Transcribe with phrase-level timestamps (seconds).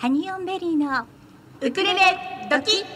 [0.00, 1.06] ハニオンベリーの
[1.60, 2.00] ウクレレ
[2.50, 2.86] ドキ。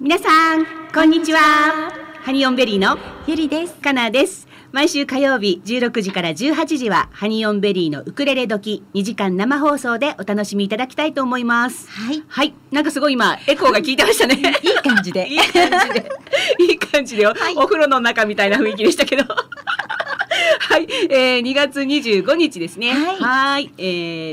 [0.00, 0.64] 皆さん
[0.94, 1.92] こんにちは。
[2.22, 2.96] ハニオンベリーの
[3.26, 3.74] ゆりです。
[3.74, 4.43] かなです
[4.74, 11.88] 毎週火曜日16時から18時はハニオンベリーのウクレレドキ2時間生放送でお楽しみいただきたいと思います。
[11.88, 12.24] はい。
[12.26, 12.54] はい。
[12.72, 14.34] なんかすごい今エコーが効いてましたね。
[14.34, 15.28] いい感じで。
[15.30, 15.52] いい感
[15.86, 16.10] じで。
[16.58, 17.54] いい感じでよ、はい。
[17.54, 19.22] お風呂の中みたいな雰囲気でしたけど
[20.66, 22.92] はい、えー、2月25日ですね。
[22.92, 23.16] はい。
[23.16, 23.70] はい。
[23.76, 23.82] え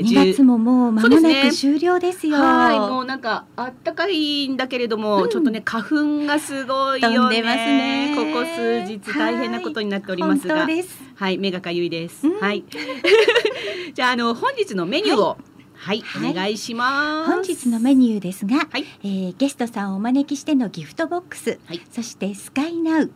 [0.00, 2.38] 2月ももう間もなく終了ですよ。
[2.38, 5.30] はい、もうなんかあったかいんだけれども、うん。
[5.30, 7.16] ちょっとね花粉がすごいよね。
[7.16, 8.14] 飛んでますね。
[8.16, 10.98] ここ数日大変なことになっておりますが、本当です。
[11.16, 12.26] はい、目がかゆいです。
[12.26, 12.40] うん。
[12.40, 12.64] はい。
[13.94, 15.36] じゃああの本日のメニューを
[15.74, 16.30] はい、はい。
[16.30, 17.30] お願いします。
[17.30, 18.84] 本日のメニューですが、はい。
[19.04, 21.80] えーゲストさんをお招きしてのギフトボックス、はい。
[21.90, 23.10] そしてスカイナウ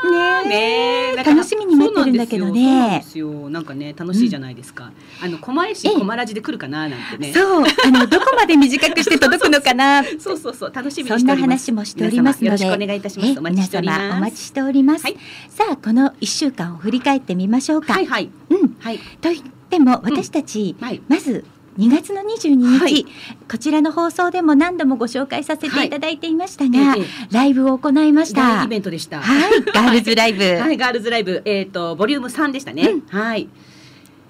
[0.45, 4.91] ねえね楽しみに待ってるんだけどねそうなんかね楽しいじゃないですか。
[5.23, 7.33] あの狛江市で来るかななんてね。
[7.33, 10.03] そう、あのどこまで短くして届くのかな。
[10.19, 11.71] そうそうそう楽しみそんなにしております。
[11.71, 13.39] 話もしておりますので、皆様よろしくお願いいたします。
[13.39, 14.21] お待ちしております。
[14.21, 15.05] 待ちしております。
[15.05, 15.17] はい
[15.49, 17.93] さあ、この一週間を振り返ってみましょうか。
[17.93, 21.03] はいはいうん、はいと言っても、私たち、はい。
[21.09, 21.45] まず。
[21.78, 23.06] 2月の22日、はい
[23.50, 28.58] こちらの放送でも何度もご紹介させていただいていましたが、ええライブを行いました。
[28.60, 29.20] 大イベントでした。
[29.20, 32.91] はい、ガールズライブ、はいガールズライブえっとボリューム三でしたね。
[33.10, 33.48] はい。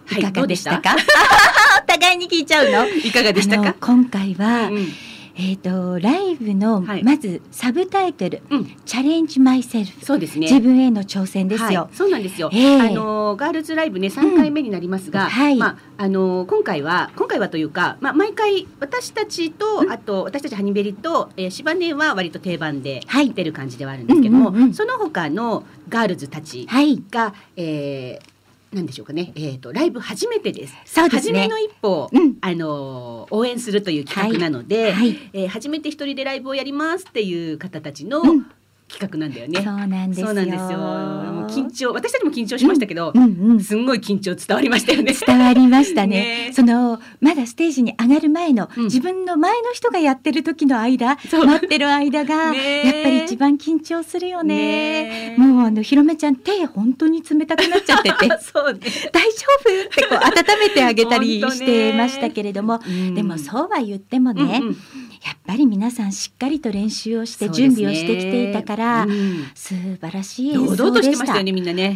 [0.06, 0.96] はいかがでしたか？
[1.84, 2.86] お互いに聞いちゃうの？
[2.88, 3.74] いかがでしたか？
[3.80, 4.88] 今回は、うん
[5.42, 7.02] えっ、とライブの、はい。
[7.02, 8.76] まずサブタイトル、うん。
[8.84, 10.46] チャレンジマイセルフ、そうですね。
[10.46, 11.82] 自分への挑戦ですよ。
[11.82, 12.50] はい、そうなんですよ。
[12.52, 12.80] ええ。
[12.80, 15.56] あのガールズライブね三回目になりますが、うんはい。
[15.56, 19.90] まああの今回は今回はというか、まあ毎回私たちと、うん。
[19.90, 23.32] あと私たちハニベリと、えー、シバネは割と定番ではい。
[23.32, 24.74] 出る感じではあるんですけども、うんうんうん。
[24.74, 28.39] その他のガールズたちはい、が、えー
[28.72, 30.74] なんでしょうかね、えっ、とライブ初めてです。
[30.84, 31.40] そうですね。
[31.40, 32.36] 初めの一歩を、うん。
[32.40, 38.46] あの応援するという企画なので、はい、えー初めて一人でライブをやりますっていう方たちのうん
[38.90, 39.62] 企画なんだよね。
[39.62, 40.28] そうなんですよ。
[40.28, 45.14] もう緊張、私たちも緊張しましたけど、うんうん、すんごい緊張伝わりましたよね。
[45.14, 46.10] 伝わりましたね。
[46.48, 46.52] ね。
[46.52, 48.84] そのまだステージに上がる前の、うん。
[48.84, 51.46] 自分の前の人がやってる時の間そう。
[51.46, 55.34] 待ってる間が、ねやっぱり一番緊張するよね。
[55.34, 58.28] ねもうあのひろめちゃん手本当に冷たくなっちゃってて。
[58.28, 62.80] 大丈夫ってこう温めてあげたりしてましたけれども、
[63.14, 64.76] でもそうは言ってもね、うんうん。
[65.24, 69.50] やっぱり皆さんしっかりと練習をして準備をしてきていたから、うん。
[69.54, 70.76] 素晴らしい演堂。
[70.76, 71.94] 々としてましたたよねみんなね。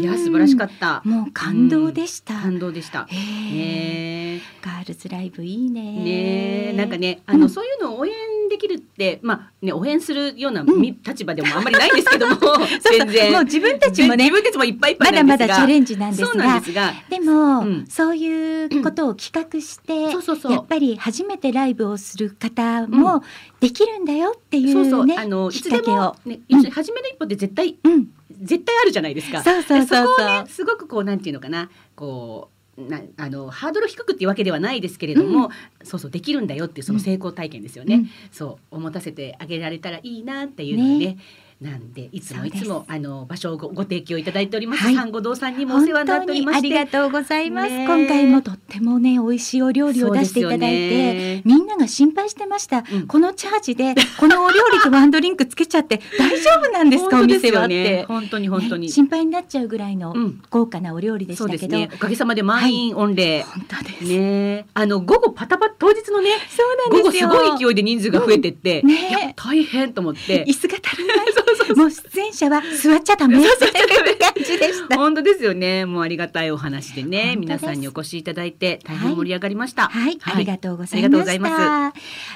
[0.00, 1.02] いや素晴らしかった。
[1.04, 2.34] もう感動でした。
[2.34, 3.06] 感動でした。
[3.10, 4.36] へえ。
[4.36, 6.72] ねガールズライブいいね。
[6.72, 7.50] ねなんかねあの、うん。
[7.50, 8.12] そういうのを応援
[8.48, 10.64] できるってまあね応援するような、
[11.06, 12.66] 立場でもあんまりないんですけども そう
[12.98, 13.32] 全然。
[13.32, 15.54] もう自分たちもね自分たちもいっぱいいっぱまだいなんですが。
[15.54, 16.60] まだチャレンジなんですが。
[16.60, 16.92] ですが。
[17.10, 17.86] でも、うん。
[17.88, 23.22] そういうことを企画して、そうそうやっぱり初めてライブをする方も
[23.60, 25.18] できるんだよっていうね、そうそう。
[25.18, 28.08] あのいつでかね要するに初めの一歩で絶対うん、
[28.42, 29.42] 絶対あるじゃないですか。
[29.42, 30.16] そうそうそうそう。
[30.16, 31.70] でこをねすごくこうなんていうのかな。
[31.94, 32.52] こう
[32.88, 35.50] なあのハードル低くっていうわけではないですけれども、
[35.82, 38.10] そうそうできるんだよっていうその成功体験ですよね、うん。
[38.30, 41.18] そう思たせてあげられたらいいなっていうのでね
[41.62, 44.94] なんでいつもいつもあの場所をごご提供いただいております、はい。
[44.94, 47.82] 産後堂さんにもお世話になっておりま本当しありがとうございます、ね。
[47.82, 51.42] え今回もとってもね美味しいお料理を出していただいて、よね。
[51.44, 53.06] みんなが心配してました、うん。
[53.06, 57.84] このチャージでこのお料理とワンドリンクつけちゃって 大丈夫なんですかお店はっよね。
[57.84, 60.40] て、本当に本当に、ね心配になっちゃうぐらいのうん。
[60.50, 61.90] 豪華なお料理でしたけど、ですね。
[61.94, 64.66] おかげさまで満員御礼、本当です、ね。
[64.74, 67.28] あの午後パタパタ当日のねそうなんですよ。
[67.28, 70.44] 午後すごい勢いで人数が増えてって、うんね大変と思って。
[70.46, 71.32] 椅子が足りない
[71.76, 73.38] もう出演者は座っちゃダメ。
[73.38, 74.21] っちゃダメ。
[74.42, 74.96] じでした。
[74.96, 75.86] 本当ですよね。
[75.86, 77.36] もうありがたいお話でね。
[77.36, 79.88] 皆さんにお越しいただいて大変盛り上がりました。
[79.88, 81.18] はい、ありがとうございました。
[81.18, 81.92] ございま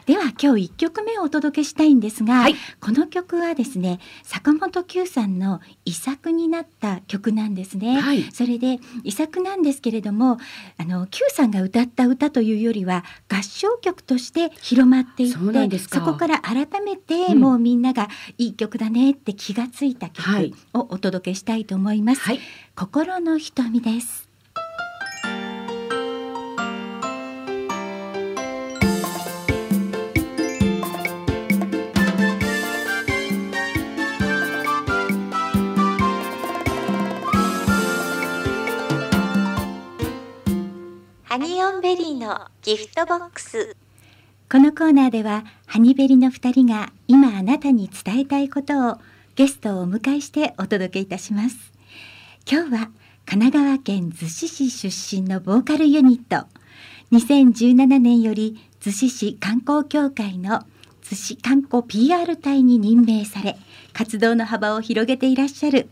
[0.06, 2.54] では今日一曲目をお届けしたいんですが、はい。
[2.80, 8.00] この曲はですね、坂本九さんの遺作になった曲なんですね。
[8.00, 8.22] はい。
[8.32, 10.38] それで遺作なんですけれども、
[10.78, 16.00] あの九さんが歌った歌というよりは合唱曲として広まっていって、そうなんですか。
[16.00, 17.40] こから改めてうん。
[17.40, 20.50] もうみんながいい曲だねって気がついたはい。
[20.50, 21.90] 曲をお届けしたいと思います。
[21.90, 21.95] はい
[22.74, 24.28] 心の瞳です。
[41.24, 43.76] ハニオンベリーのギフトボックス。
[44.50, 48.98] このコーナーではハニベリの2人が今あなたに伝えたいことを
[49.34, 51.75] ゲストをお迎えしてお届けいたします
[52.48, 52.90] 今日は
[53.24, 56.46] 神奈川県逗子市出身のボーカルユニット。
[57.10, 60.60] 2017年より逗子市観光協会の
[61.02, 63.56] 逗子観光 PR 隊に任命され
[63.92, 65.88] 活動の幅を広げていらっしゃる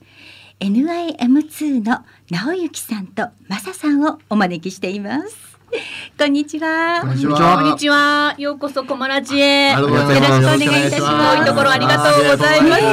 [0.60, 5.53] NIM2 の直之さんとマサさんをお招きしています。
[6.18, 7.00] こんにちは。
[7.02, 7.58] こんにちは。
[7.58, 8.34] こんにちは。
[8.38, 11.36] ようこそコマラジへよろしくお願いいたします。
[11.38, 12.82] 遠いところありがとうございます。
[12.82, 12.90] 本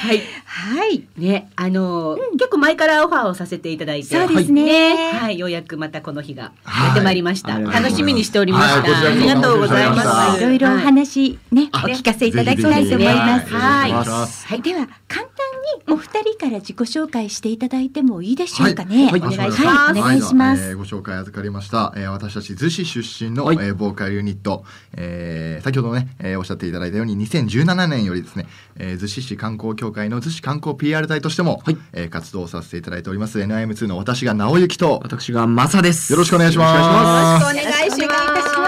[0.06, 0.22] はい。
[0.44, 1.04] はい。
[1.16, 4.08] ねあの、結構前からオファーをさせていただいて。
[4.16, 5.12] そうですね。
[5.12, 6.86] はい、ようやくまたこの日がはい。
[6.88, 10.40] やってまいりました、はい楽しみにしておりました、ありがとうございます。
[10.40, 13.54] いろいろお話ね、あお聞かせいただきたいと思います。
[13.54, 13.92] はい。
[13.92, 19.06] はい、では簡単にお二人から自己紹介していただいてもいいでしょうかね。
[19.10, 19.20] はい。
[19.20, 19.62] お願いします。
[19.62, 20.00] はい。
[20.00, 20.62] お願いします。
[20.62, 23.56] はえーご紹介預かりました、えー私たち逗子出身の、はい。
[23.60, 24.64] えーボーカルユニット、
[24.94, 31.76] えー先ほどね、えーおっしゃっていただいたように2017年よりですね、えー逗子市観光協会の逗子観光 PR 隊としても、はい。
[31.92, 36.12] えー活動させていただいております NIM2 の私が直之と私がマサです。
[36.12, 37.44] よろしくお願いします。
[37.44, 38.61] よろしくお願いします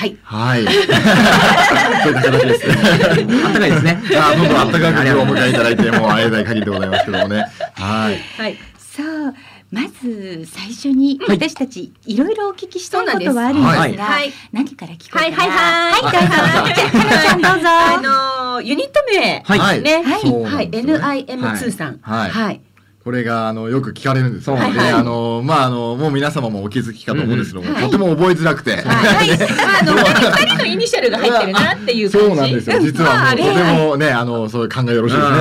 [0.00, 0.16] はい。
[0.22, 0.64] はい。
[0.64, 4.00] そういった形ですあったかいですね。
[4.16, 7.44] あーどんどんあったかくお迎えいただいてもうありがたい限りでございますけどもね。
[7.74, 8.18] はい。
[8.40, 8.56] はい。
[8.78, 9.34] そう、
[9.70, 11.36] まず最初にはい。
[11.36, 13.96] 私たちいろいろお聞きしたいことはあるんですが、はい。
[13.98, 14.32] はい。
[14.52, 15.22] 何から聞こうかな？
[15.22, 16.02] はいはいはい。
[16.02, 16.32] はい、どうぞ。
[16.74, 17.68] じゃあ、かなちゃんどうぞ。
[17.68, 18.00] あ
[18.56, 19.82] のユニット名、はい。
[19.82, 20.22] ね、はい。
[20.44, 21.04] はい、んですよね。
[21.04, 22.30] NIM2 さん、はい。
[22.30, 22.60] はい、
[23.02, 24.74] これがあのよく聞かれるんですよね。
[24.74, 28.76] であのまああのもう皆様もお気づきかと思うんですけども、とても覚えづらくて。
[28.76, 29.30] はい、
[29.80, 32.26] あの二人のイニシャルが入ってるなっていう感じ。
[32.26, 32.78] そうなんですよ。
[32.78, 35.34] 実はもうとてもねあのそういう考えよろしいですね。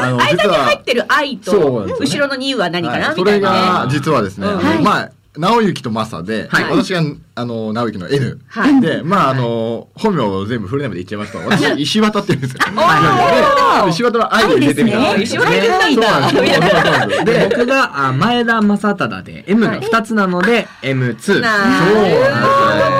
[0.00, 1.50] あの実間に入はってる愛と
[1.98, 3.92] 後ろの2は何かな、はいそれみたいながね。
[3.92, 4.46] 実はですね、
[4.82, 6.64] まあ直行とマサで、はい。
[6.70, 7.02] 私が
[7.36, 8.80] あの直行の N、はい。
[8.80, 12.58] でまああの本名を全部フルネームで言っちゃいますと私石渡って言うんですよ。
[13.88, 15.42] 石渡は愛で入れてみた愛んですね。
[15.42, 16.30] 石渡なんだ。
[16.30, 21.14] そうなんで僕があ前田正忠で M が二つなので M2。
[21.14, 22.99] なそうるほど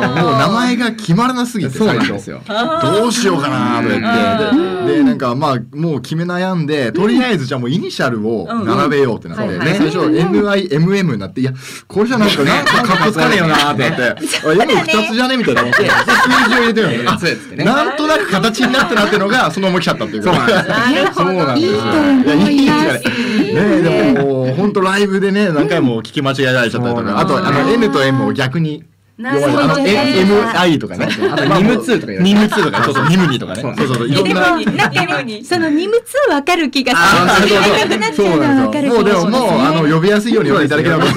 [0.00, 2.42] もう名前が決まらなすぎてそうなん最初ですよ。
[2.82, 4.92] どうしようかなとか言って。
[4.92, 11.52] ででなんかまあもう決め悩んでとりあえずじゃあもうイニシャルを並べようってなって、うんで最初 NIMM になっていや
[11.88, 14.02] これじゃなんかなんかかっこつかねえよなってなって。
[14.06, 15.82] あ M2 つじゃねみたいな思って。
[15.82, 21.30] で数字を入れてるのなんとなく形になってなってるのがそのまま来ちゃったっていうそうなんですなるほど。
[21.30, 23.26] そうなんです。
[23.54, 27.18] ねでももう本当ライブでね何回も聞き間違えられちゃったりとか。
[27.18, 28.84] あとあの N と M を逆に
[29.18, 31.08] あの MI とかね。
[31.32, 33.62] あとニムツーとか言われてニムツーとか、そうそう、ニムニとかね。
[33.62, 34.44] そうそういろんな。
[35.42, 37.48] その荷物わかる気があする。
[38.14, 38.30] すよ。
[38.30, 41.10] もうでももう、あの、呼びやすいように呼んでいただければと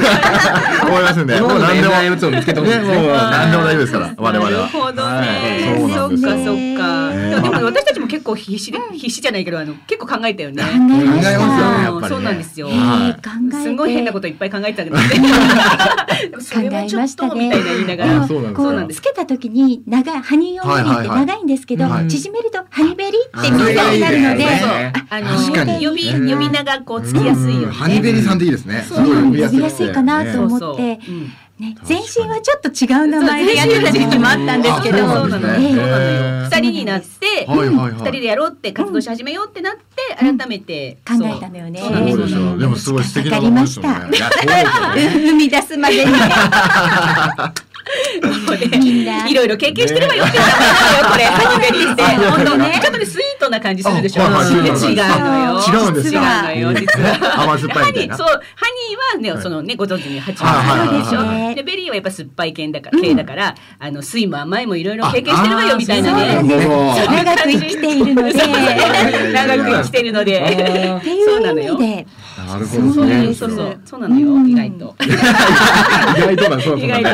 [0.87, 1.93] 思いますんで、もう何でも。
[1.93, 4.67] M2 を見つけてほしいね、もうでも大丈夫ですから、我々なるは。
[4.69, 5.75] ほどはいね。
[5.77, 7.09] そっかそっか。
[7.13, 10.63] ねでも私たちも結構必死で必死じゃないけどあの結構考えたよね。
[10.63, 12.69] 考えまねやっぱりねそうなんですよ。
[12.69, 15.03] すごい変なこといっぱい考えてたけどね。
[16.29, 18.21] でもそれはちょっとみたいながら。
[18.21, 24.45] こそうつけた時に長いハニーオンベリーって長いんですけど、はいはいはい縮めるとハニベリーってあ短くなるので
[25.09, 27.73] あの呼び呼び名がこうつきやすいよね。
[27.73, 28.81] ハニベリーさんっていいですね。
[28.81, 29.05] すそう。
[29.05, 29.57] ごい呼び呼やすい。
[29.57, 31.31] びやすいかなと思そうってうん。
[31.59, 35.25] ね、前身はちょっと違う名前でやってた時期もあったんですけど。
[35.25, 37.91] 二人になって、はいはいはい。
[37.91, 39.81] 二人でやろうって活動し始めようってなって、
[40.17, 41.81] 改めて考えたのよね。
[42.57, 44.07] でもすごい素敵なわかりました。
[44.07, 46.11] 生み出すまでに。
[49.29, 50.25] いろいろ経験してればよ。
[50.25, 52.03] って言ったのよ、 これ、ハニベリーって。
[52.03, 52.69] 本当ね。
[52.69, 52.79] ね。
[52.81, 54.23] ちょっとね、スイートな感じするでしょ。
[54.23, 55.59] 違うのよ。
[55.59, 57.43] 違うんですよ違うのよ、実は。
[57.43, 58.35] 甘酸っぱいハニー、そう、ハ
[59.15, 61.51] ニーはね、そのね、ご存知に蜂蜜はいはいはいでしはい。
[61.51, 61.55] ょ。
[61.55, 66.41] で、ベリーはやっぱ酸っぱい系だから、系だから、あの、酸いも甘いもいろいろ経験してるわよ、みたいなね。
[66.43, 70.39] 長く生きているので、 そう長く生きてるので。
[70.39, 72.07] っていう意味で、
[72.49, 73.17] なるほそうどね。
[73.17, 73.99] なんですそうそう、そう。
[73.99, 74.95] なのよ、意外と。
[74.99, 75.07] 意
[76.21, 77.09] 外となんそうなん意外と。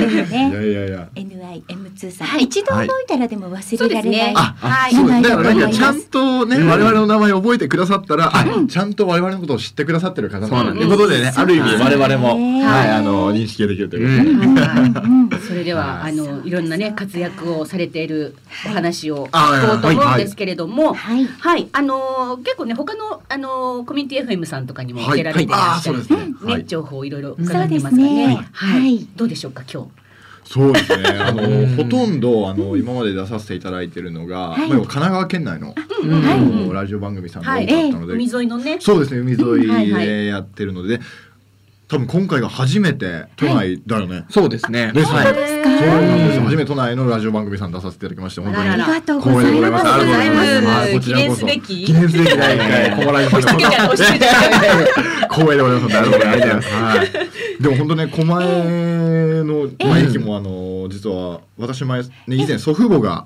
[0.00, 1.08] でもいやね、いやいや。
[1.14, 2.44] NIM2 さん、はい。
[2.44, 4.32] 一度覚えたらでも忘れられない。
[4.34, 5.22] あ、はいそうです。
[5.22, 6.68] だからなんはいかちゃんとね、うん。
[6.68, 10.88] 我々の名前を覚えてくださったら、あ、ちゃんと我々のことを知ってくださってる方なんだそうなんです。
[10.88, 12.64] ということでね、ある意味我々も、ね。
[12.64, 18.34] はい、あの、認識ができるというそれではあのいろんなね活躍をされている
[18.66, 21.26] お話をはい聞こうと思うんですけれども、はい。
[21.26, 26.06] はい、あのー結構ね他のあのーコミュニティ FM さんとかにもはい出られていらっしゃる、ね。
[26.40, 26.62] はね。
[26.62, 26.66] い。
[26.66, 28.28] 情報をいろいろ伺ってですますね。
[28.28, 28.48] ね。
[28.52, 29.06] はい、はい。
[29.14, 29.88] どうでしょうか今日。
[30.44, 31.08] そうですね。
[31.08, 31.76] あの、 うん。
[31.76, 35.74] ほとんど、あの、今まで出させていただいているのが、神奈川県内の、
[36.72, 38.78] ラジオ番組さんが多かったので、海沿いのね。
[38.80, 39.94] そうですね、海沿い。
[39.94, 41.00] でやってるので、
[41.92, 44.24] 多分今回が初めて都内だよね。
[44.30, 44.92] そうですね。
[44.94, 45.34] ですねはい。
[45.34, 46.44] ですかそうなんですよ。
[46.44, 49.42] 初めて都内のラジオ番組さん出させていただきまして、本当にありがとうございます。
[49.42, 55.94] 光栄でございますありがとうございますはいこちらこそ記念すべき記念すべき第一回、コマラジさん押し付けちゃう押し付けちゃう光栄でございます。
[55.94, 56.68] なるほど、ありがとうございます。
[56.68, 57.10] はい。
[57.62, 63.24] でも本当ね、狛江の、狛江駅もあの、実は、私前、ね、以前祖父母が、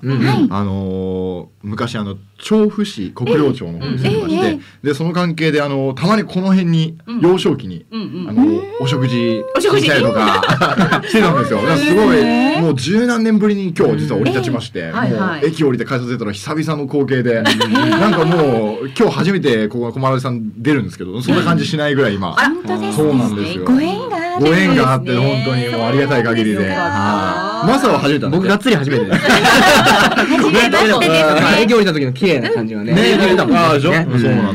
[0.49, 4.49] あのー昔あの調布市国領町の方に住んでまして、え
[4.83, 7.21] えでその関係であのたまにこの辺に、うん。
[7.21, 8.29] 幼少期に、うんうん。
[8.29, 8.45] あの
[8.81, 9.85] お食事お食事？
[9.85, 11.59] したりとか してたんですよ。
[11.77, 12.21] すごい、え
[12.57, 22.35] えもう十何年ぶりに今日実は降り立ちまして、えはいはいもう駅降りて改札出たら久々の光景で、なんかもう今日初めてここ駒田さん出るんですけど、そんな感じしないぐらい今、
[22.95, 23.43] そうなんね。
[23.43, 23.65] ですよ。
[23.65, 24.45] ご縁がある。
[24.45, 26.75] ご縁があって本当にもうありがたい限りで、
[27.65, 29.19] マサは初めてだ僕がっつり初めて です。
[31.59, 32.93] 営業降りた時の綺麗な感じはね。
[32.93, 34.09] ね見れたもんああそうなん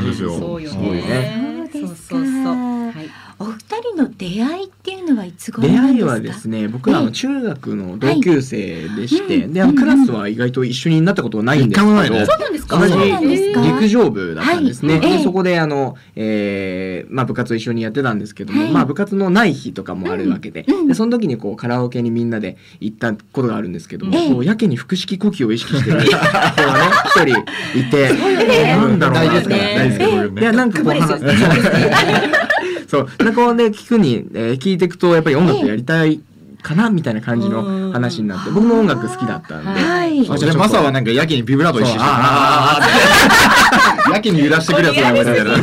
[0.05, 0.37] ですよ。
[0.39, 1.69] そうよすごいねね。
[1.71, 2.53] そうですかそうそうそう。
[2.85, 3.09] はい。
[3.39, 6.11] お二人の出会いっていうのはいつ頃出会いなんですか？
[6.13, 11.95] はですね、僕らあの中学の同級生でして、はいで、あのクラスは意外と一緒になったことはないんですけど、そう
[12.39, 12.77] なんですか？
[12.79, 13.61] 同じそうなんですか？
[13.61, 14.99] 陸上部だったんですね。
[14.99, 18.71] でそこであの、えーまあ部活を一緒にやってたんですけども、はい。
[18.71, 24.29] まあ部活のない日とかもあるわけで、うんうんでその時にこうカラオケにみんなで行ったことがあるんですけども、ええ。
[24.33, 26.29] こうやけに腹式呼吸を意識してる子がね
[27.15, 27.33] 一
[27.73, 28.13] 人いて、
[28.75, 30.57] なんだろうな大事ですから、ね大事ですから、これいやね。
[30.57, 31.19] なんかこう話
[32.87, 33.07] そう。
[33.23, 36.19] なんかね聞くに、えー聞いていくとやっぱり音楽やりたい
[36.61, 39.81] かなみたいな感じの話になって僕も音楽好きだったんで。
[39.81, 40.27] はい。
[40.27, 45.61] あマサはなんかやけにビブラート意識しああやけに揺らしてくるやつがいましたけど、 なん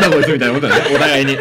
[0.00, 1.32] だこいつみたいなことだね、お互いに。
[1.36, 1.38] ね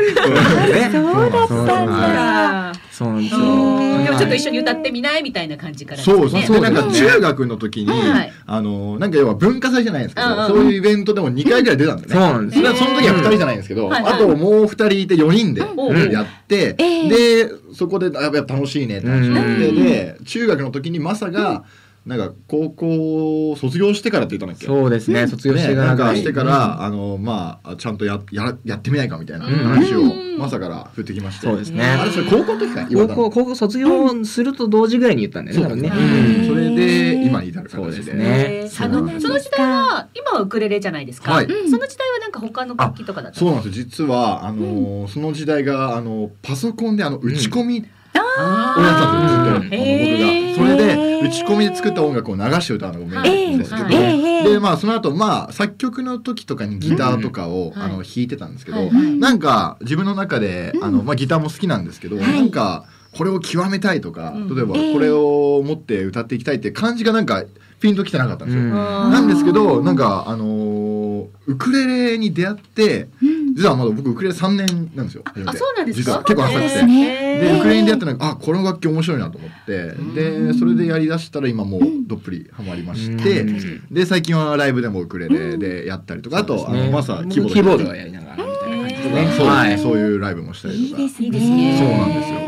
[0.92, 2.74] そうだったんだ。
[3.00, 3.40] そうなんですよ。
[3.40, 6.04] でもちょっと一緒に歌ってみないみたいな感じから。
[6.04, 6.62] そうそう、そう。
[6.62, 12.14] でなんか中学の時にはい、あの、なんか要は文化祭じゃないんですけど、うんうんそういうイベントでも2回ぐらい出たんだよね。
[12.14, 12.58] そうなんです。
[12.58, 14.14] それはその時は2人じゃないんですけど、はいはい。
[14.14, 16.12] あともう2人いて4人でうん。
[16.12, 17.10] やって、ええ。
[17.10, 19.84] で、そこで、あやっぱ楽しいねって話になって、うん。
[19.84, 21.64] で、中学の時にマサが、
[22.06, 24.66] なんか高校を卒業してからって言ったんだっけ？
[24.66, 25.28] そうですね。
[25.28, 30.30] 卒業してね、からなんかしてから、あのまあちゃんとやややってみないかみたいな話をうん。
[30.40, 31.84] マサから振ってきまして、そうですね。
[31.84, 35.66] あれそれ高校の時か高校高校卒業すると同時ぐらいに言ったんだよね。
[35.66, 35.92] 多分ね。
[35.94, 36.42] うん。
[36.42, 36.48] うん。
[36.48, 38.26] それで今に至るそう形でね。
[38.64, 38.86] えー。
[38.86, 41.34] あのその時代は今はウクレレじゃないですか。
[41.34, 41.48] はい。
[41.48, 43.40] その時代はなんか他の楽器とかだった。
[43.40, 43.78] そうなんです。
[43.80, 47.86] よ実はあのーその時代があのパソコンであの打ち込み
[48.22, 50.50] あをやってたんですよずっと僕が。
[50.56, 62.26] それで打ち込みで作った音楽を流して歌うのがメインなんですけど、でまあその後まあ作曲の時とかにギターとかを、うんあの弾いてたんですけど、なんか自分の中で、あのまあギターも好きなんですけど、はい。
[62.26, 62.86] なんか
[63.16, 64.56] これを極めたいとか、うん。
[64.56, 64.94] 例えばええ。
[64.94, 67.44] これを持って歌っていきたいって感じがなんか
[67.80, 68.64] ピンときてなかったんですよ。
[68.64, 68.72] うん。
[68.72, 71.09] なんですけどなんかあのー
[71.48, 73.40] ウクレレに出会ってうん。
[73.56, 75.24] 実はまだ僕ウクレレ3年なんですよ。
[75.26, 76.12] あそうなんですか？
[76.12, 76.68] 実は結構浅くて。
[76.68, 77.40] ですね。
[77.40, 79.94] でウクレレに出会ってなんかあこの楽器面白いなと思って。
[80.16, 83.86] でそれでやりだしたら今もうどっぷりハマりまして、うん。
[83.92, 89.34] で最近はライブでもウクレレでやったりとか、あとあのまさキキーボードやりながらみたいな感じでね。
[89.36, 89.78] そうい。
[89.78, 91.02] そういうライブもしたりとか。
[91.02, 91.78] いいですね。
[91.78, 92.40] そうなんですよ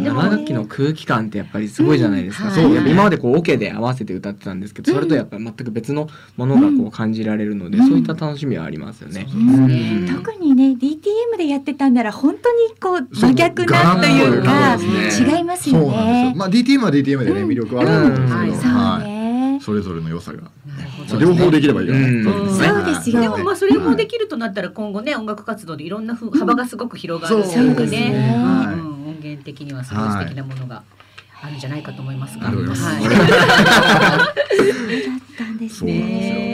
[0.00, 2.48] 生楽器の空気感ってやっぱりすごいじゃないですか。
[2.48, 9.26] うんそうはい今までこうオケで合わせて歌ってたんですけど、それとやっぱり全く別のものがこう感じられるので、うんそういった楽しみはありますよね。
[9.32, 14.84] うんうん特にね DTM でやってたんなら本当にこう真逆なというかね
[15.36, 16.34] 違いますよねよ。。
[16.36, 19.15] まあ DTM は DTM でね魅力はあるんですけど、うんそうはいね。
[19.66, 20.48] それぞれの良さが、
[21.18, 22.24] 両方できればいいかな、うん。
[22.24, 23.20] そうですよ。
[23.20, 28.10] でもまあそれもできるとなったら今後ね音楽活動でいろんなふ幅がすごく広がるというかですね。
[28.10, 28.74] ね、はい。
[28.74, 30.84] うん音源的にはすごい素敵なものが
[31.42, 32.54] あるんじゃないかと思いますが、はい。
[32.62, 32.76] そうだっ
[35.36, 36.34] たんですそうなんですよ。
[36.36, 36.45] ね。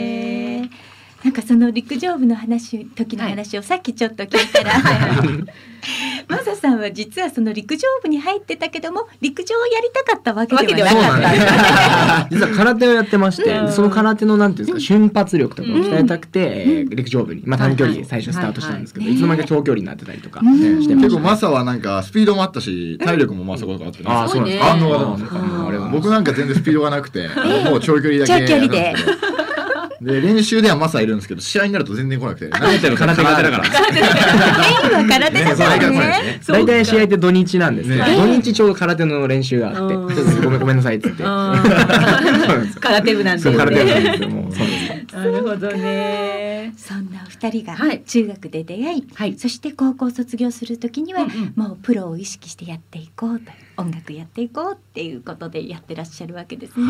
[1.33, 4.73] なんかその陸上部の話時の話をさっきちょっと聞いたら、
[6.29, 11.21] マサさんは実はその陸上部に入ってたけども陸上をやりたかったわけではなそうかった。
[11.21, 12.39] なんです。
[12.39, 13.71] 実は空手をやってまして、うん。
[13.71, 19.17] その空手のなんていうんですか、瞬発力とかを鍛えたくて、えー陸上部に、まあ短距離で最初スタートしたんですけど、はいはい。
[19.17, 20.55] いつの間にか長距離になってたりとかうん。
[20.55, 20.95] してました。
[20.95, 21.01] ね。
[21.01, 24.77] 結構マサはなんかスピードもあったし体力もまあそこそこあってね、ああ、そうなんですか。
[24.77, 25.17] すごいね。
[25.27, 27.27] 反応があれは僕なんか全然スピードがなくて、
[27.65, 28.95] もう長距離だけ長距離で
[30.03, 32.49] で練習ではマサいるんですけど試合になると全然来なくて。
[32.49, 33.63] 何やってんの空手空手だから。
[33.63, 35.99] メインは空手だからね。
[35.99, 36.41] ね。
[36.47, 41.23] 大体試合って土日なんですけ土日ちょうど空手の練習があって、うんちょっとごめんごめんなさいっつって。
[41.23, 44.11] うんそうなんですよ空手部なんでそう空手なんね。
[44.11, 44.29] ですよ。
[44.29, 44.73] もうそうで
[45.09, 45.15] す。
[45.15, 46.73] なるほどね。
[46.77, 56.85] そんなお二人がはい中学で出会い、はいそして高校卒業する時には、もうプロを意識してやっていこうと音楽やっていこうっていうことでやってらっしゃるわけですね。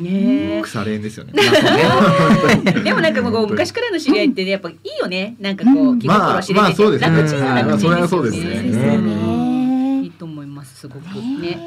[0.00, 1.32] ね腐れ縁ですよね。
[1.36, 2.72] え。
[2.80, 5.36] でもなんかもうこう昔からの知り合いってねやっぱいいよね。
[5.40, 5.98] なんかこううん。
[5.98, 7.16] 気心知れてて、まあまあそうですね。
[7.16, 10.02] 楽ちんな楽ちんまあそれはそうですよね。
[10.02, 11.04] いいと思いますすごく。
[11.04, 11.58] ね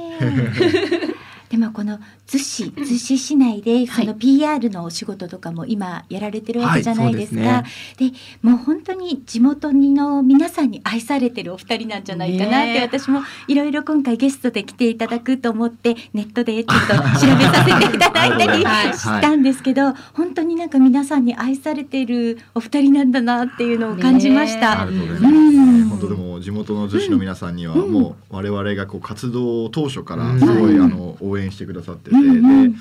[1.51, 7.62] でもこの逗子逗子市内でその PR のお仕事とかも今やられてるわけじゃないですか、はい
[7.98, 18.94] でもう本当に地元の皆さんに愛されてるお二人なんじゃないかなって、私もいろいろ今回ゲストで来ていただくと思ってネットでちょっと調べさせていただいたり はい。
[18.94, 24.83] したんですけど、本当になんか皆さんに愛されてるお二人なんだなっていうのを感じました。
[24.83, 25.90] ありがとうん。
[25.90, 27.92] 本当でも地元の逗子の皆さんにはうん。
[27.92, 30.40] もう我々がこう活動当初からうん。
[30.40, 32.33] すごいうんあの応援してくださってて、うんう
[32.67, 32.73] ん。
[32.73, 32.77] で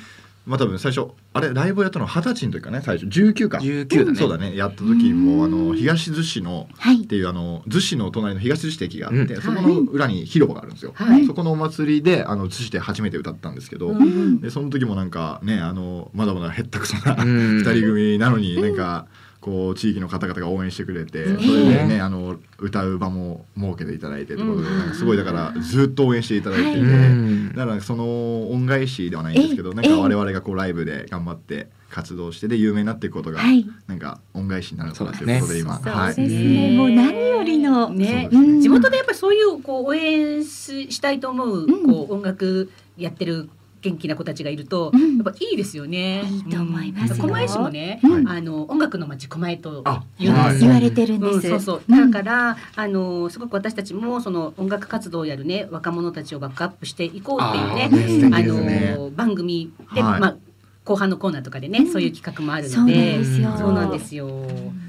[0.46, 3.06] まあ多分最初あれライブをやったのは二十歳の時かね最初。
[3.06, 3.58] 19か。
[3.58, 4.18] 19だね。
[4.18, 4.56] そうだね。
[4.56, 5.68] やった時もあうん。
[5.68, 7.04] の東逗子のはい。
[7.04, 9.42] っていうあの逗子の隣の東逗子駅があって、うん。
[9.42, 11.26] そこの裏に広場があるんですよ、はい。
[11.26, 17.58] そこのお祭りであの逗子で初めて歌ったんですけど、うんでその時もなんかねあのまだまだへったくそなうん。
[17.58, 19.06] 二人組なのになんか
[19.40, 21.40] こう地域の方々が応援してくれて、うん。
[21.40, 26.74] それでねあの歌う場も設けていただいてとなんかすごいだからずっと応援していただいてい。
[26.74, 27.52] て、うん。
[27.54, 33.66] だからその恩返しではないんですけどえなんか我々がこうライブで頑張って活動してで有名になっていくことが、はい。
[33.86, 38.28] なんか恩返しになるのかなということで今、そうはいですね、もう何よりの、ね。
[38.30, 41.86] 地元でやっぱりそういうこう応援ししたいと思う、うん。
[41.86, 43.48] こう音楽やってる
[43.82, 45.16] 元気な子たちがいると、うん。
[45.16, 46.22] やっぱいいですよね。
[46.24, 48.28] いいと思います狛江市もね、うん。
[48.28, 51.34] あの音楽の街狛江とあ言われてるんです。
[51.34, 51.82] うん、そうそう。
[51.90, 60.20] だから、あのすごく私たちもその音楽活動をやるね若者たちをバックアップしていこうっていうねあの番組で、はい。
[60.20, 60.36] まあ
[60.84, 61.92] 後半のコーナーとかでね、うん。
[61.92, 63.56] そういう企画もあるそうなんのでですよ。
[63.58, 64.28] そうなんですよ。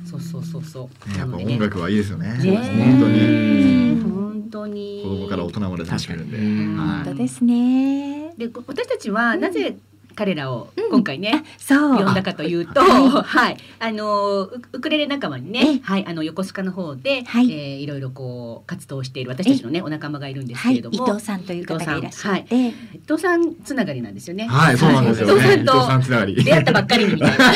[0.06, 1.10] そうそうそうそう。
[1.10, 2.34] ねやっぱ音楽はいいですよね。
[2.38, 3.95] ね本当に。
[3.95, 5.01] ね本当に。
[5.04, 8.20] 子供から大人まで楽しめるんで、本当ですね。
[8.41, 9.75] でこ私たちはなぜ
[10.15, 12.04] 彼らを今回ね、そう。
[12.04, 15.73] 呼んだかというと、ははい、あのウウクレレ仲間にええ。
[15.75, 17.51] ね、はい、あの横須賀の方で、はい。
[17.51, 22.73] えーいろいろこう活動している私たちのねお仲間がいるんですはい、伊けれども、藤さんという方がいらっしゃって、伊
[23.08, 24.47] 藤さんつながりなんですよね。
[24.47, 25.34] はいそうなんですよね。
[25.34, 26.43] 伊藤さんとつながり。
[26.43, 27.54] 出会ったばっかりにみたいな。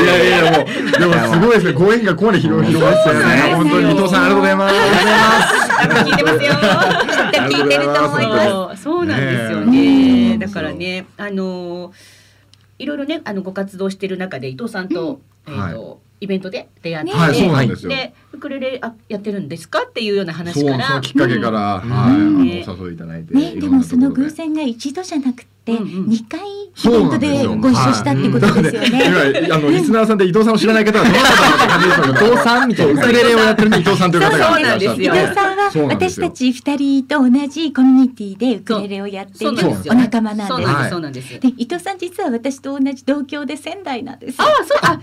[0.00, 0.66] いやいやもう
[0.98, 1.72] でもすごいですね。
[1.72, 3.54] ご縁がここまで広広がってたよね。
[3.56, 3.90] 本当に。
[3.92, 6.52] 伊藤さんありがとうございます聞いてますよ。
[6.52, 8.82] 聞いてると思います。
[8.82, 9.68] そうそうなんですよね
[10.28, 10.38] ね。
[10.38, 11.92] だからね、あの
[12.78, 20.86] いろいろねあのご活動している中で伊藤さんと、えっ、と、イベントで出会って、はいそうなんですよでウクレレあやってるんですかっていうような話そうから。
[20.86, 29.42] そのきっかけから、うんはい、あのねお誘いいただいて、ね、でもその偶然が一度じゃなくて、2回イベントでご一緒したってことですよね。
[29.46, 33.02] 今あのリスナーさんで伊藤さんを知らない方はどなたかなって感じですけど伊藤さんみたいな。
[33.02, 35.14] ウクレレをやってる伊藤さんという方がいらっしゃってそうなんですよ。
[35.14, 40.90] 伊藤さんは私たち2人と同じコミュニティでウクレレをやっているそうなんですよお仲間なんです。
[40.90, 41.00] そう。
[41.00, 41.20] なんで
[41.56, 44.40] 伊藤さん実は私と同じ同郷で仙台なんです。
[44.40, 44.46] よ。
[44.46, 45.00] あ、そう、あ、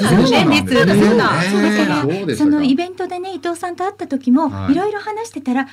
[0.00, 0.74] そうなんです。
[0.74, 4.72] そうだそうだだからそのイベントでね伊藤さんと会った時もはい。
[4.72, 5.66] いろいろ話してたら、ん？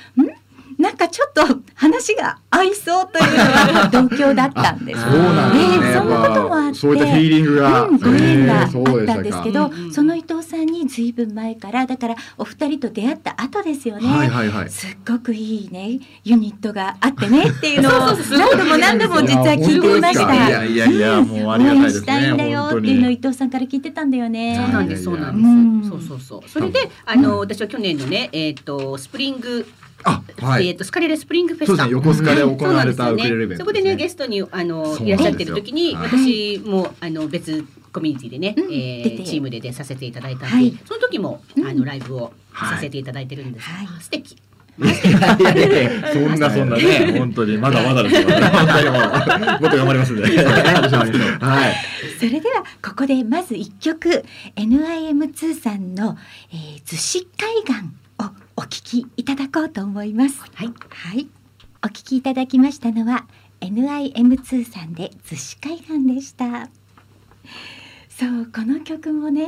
[0.85, 1.41] なんかちょっと
[1.73, 5.01] 話が合いそうというのは同郷だったんです。
[5.01, 5.87] そうなんですね。
[5.87, 8.69] ええそんなこともあってそういったフィーリングが、うん、ご縁があっ
[9.07, 14.69] たんですけど、その伊藤さんにずいぶん前からだからお二人と出会った後ですよね、はいはいはい。
[14.69, 20.65] すっごくいいねユニットがあってねっていうのを何度も何度も実は聞いていましいやた。
[20.65, 22.01] いやいやもうあ応りがたい援ですね。
[22.01, 24.61] したいんだよっていうのを伊藤さんから聞いてたんだよね。
[24.63, 25.47] そうなんです、そうなんです。
[25.47, 26.49] うんそうそうそう。
[26.49, 29.65] それで、あの、私は去年のね、えっ、と、スプリング、
[30.05, 30.67] あはい。
[30.67, 31.85] えっ、と、スカレレスプリングフェスタ。
[31.85, 43.67] ね横須賀で行われたウクレレイベントそこでねすゲストにあのいらっしゃってる時になん私もあの別コミュニティでね、うんえーチームで出させていただいたんで、はいその時もうんあのライブをはいさせていただいてるんです。
[43.67, 44.37] はいあ素敵。
[44.77, 44.83] そ
[46.19, 48.27] んなそんなね 本当にまだまだですよ。
[48.29, 50.23] 本当にもうもっと頑張りますんで。
[50.23, 51.75] はい。
[52.19, 54.25] それではここでまず一曲
[54.57, 56.17] NIM2 さんの、
[56.51, 58.04] えー、逗子海岸を
[58.57, 60.39] お聴きいただこうと思います。
[60.53, 60.67] はい。
[60.89, 61.27] はい、
[61.83, 63.25] お聴きいただきましたのは
[63.61, 66.69] NIM2 さんで逗子海岸でした。
[68.09, 69.47] そうこの曲もね、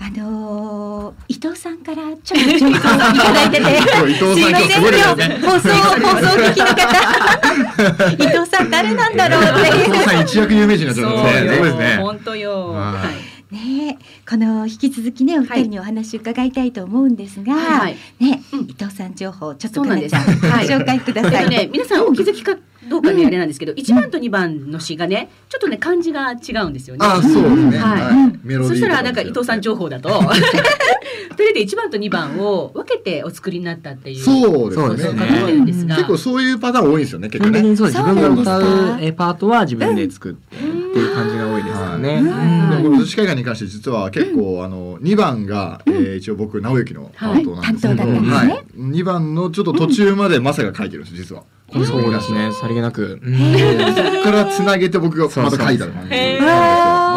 [0.00, 3.82] あのー伊藤さんからちょっと情報をいただいてて、
[4.16, 5.38] すごいですね。
[5.42, 11.52] 放送放送聞きの方、 伊藤さん誰なんだろうっていう伊藤さん一躍有名人になっちゃそうったんですね。
[11.52, 11.96] すごいよですね。
[12.00, 12.68] 本当よ。
[12.70, 13.54] はいはい。
[13.54, 21.34] ねえこの引き続きねお二人にお話伺いたいと思うんですが、はいはいね、うん伊藤さん情報ちょっとかなちゃん、はいご紹介ください。
[21.34, 22.54] えっとね、皆さんお気づきか
[22.90, 27.06] どうかね、あれなんですけど、一番と二番の詩がね、ちょっとね漢字が違うんですよね。
[27.06, 27.78] あそうですね。
[27.78, 28.38] はいはい。
[28.42, 34.22] メロディーそしたらなんか伊と藤さん情報だと、 二人で一番と二番を分けてお作りになったっていう。
[34.22, 35.94] そうそうでねですすね。
[35.94, 37.30] 結構そういうパターン多いんですよね。
[37.30, 37.60] 結構ね。
[37.60, 37.98] 本当にそうです。
[37.98, 42.14] そう自分が歌うえパートは自分で作ってっていう感じが多いですよね。
[42.16, 42.24] うん。
[42.24, 42.30] で
[42.76, 48.52] うんもこの逗子海岸に関して実は結構、あの2番が、えー一応僕直之のパートなんですけど、はい担当だったんですね。
[48.52, 51.44] はい、2番のちょっと途中までマサが書いてるんです実は。
[51.70, 52.50] このそうですね。
[52.52, 53.20] さりげなく。
[53.22, 53.34] うん。
[53.34, 56.08] そこからつなげて僕がまた書いた感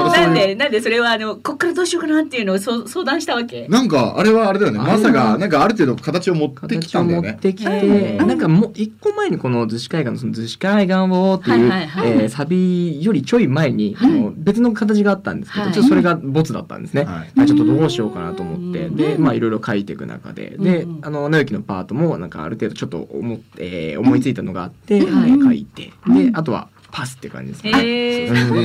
[0.10, 3.68] なんでなんでそれはあのこっからどうしようかなっていうのをそう相談したわけ。
[3.68, 4.80] なんかあれはあれだよね。
[4.80, 7.38] あれはマサがなんかある程度形を持ってきたんだよね。
[7.42, 15.74] てきて、へーなんかもう一個前にこの逗子海岸のその逗子海岸をっていう、えーサビよりちょい前に、あの別の形があったんですけど、はい。
[15.74, 17.04] ちょっとそれがボツだったんですね。
[17.04, 17.32] はい。
[17.36, 18.96] まあちょっとどうしようかなと思って、うん。
[18.96, 27.72] で、まあいろいろ書いていく中で、でうん、あの、直之のパートもなんかある程度ちょっと思って、えー思いついたのがあって、はい書いて、で、あとはパスって感じですね。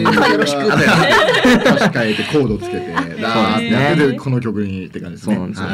[0.02, 0.78] よろしく歌
[1.78, 5.36] 詞変えてコードつけて、この曲にって感じですね。
[5.36, 5.68] そうなんですよ。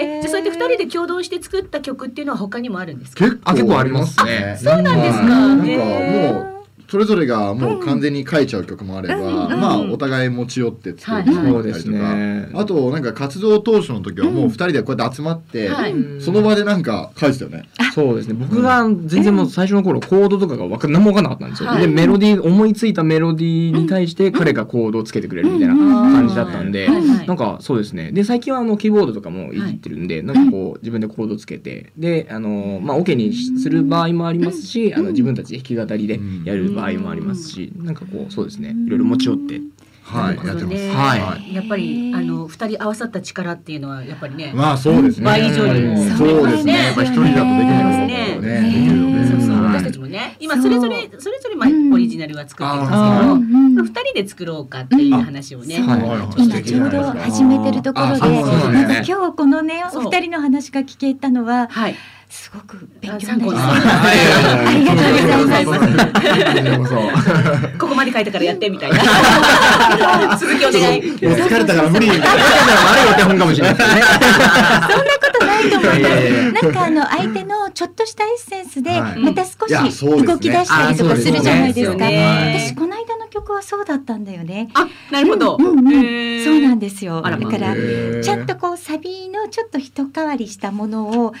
[0.00, 3.24] えじゃあそうやって二人で共同して作った曲っていうのは他にもあるんですか？
[3.24, 4.58] 結あ結構ありますね。
[4.62, 5.24] そうなんですか。
[5.24, 6.57] はいなんかもう
[6.90, 12.50] それぞれがもう完全に書いちゃう曲もあれば、まあお互い持ち寄って作る曲もあったりとか、はいはいそうですね。
[12.54, 15.94] あとなんか活動当初の時はもう二人でこうやって集まって、はい。
[16.20, 17.68] その場でなんか書いてたよね。
[17.94, 18.34] そうですね。
[18.34, 21.68] 僕が全然もう最初の頃コードとかが何もわかんなかったんですよ。
[21.68, 21.82] はい。
[21.82, 28.12] でメロディー思いついたメロディーに対して彼がコードをつけてくれるみたいな感じだったんで、なんかそうですね。
[28.12, 38.74] で最近はあのキーボードとかもいじってるんで、なんかこう自分でコードつけてであのまあオケにする場合もありますし、あの自分たちで弾き語りでやる場合もありますし、なんかこうそうですね。
[38.86, 39.60] いろいろ持ち寄って。
[40.02, 40.88] はい、やってます。
[40.88, 41.54] はい。
[41.54, 44.52] やっぱりあの二人合わさった力っていうのはやっぱりね。
[44.54, 45.24] まあそうですね。
[45.24, 46.84] 倍以上にもそうですね。
[46.86, 48.08] やっぱ一人だとできない。
[48.08, 49.26] できるので。
[49.28, 49.62] そうそう。
[49.62, 49.74] はい。
[49.74, 50.36] 私たちもね。
[50.40, 51.92] 今それぞれそれぞれまあうん。
[51.92, 55.76] オリジナルは作ってるんですけあど、二人で作ろうかっていう話をね。
[55.76, 55.98] 今
[56.62, 58.72] ちょうど始めてるところで、なんですね。
[58.72, 61.96] なんか今日このねお二人の話が聞けたのははい。
[62.28, 65.80] すごく勉強になりありがとうございます。
[65.80, 67.78] ここそ。
[67.78, 70.36] ここまで書いたからやってみたいな。
[70.38, 71.02] 続きお願い。
[71.02, 72.28] もう疲れたから無理みたいな。
[72.28, 73.76] 悪いお手本かもしれない。
[73.76, 74.02] そんなこ
[75.38, 76.64] とないと思います。
[76.64, 82.04] なんかあの相手のちょっとしたエッセンスではいまた少し動き出したりとかするじゃないですか。
[82.04, 84.68] 私この間の曲はそうだったんだよね。
[84.74, 85.56] あ、なるほど。
[85.58, 87.22] うんうんそうなんですよ。
[87.22, 87.74] だから
[88.22, 91.34] ちゃんとこうサビのちょっと一変わりしたものを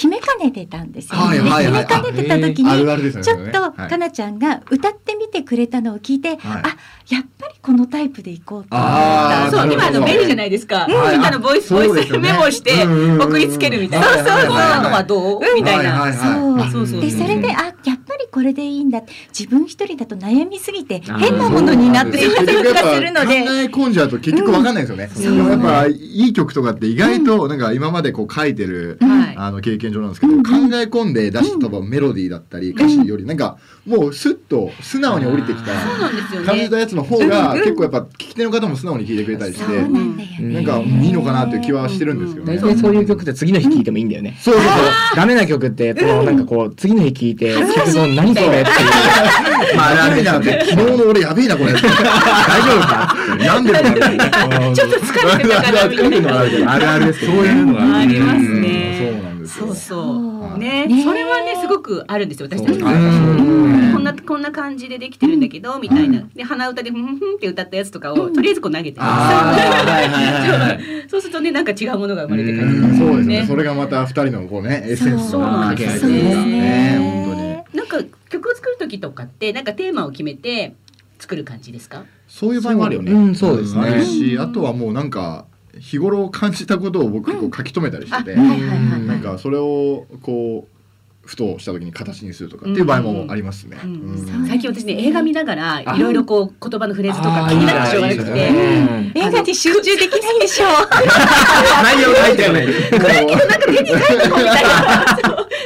[0.00, 1.18] 決めかねてたんですよ。
[1.18, 1.84] はいはいはい。
[1.84, 3.22] で決めかねてた時に。
[3.22, 3.90] ちょっとはい。
[3.90, 6.38] かなちゃんが歌ってみてくれたのを聞いて、はい。
[6.38, 6.76] あ
[7.10, 8.68] やっぱりこのタイプでいこうと。
[8.70, 10.06] そう、今あのなるほど。
[10.06, 10.86] 便利じゃないですか。
[10.88, 11.16] はい。
[11.16, 14.06] 今のボイス、ボイスメモしてうんうんうん送りつけるみたいな。
[14.06, 14.46] はいはいはい。
[14.46, 15.40] こんなのはどう？
[15.54, 15.92] みたいな。
[16.00, 16.70] はいはいはい。
[16.70, 16.86] そう。
[16.86, 17.74] そうそうでそれであやっ
[18.06, 19.02] ぱりこれでいいんだ
[19.38, 23.26] 自分一人だと悩みすぎて変なものになって結ませんか局やっぱするので。
[23.26, 25.10] 考え込んじゃうと結局わかんないですよね。
[25.14, 25.22] うん。
[25.22, 25.92] でもやっぱい
[26.28, 29.34] い曲とかって意外となんか今までこう書いてる、はい。
[29.36, 42.56] あの経験上なんですけど、うん考え込んで出した多分メロディーだったり歌詞よりなんかもうスッと素直に降りてきたそうなんですよね感じたやつの方が結構やっぱ聞き手の方も素直に聞いてくれたりして、なんかいいのかなっていう気はしてるんですよね。
[42.56, 44.36] 大体そういう曲って次の日聴いてもいいんだよね。
[44.40, 44.74] そうそうそう。
[45.16, 48.66] ダメな曲って、このなんかこう、次の日聴いて、聞くと何それっていう。
[49.76, 51.72] まあ、あるあるやべえなって昨日の俺やべえなこれ。
[51.72, 51.88] 大丈
[52.78, 53.16] 夫か？
[53.34, 53.90] って病んでるの
[54.30, 54.72] かな。
[54.74, 56.40] ちょっと疲れてたかなみたいな。
[56.72, 59.74] あるあるですけどそういうのがありますうんねそうなんですよ。
[59.74, 60.86] そうね。
[60.86, 62.48] ねそれはねすごくあるんですよ。
[62.50, 66.22] 私たちこんなこんな感じでできてるんだけどみたいな。
[66.34, 69.00] で鼻歌でふんふんって歌ったやつとかをとりあえずこう投げて。
[71.08, 71.20] そう。
[71.20, 72.58] するとねなんか違うものが生まれて
[72.98, 73.44] そうですね。
[73.46, 76.60] それがまた二人のこうねエッセンスそうの掛け合いというかそうですね。
[76.60, 77.78] ね本当に。
[77.78, 80.74] なんか曲を作る時とかってなんかテーマを決めて
[81.18, 82.04] 作る感じですか？
[82.26, 83.12] そういう場合もあるよね。
[83.12, 83.18] う。
[83.18, 83.80] んそうですね。
[83.80, 85.46] んあるし、あとはもうなんか
[85.80, 89.00] 日頃感じたことを僕こう書き留めたりしてて、あはいはいはいはい。
[89.06, 90.76] なんかそれをこう
[91.26, 93.78] ふとした時に形にするとかっていう場合もありますね。
[94.48, 99.12] 最近私ね映画見ながらあいろいろこう言葉のフレーズとか気になってしょうがなくてね。
[99.14, 100.68] 映画に集中できないでしょう。
[101.82, 102.66] 内容書いてない。
[102.66, 103.26] みたい。
[103.26, 103.32] な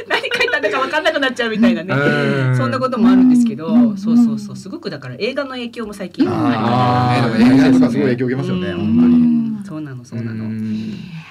[0.07, 1.93] 何書いたんだか分かんなくなっちゃうみたいなね。
[1.93, 2.57] うん。
[2.57, 3.67] そんなこともあるんですけど。
[3.67, 4.55] うんそうそうそう。
[4.55, 6.27] すごくだから映画の影響も最近。
[6.29, 8.67] あーありますねでも映画とかすごい影響受けますよね。
[8.69, 8.77] うん。
[8.77, 9.34] 本当に。
[9.65, 10.49] うんそうなのそうなの。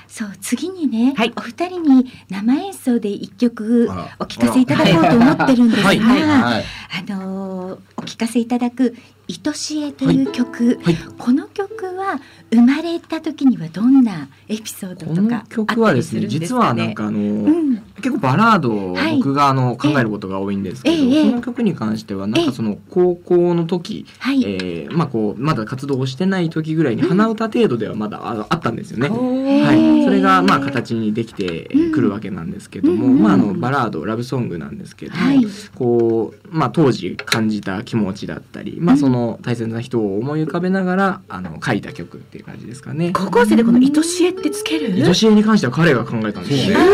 [0.08, 1.32] そう次にね、はい。
[1.36, 5.98] お二人に生演奏で一曲お聴かせいただこうと思ってるんですが、はい。
[5.98, 6.64] はい。
[7.08, 8.94] あのーお聴かせいただく
[9.46, 10.96] 「愛しえ」という曲、はい。
[11.16, 12.20] この曲は
[12.52, 16.58] 生まれた時にはどんなエピソードことのかあった曲はですね、りするんですね？
[16.58, 19.16] はなんかあの、うん、結構バラードをはい。
[19.16, 29.08] 僕があの考えることが多いんですけど、ええこの曲に関してはなんかその高校の時、はい、えーまあこうまだ活動をしてない時ぐらいに鼻歌程度ではまだああったんですよね。
[29.08, 33.22] ははい、それがまあ形にできてくるわけなんですけども、うん。
[33.22, 35.46] まああのバラードラブソングなんですけども、はい。
[35.74, 43.12] こうまあ当時感じた気持ちだったり、まあその大切な人を思い浮かべながらあの書いた曲っていう感じですかね。
[43.14, 44.92] 高校生でこの愛しえってつける？
[45.06, 46.78] 愛しえに関しては彼が考えたんですよ。
[46.78, 46.84] ね。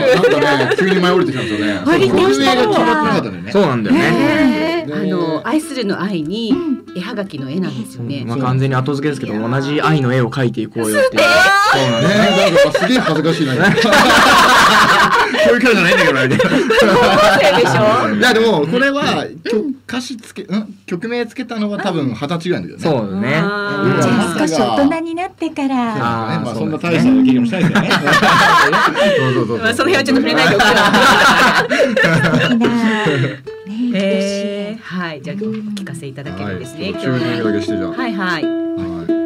[0.00, 1.82] なんかね急に舞い降りてきたんですよね。
[1.84, 3.52] 降りてきたそう曲名が決まってなかったんだよね。
[3.52, 4.86] そうなんだよね。
[4.92, 6.54] あの愛するの愛に
[6.96, 11.22] 絵はがきの絵なんですよねまあ完全に後付けですけど同じ愛の絵を描いていこうよっていう。
[11.72, 12.08] そうなんね
[12.50, 12.64] ですね。
[12.64, 13.54] なんかすげえ恥ずかしいな。
[15.44, 16.28] そういうキャラじゃないんだけどあれ。
[16.28, 16.42] 高校
[17.40, 18.14] 生でしょ？
[18.14, 20.46] いやでもこれは曲歌詞つけん？
[20.86, 23.08] 曲名つけたのは多分二十歳ぐらいの時だよね。
[23.08, 23.28] そうだね。
[23.30, 24.20] じゃうん。
[24.20, 25.94] あ少し大人になってから。
[25.96, 26.44] あーね。
[26.44, 27.90] まあそんな大した経験もしたいですよね。
[27.90, 27.98] そ
[29.28, 30.70] うそうそうまあその辺はちょっと触れないでおく素
[31.90, 32.66] 敵な
[33.06, 33.42] ね
[33.96, 35.22] えー、はい。
[35.22, 37.90] じゃあお聞かせいただけるんですね、はい、中二だけしてじゃあ。
[37.90, 38.64] はいはいはい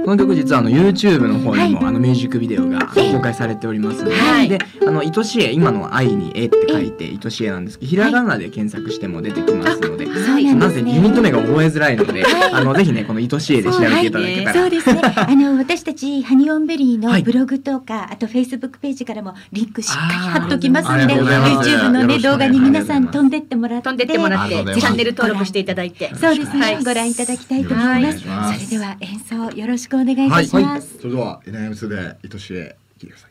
[0.08, 1.88] この曲実はあの YouTube の方にも、はい。
[1.88, 4.48] あのミュージックビデオがええ公開されておりますので、はい。
[4.48, 10.94] であの愛しえ今の愛に絵って書いて愛しえなんですけどひらがなで検索しても出てきますので、なんなぜですね。
[10.94, 15.02] ユニット名が覚えづらいので、あのぜひねこの愛しえで調べていただけたら、そうですね。
[15.14, 17.20] あの私たちハニオンベリーはい。
[17.20, 26.14] のブログとか、あとフェイスブックページからもリンクしっかり貼っときますあーあんで、YouTube のね動画に皆さん飛んでってもらって、飛んでってもらってチャンネル登録していただいて。
[26.14, 26.82] そうですね、はい。
[26.82, 28.20] ご覧いただきたいと思います。
[28.20, 30.98] それでは演奏よろしくお願いいたします。
[30.98, 33.30] それでは NM2 で愛しえ聞いてください。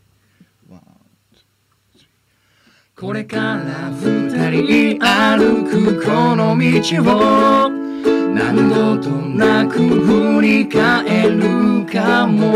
[3.00, 6.64] これから二人歩くこの道
[7.04, 12.54] を何度となく振り返るかも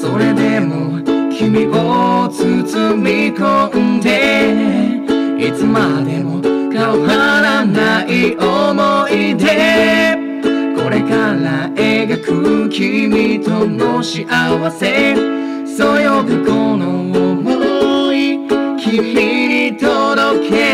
[0.00, 10.27] それでも君を包み込んでいつまでも変わらない思い出
[10.88, 15.14] これから描く君との幸せ。
[15.66, 18.48] そよぐこの想い
[18.78, 20.67] 君に届け。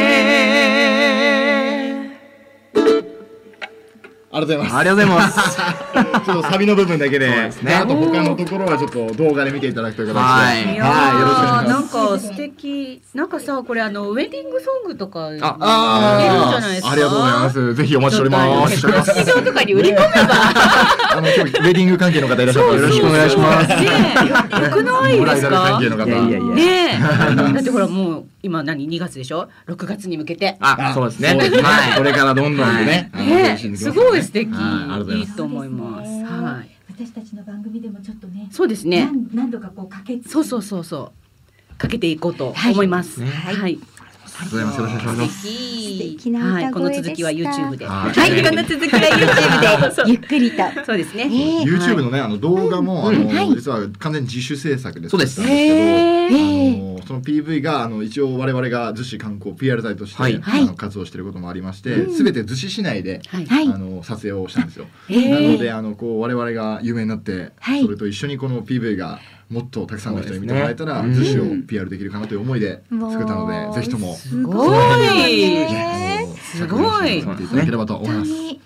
[4.36, 4.76] ありがとうございます。
[4.76, 6.24] ありがとうございます。
[6.26, 7.74] ちょっとサビの部分だけで、ですね。
[7.74, 10.56] あと他のところはちょっと動画で見ていただくという形で、はい。
[10.56, 11.86] はい、よろしくお願いしなます。
[11.86, 13.02] んか素敵。
[13.14, 16.90] なんかさこれあのウェディングソングとかあいけるんじゃないですか。
[16.90, 17.74] ありがとうございます。
[17.74, 18.80] ぜひお待ちしております。
[18.80, 20.08] ちょっとあの劇場とかに売り込めば。
[21.12, 23.68] あの今日ウェディング関係の方いらっしゃったらよろしくお願いします。
[23.68, 23.76] ね
[24.24, 24.26] え
[24.64, 25.50] よくないですか？
[25.50, 26.04] 関係の方。
[26.06, 26.54] いやいやいや。
[26.54, 27.54] ねえ。
[27.54, 30.56] だってほらもう今何？2月でしょ？6月に向けて。
[30.60, 31.30] あそうですね。
[31.30, 31.62] そうですね。
[31.62, 31.98] はい。
[31.98, 33.10] これからどんどんとね、
[33.76, 34.52] すごい素敵。
[34.52, 36.10] はいいと思います。
[36.24, 36.70] はい。
[36.88, 39.06] 私たちの番組でもちょっとね、そうですね。
[39.06, 41.12] 何何度かこうかけそうそうそうそ
[41.72, 41.78] う。
[41.78, 43.20] かけていこうとはい思います。
[43.20, 43.78] ねはい
[44.36, 44.78] ありがとうございます。
[44.78, 45.46] よろしくお願いします。
[45.46, 46.30] 素敵。
[46.30, 47.02] なはい、この歌声でした。
[47.04, 47.86] 続きは YouTube で。
[47.86, 50.10] はいはい、この続きは YouTube で。
[50.10, 50.56] ゆっくりと。
[50.84, 51.30] そうですね。
[51.30, 53.54] ええ YouTube のね、あの動画も、あの、はい。
[53.54, 56.34] 実は完全に自主制作でそうです作ったんです。
[56.34, 60.40] けあのその PV があの一応我々が逗子観光 PR 隊として、はい。
[60.42, 63.46] あの活動していることもありまして、すべ、て逗子市内で、はい。
[63.46, 63.68] はい。
[63.68, 64.86] あの撮影をしたんですよ。
[65.08, 67.82] ええなのであのこう我々が有名になって、はい。
[67.82, 71.14] それと一緒にこの PV がもっとたくさんの人に見てもらえたら、ね。
[71.14, 74.14] 逗子を PR できるかなという思いで作ったので、ぜひとも。
[74.14, 75.30] すごい。
[75.30, 77.22] ねすごい。
[77.24, 78.30] 見ていただければと思います。
[78.32, 78.58] ね。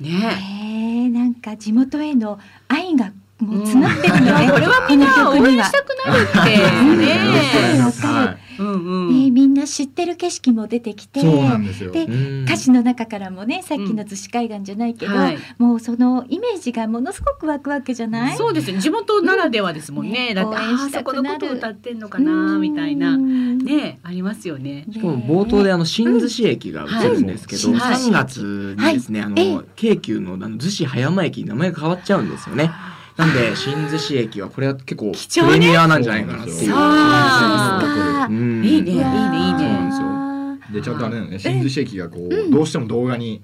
[0.00, 4.50] えー、なんか地元への愛がもう詰まってるのね。
[4.50, 6.54] これはみんな応援したくなるって。
[6.64, 8.36] う んね。
[8.58, 9.24] うんうん。
[9.24, 11.20] ねみんな知ってる景色も出てきて。
[11.20, 11.90] そうなんですよ。
[11.90, 18.36] でうん歌詞の中からもねさっきの逗子海岸じゃないけど、はいもうそのイメージがものすごく湧くわけじゃない？
[18.36, 18.80] そうですね。
[18.80, 20.28] 地元ならではですもんね。
[20.28, 24.86] ねだってああそこのことを歌ってんのかなみたいなうんねありますよね。
[24.92, 32.70] しかも冒頭であの新逗子駅が映るんですけど、うんはい3月にですね、あはいええの京急のあの逗子葉山駅に名前が変わっちゃうんですよね。
[33.16, 36.56] なんで新逗子駅はこれは結構プレミアなんじゃないかなっていう。
[36.56, 36.74] そう。
[36.76, 38.32] あう。
[38.32, 39.90] んいいねいいねいいね。
[39.90, 40.80] そうなんですよ。
[40.80, 41.28] でちゃんとあれだよ。
[41.28, 43.42] ね、新逗子駅がこう、どうしても動画に、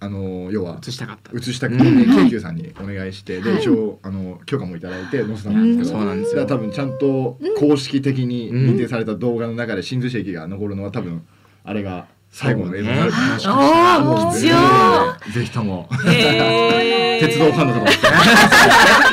[0.00, 1.30] あの要は映したかった。
[1.36, 2.24] 映したくて、うん。
[2.24, 6.46] 京急さんにお願いして、で一応あの許可もいただいて載せたんですけど、そうなんですよ。
[6.46, 11.24] 多分ちゃんと公式的に認定された動画の中で新逗子駅が残るのは多分
[11.64, 13.60] あれが最後の映像になるかもしれない。
[13.60, 15.32] ああ貴重。
[15.34, 15.86] ぜひとも。
[15.90, 18.10] 鉄道ファンの方もですね。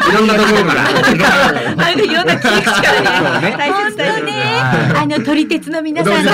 [0.10, 0.90] いろんなところから。
[0.90, 0.94] い
[2.08, 3.42] ろんな切り口から。
[3.42, 3.56] ね。
[3.58, 4.26] 大切大切。
[4.98, 6.32] あの撮り鉄の皆さんが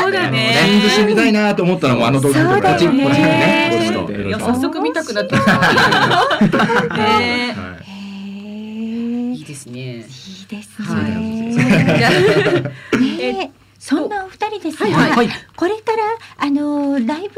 [0.00, 0.56] そうだね。
[0.64, 4.28] 新逗子見たいなと思ったらもうあの動画見てもらえばそうだよね。
[4.28, 5.52] いや早速見たくなってきた。
[7.12, 7.94] い。
[9.34, 9.80] いいですね。
[9.80, 10.80] いいです
[12.98, 13.52] ね
[13.86, 15.28] そんなお二人ですが、はいはい。
[15.56, 17.28] これからあのライブイベン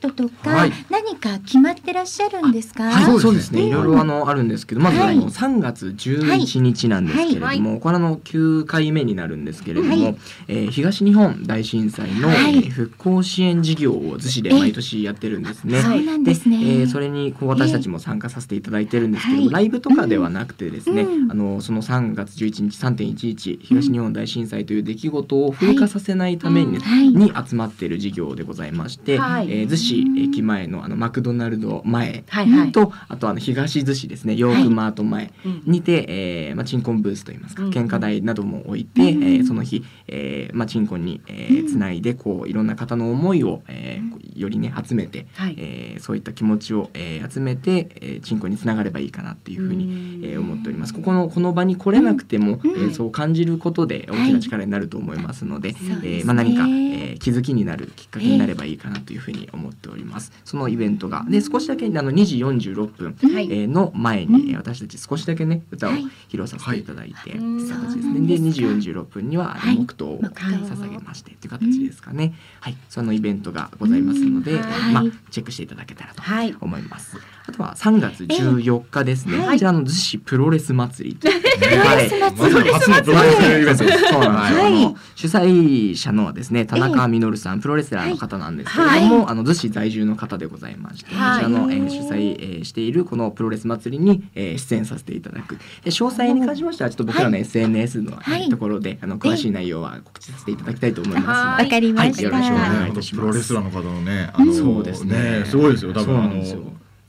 [0.00, 0.72] トとか、はい。
[0.88, 2.84] 何か決まってらっしゃるんですか？
[2.84, 3.60] はい、そうですすね。
[3.64, 3.68] ね。
[3.68, 5.18] いろいろあのあるんですけど、まずあはい。
[5.18, 7.80] の3月11日なんですけれども、はい。
[7.80, 10.16] これあの9回目になるんですけれども、はい。
[10.48, 12.30] えー東日本大震災の、
[12.70, 15.82] 復興支援事業を逗子で毎年やってるんですね。
[15.82, 16.56] そうなんですね。
[16.62, 19.50] えーそれにこう私たちも参加させていただいてるんですけど、はい。
[19.50, 21.30] ライブとかではなくてですね、うん。
[21.30, 27.08] あのその3月11日3.11東日本大震災という出来事を風化させないために,、はい。
[27.08, 29.50] に集まっている事業でございまして、はい。
[29.50, 32.24] えー逗子駅前のあのマクドナルド前。
[32.72, 35.62] とあとあの東逗子ですねヨークマート前うん。
[35.66, 37.70] にて、えーまあ、鎮魂ブースといいますか、うん。
[37.70, 39.22] 献花台なども置いて、うん。
[39.22, 45.54] えーその日、えーまあ、鎮魂に、えーつないでこういろんな方の思いを、えーよりね集めて、はい。
[45.58, 50.94] えーそういった気持ちを、えー集めて、えー鎮魂につながればいいかなっていうふうに、えー思っております。
[50.94, 52.70] ここのこの場に来れなくても、うん。
[52.70, 56.00] えーそう感じることで大きな力になると思いますので、ね。
[56.02, 56.90] えーまあ、何か、えー
[57.20, 60.32] 気づきになるきっかけになればいいかなというふうに思っております。
[60.44, 63.44] そのイベントがで少しだけあの2時46分、はい。
[63.52, 66.02] えーの前に、えー私たち少しだけね歌をはい。
[66.04, 67.28] 披露させていただいて、はい。
[67.30, 68.14] っていう形ですね。
[68.14, 69.76] でんですか2時46分にははい。
[69.76, 72.32] 黙祷を捧げましてっていう形ですかね。
[72.60, 75.12] はい、そのイベントがございますので、まあはい。
[75.30, 76.56] チェックしていただけたらとはい。
[76.60, 77.18] 思います。
[77.50, 79.38] あとは3月14日ですね。
[79.38, 81.16] ええこちらの逗子プロレス祭り。
[81.16, 81.32] プロ
[81.96, 84.04] レス祭りまさに初のプロレスイベントです。
[84.08, 91.44] そうなんです主催者のはですね、田中実さん、プロレスラーの方なんですけれども、あの逗子在住の方でございまして、はい。
[91.44, 95.56] こちらの、えー主催、えーしているこのプロレス祭りに、えー出演させていただく。
[95.56, 98.48] で詳細に関しましてはちょっと僕らの SNS の、はい。
[98.48, 102.30] ところであの詳しい内容は告知させていただきたいと思いますわかりました。
[102.30, 102.46] はい。
[102.46, 103.20] よろしくお願いいたします。
[103.20, 105.44] プロレスラーの方のね、あのそうですね。
[105.46, 105.92] すごいですよ。
[105.92, 106.42] 多分あの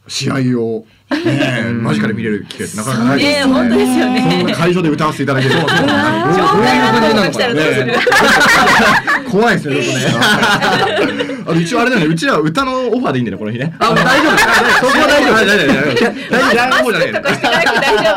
[0.08, 5.54] 試合をね間近で見れる機会ってなかなかないですね本当ですよねそんな会場で歌わせていただける。
[5.54, 5.84] そうそう紹
[6.64, 7.86] 介がどう来たらどうする？
[7.86, 7.96] ね
[9.32, 9.92] 怖いですよちょっと
[11.14, 11.26] ね。
[11.48, 12.08] あの一応あれだよね。
[12.08, 13.74] うちは歌のオファーでいいんだよねこの日ね。
[13.80, 14.92] あ、大丈夫。
[14.92, 15.36] そこは大丈夫。
[15.40, 16.22] 大丈夫。
[16.30, 16.92] 大丈夫。
[16.92, 17.20] 大丈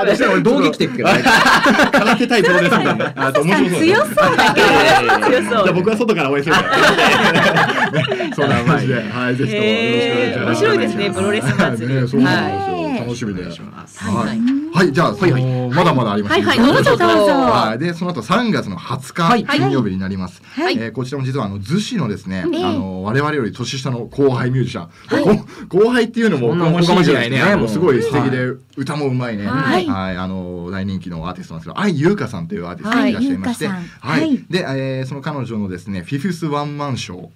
[0.03, 0.07] 夫。
[0.07, 1.11] 大丈夫俺道着着てくか？
[1.13, 2.01] ら。
[2.01, 3.13] 空手対プロレスみたいな。
[3.17, 3.81] あと面白そう。
[3.81, 4.67] 強そうだけど。
[4.67, 6.69] 強そうじゃあ僕は外から応援するから。
[7.93, 8.05] ね
[8.35, 10.67] そんな感じで、はい、ぜひともよろしくお願いします。
[10.67, 12.75] 面白いですねプロレス祭りねそうなんですよ。
[12.75, 13.43] はい楽しみで。
[13.45, 13.55] はい。
[14.77, 16.33] はい、じゃあ、そのまだまだあります。
[16.33, 16.59] はいはい。
[16.59, 17.07] どうぞどうぞ。
[17.07, 19.41] はい、で、その後3月の20はい。
[19.45, 20.43] 日金曜日になります。
[20.45, 20.77] はい。
[20.79, 22.65] えーこちらも実はあの逗子のですね、ええ。
[22.65, 24.89] あの我々より年下の後輩ミュージシャン、
[25.69, 27.45] こ後輩っていうのもおこがましいじゃないね。
[27.45, 27.57] ね。
[27.57, 29.47] もうすごい素敵で歌もうまいね。
[29.47, 29.85] ははい。
[29.87, 33.85] い、あの大人気のアーティストなんですけど、愛優香さんというアーティストがいらっしゃいまして、は
[34.21, 34.39] い。
[34.49, 37.29] で、えーその彼女のですね、フィフスワンマンショー。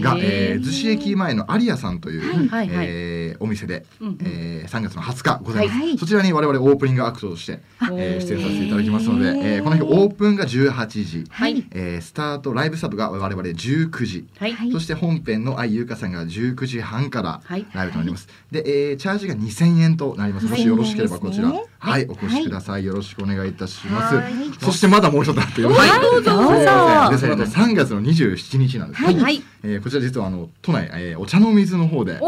[0.00, 7.60] が、えー、逗子駅前のアリアさんという、はいはいえーお店で、うんうんえー3月の20日ございます、はいそちらに我々オープニングアクトとして、
[7.92, 11.64] えー出演させていただきますので、えーこの日オープンが18時、はい。
[11.72, 14.52] えースタートライブスタートが我々19時、はい。
[14.52, 14.72] はい。
[14.72, 17.66] そして本編の愛優香さんが19時半からはい。
[17.72, 18.28] ライブとなります。
[18.50, 20.46] で、えーチャージが2000円となります。
[20.46, 22.84] もしよろしければこちら、はいはい、お越しください。
[22.84, 24.16] よろしくお願いいたします。
[24.16, 24.32] はい。
[24.60, 27.36] そしてまだもう一つあってよろしいはいどうぞすいませんで、そどうぞ。
[27.36, 29.42] の後3月の27日なんですけど、はい。
[29.62, 32.20] えーこちら実はあの都内、えーお茶の水の方で。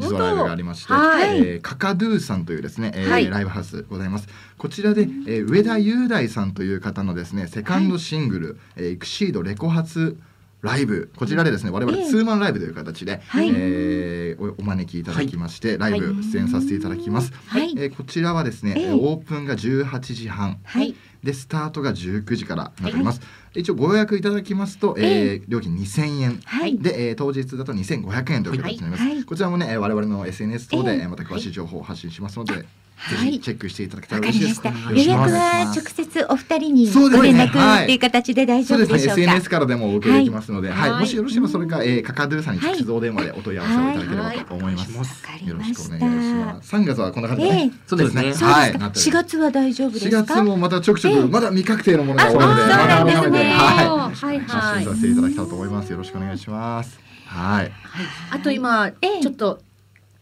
[0.00, 1.38] 実はライブがありまして、はい。
[1.38, 3.28] えーカカドゥさんというですね、えーはい。
[3.30, 4.28] ライブハウスございます。
[4.58, 10.16] こちらで、えー上田雄大さんという方のですね、セカンドシングル、えーエクシードレコ発
[10.62, 11.10] ライブ。
[11.16, 13.50] こちらでですね我々ええツーマンライブという形で、はい。
[13.54, 17.32] えーおお招きいただきまして、ライブ出演させていただきます。
[17.46, 17.72] はい。
[17.76, 18.92] えーこちらはですね、ええ。
[18.92, 20.58] オープンが18時半。
[20.64, 20.94] はい。
[21.22, 23.20] でスタートが19時からなっております。
[23.54, 26.40] 一応ご予約いただきますと、えー料金2000円。
[26.44, 26.78] はい。
[26.78, 29.02] で、えー当日だと2500円という形になります。
[29.02, 29.14] はい。
[29.16, 29.24] はい。
[29.24, 32.64] こちらもね、えー我々の SNS 等で、また詳しい情報を発信しますので、はい
[33.08, 34.60] ぜひチェックしていただけたわら嬉しいです。
[34.60, 34.92] かりました。
[34.92, 39.20] 予約は直接お二人にご連絡はいっていう形で大丈そうですね、夫でしょうか。
[39.22, 44.90] SNS からでもお受けできますので、はい、はいもしよろしければそれか、えー、カカドゥさんに直接お電話でお問い合わせをいただければと思います。
[44.92, 46.76] よろましくお願いします。
[46.76, 47.62] 3月はこんな感じでね。
[47.62, 48.72] ええそうですねはい。
[48.72, 48.78] か。
[48.78, 50.22] なっており4ます月は大丈夫です4か。
[50.34, 53.88] 月もまたちょくちょく、ええまだ未確定のものが多いので、まだ改めてはい。
[54.10, 55.90] はいはいさせていただきたいと思います。
[55.90, 56.98] よろしくお願いします。
[57.26, 57.72] はい。
[58.30, 59.60] あと今ええちょっと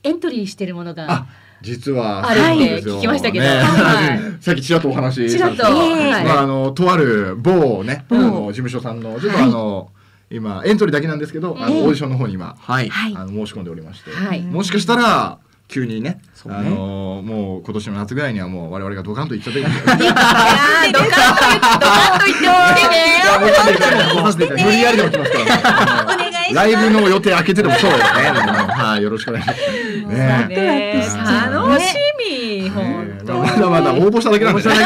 [0.02, 1.26] エントリーしてるものがあ、
[1.62, 2.96] 実はあるってそうなんですよ。
[2.98, 3.44] 聞きましたけど。
[3.44, 3.50] ね。
[3.50, 4.20] はい。
[4.42, 5.62] さっきちらっとお話しちらっと。
[5.62, 9.90] まああのとある某ね、あ某の事務所さんのちょっとあの
[10.30, 11.82] 今エントリーだけなんですけど、あのええ。
[11.82, 12.88] オーディションの方に今はい。
[12.88, 13.14] はい。
[13.16, 14.42] あの申し込んでおりまして、はい。
[14.42, 15.38] もしかしたら
[15.68, 16.20] 急にね、ね。
[16.48, 19.74] あのもう今年の夏ぐらいにはもう我々がドカンといっちゃっていいんで。
[19.74, 22.70] いやードカンと言ってドカ
[24.30, 26.17] ンと言っておいてね無理やりでも来ますから、お願いします
[26.54, 27.98] ライブの予定開けてでもそうね。
[28.78, 29.60] はい、よろしくお願いします。
[30.08, 31.06] ね。
[31.52, 32.70] 楽しみ。
[32.70, 33.38] 本当。
[33.38, 34.74] まだまだ応募しただけなんですね。
[34.74, 34.78] い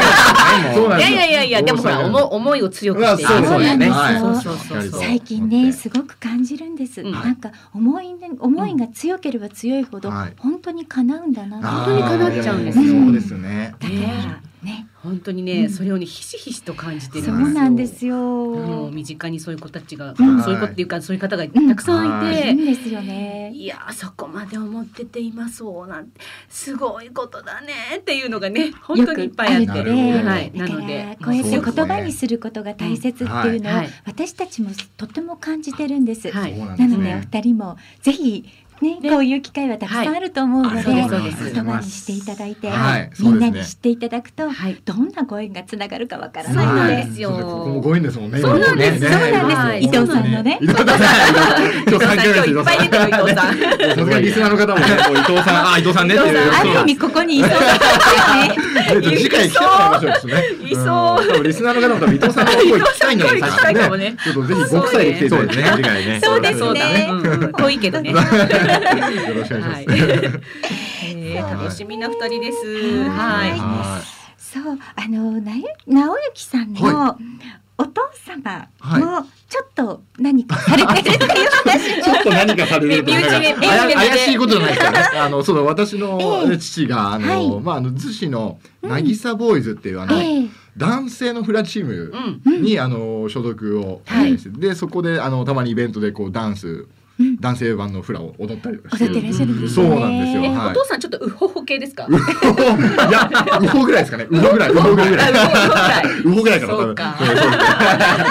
[1.01, 3.23] やいやいやいやでもほら思思いを強くして。
[3.23, 3.91] そうそうですね。
[4.91, 7.11] 最近ねすごく感じるんです、うん。
[7.11, 10.33] なんか思いね思いが強ければ強いほど、はい。
[10.37, 11.67] 本当に叶うんだなって。
[11.67, 13.01] 本当に叶っちゃうんですよ。
[13.01, 13.75] そうですね。
[13.79, 13.99] だから
[14.63, 15.69] ね本当にねうん。
[15.69, 20.41] それをねひしひしと感じてるそうなんですよ、もう身近にそういう子たちが、うん。
[20.41, 22.51] そういう子っていうかそういう方がたくさんいて、い。
[22.51, 23.51] いんですよね。
[23.53, 29.81] いやーそこまで思ってて今そうなんてすごいことだねっていうのがね本当にいっぱいあって。
[29.81, 31.17] はい、なので。
[31.23, 33.77] こうやってそう言葉にすることが大切っていうのをうん。
[33.77, 33.89] はい。
[34.05, 36.57] 私たちもとても感じてるんです、はい。
[36.57, 37.27] なのでおね。
[37.31, 38.45] 二人もぜひ
[38.81, 41.53] ねねこういう機会はたくさんあると思うので、はいそうですそうです。
[41.53, 43.11] 言葉にしていただいて、はい。
[43.19, 44.81] みんなに知っていただくと、はい。
[44.83, 47.29] どんなご縁がつながるかわからないので、なんですよ。
[47.31, 48.39] そうここもご縁ですもんね。
[48.39, 48.99] そうなんです。
[49.01, 50.59] ねそうなんです、はい伊藤さんのね。
[50.61, 50.87] 伊藤さん。
[50.87, 53.57] 今日三回目です今日いっぱい出てる伊藤さん。
[53.57, 56.07] さすがにリスナーの方もね、伊藤さん、あ、伊藤さん。
[56.07, 56.51] ねっていう。
[56.51, 57.49] ある意味ここにいそう
[59.01, 60.43] 次回来てもらいましょうですね。
[60.69, 61.43] いそう。
[61.43, 63.73] リスナーの方も多分伊藤さんの声聞きたいんじゃないですか。
[63.73, 65.63] ぜひご夫妻で来ていただいてね。
[65.75, 66.21] 次回ね。
[66.23, 67.09] そうですね。
[67.57, 68.13] 遠いけどね
[69.27, 69.89] よろしくお願いします。
[69.89, 69.97] はい。
[71.05, 73.09] えー楽しみな二人です。
[73.09, 73.51] はい。
[73.59, 74.01] は
[74.37, 74.63] そう。
[74.95, 77.17] あのなゆ直之さんのは
[77.77, 79.01] お父様はい。
[79.01, 82.01] もちょっと何かされてるっていう話い。
[82.03, 84.99] ちょっと何かされると身内でなんか身内で怪怪しいことじゃないですかね。
[85.19, 92.13] あのそうだ私のええ父があはいのまああの逗子の渚ボーイズっていうあのええ男性のフラチーム
[92.45, 96.87] うんにあの所属をはいでそこであのたまにイベントでこうダンスうん
[97.39, 99.69] 男性版のフラを踊ったりとかしてる。
[99.69, 99.85] そう。
[99.99, 100.41] なんですよ。
[100.51, 102.07] お父さんちょっとウホホ系ですか？
[102.09, 102.11] い
[103.11, 103.29] や、
[103.61, 104.25] ウホぐらいですかね。
[104.29, 105.33] ウホぐらい、ウホぐらい。
[105.33, 107.15] あウホぐらいウホぐらいか。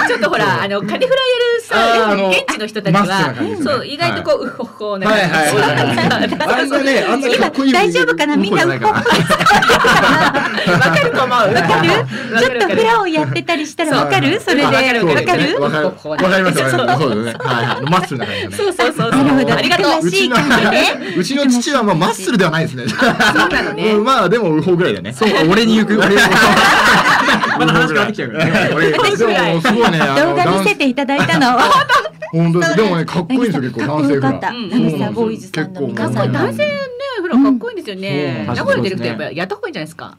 [0.07, 6.61] ちょっとほらあのカリフライやるさあの現地の人たちはねそう意外とこうウホホなはいはい感じはいはい。
[6.61, 7.69] あんなね、あんなかっこいい。
[7.69, 8.35] 今大丈夫かな？
[8.37, 9.01] みんなウホじゃいかわ
[10.79, 11.89] かると思うわかる
[12.39, 14.39] ちょっとフラをやってたりしたらわかる？
[14.41, 15.05] それでわかる？
[15.05, 15.61] わかる？
[15.61, 15.85] わかる。
[15.85, 17.01] わかります、わかります。
[17.01, 17.43] そうですね。
[17.45, 17.81] はいはい。
[17.89, 18.57] マッスルな感じ。
[18.57, 21.15] そうそうそうなるほどありがとう詳しい感じね。
[21.17, 22.87] うちの父はまあマッスルではないですね。
[22.89, 25.13] そうなのねうんまあでもウホぐらいだね。
[25.13, 25.97] そう、俺に行く。
[25.97, 26.33] 俺に行く
[27.59, 28.69] まだ話変わってきちゃうからね。
[28.73, 29.99] 俺でもすごいね。
[30.01, 31.52] あの動画見せていただいたの。
[32.31, 32.75] 本当です。
[32.75, 34.31] でもね、かっこいいんですよ、結構男性フラ。
[34.31, 34.49] かっこよかった。
[34.49, 36.71] うん渚ボーイズさんの皆さんのかっこいい男性ね
[37.21, 40.17] ほらかっこいいんですよねうん名古屋のディレクターやっぱやった方がいいんじゃないですか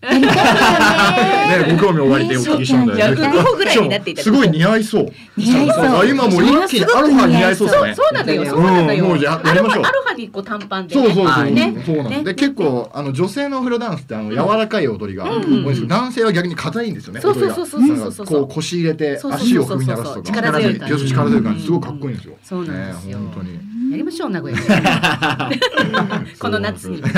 [0.00, 3.16] ねねご興味おありでお聞きしたんだよね。
[3.16, 5.12] そうなんだ5個ぐらいになっていたすごい似合いそう。
[5.36, 7.94] 似合いそうあ今もう一気にアロハ似合いそうですね。
[7.94, 8.46] そうなのよ。
[8.46, 9.04] そうなのよ。
[9.04, 11.02] うんもうややりましょうアロハにこう短パンでね。
[11.02, 11.82] そうそうそう、ね。
[11.84, 17.20] そうなの、ねで結構あの女性のフラダンスってあの柔らかい踊りが多いんですけど、男性は逆に硬いんですよね。
[17.20, 17.76] そうそうそ
[18.08, 22.36] うそうこう腰入れて足を踏み鳴らすとか力強い感じ力強い感じすごいかっこいいんですよ。
[22.44, 23.78] そうなんですよね本当に。
[23.90, 24.66] やりましょう名古屋で。
[26.38, 27.02] この夏に。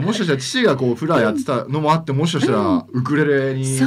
[0.00, 3.86] もしかしたら父がこうフラやってたのもあってもしかしたらウクレレに行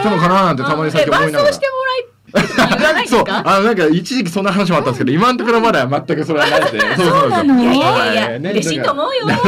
[0.00, 1.52] ったのかななんてたまに最近思いながら
[2.32, 3.18] 言わないんでそう。
[3.20, 3.42] すか。
[3.44, 9.26] あのなんか一時期そんな話もあったんですけど今のところまだ全くそれはなくてそうそうなのいやいやいやはいね嬉しいと思うよ。
[9.26, 9.40] でも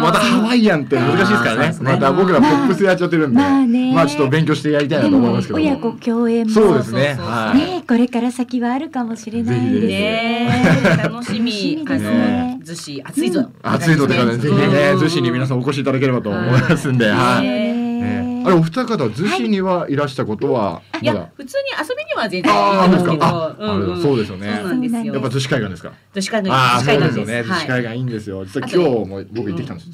[0.00, 1.78] またハワイアンって難しいですからね。
[1.80, 3.38] また僕らポップスやっちゃってるんで。
[3.38, 3.94] まあね。
[3.94, 6.52] まあちょっと勉強してやりたいなと思いますけど親子共演も。
[6.52, 7.14] そうですね。
[7.18, 7.58] はい。
[7.58, 9.80] ねこれから先はあるかもしれないで。
[9.80, 11.84] すねえ楽しみ。
[11.86, 12.58] ですね。
[12.60, 13.50] の逗子暑いぞ。
[13.62, 14.64] 暑いのでからねぜひね
[14.94, 17.08] 逗子に皆さんお越しいただければと思いますんで。
[17.08, 17.46] はい。
[17.46, 17.72] ね。
[18.00, 21.06] ねあれお二方逗子にはいらしたことはい。
[21.06, 21.20] まだ？
[21.20, 23.96] や普通に遊びには全然ああ行きますけど。
[24.02, 24.46] そうですよね。
[24.46, 25.92] やっぱ逗子海岸ですか？
[26.14, 26.52] 逗子海岸。
[26.52, 27.34] ああそうですよね。
[27.34, 27.44] はい。
[27.44, 28.44] 逗子海岸いいんですよ。
[28.44, 29.90] 実は今日も僕行ってきたんです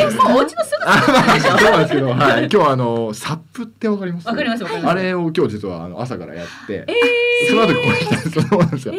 [0.00, 4.26] えもうお家のすぐあそうなんですけど、はい、今日はあのサップってわかります？
[4.28, 4.92] わかりますわかります。
[4.92, 6.86] あれを今日実はあの朝からやって、
[7.48, 8.30] その後ここに来たんです。
[8.30, 8.94] そうなんですよ。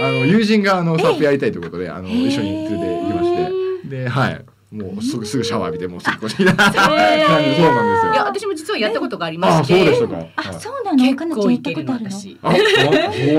[0.00, 3.36] あの友人があのサップやりたいということで、あの一緒に連れて行きまし
[3.82, 6.46] て、で、はい、もうすぐすぐシャワー浴びてもうすぐこっちに。
[6.46, 8.24] そうなんですいやよ。
[8.26, 9.74] 私も実はやったことがありまあ、して。
[9.78, 10.26] そうでしたか？
[10.36, 10.98] あはいそうなの？
[10.98, 12.10] 結構いけるったことあるの？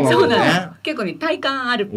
[0.10, 0.74] そうなの。。
[0.82, 1.88] 結構ね体感ある。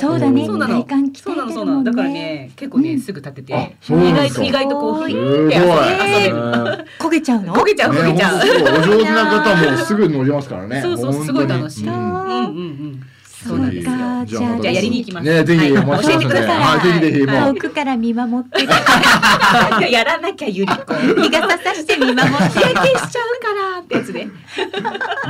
[0.00, 3.56] そうだねそうなの体幹鍛えてるもんねそうなのそうなのだからね結構ねすぐ立てて意
[3.90, 5.48] 外と意外とこうすふすごい。
[5.48, 7.54] って遊べるね焦げちゃうの？
[7.54, 8.38] 焦げちゃう焦げちゃう。
[8.38, 10.80] ね本当お上手な方もすぐ乗りますからね。
[10.80, 11.86] そうそうすごい楽しい。
[11.86, 13.02] ううんんうんうん。
[13.46, 13.92] そうなんですよ。
[13.92, 15.24] かじゃあまたじゃあやりに行きます。
[15.24, 16.02] ね、ぜひはい。
[16.02, 16.58] 教えてください。
[16.60, 17.54] はい、ぜひぜひもう。
[17.54, 17.60] 遠。
[17.60, 18.64] くから見守って。
[19.82, 20.94] ややらなきゃゆり子。
[21.22, 24.28] 日傘さして見守って日焼けしちゃうからってやつで。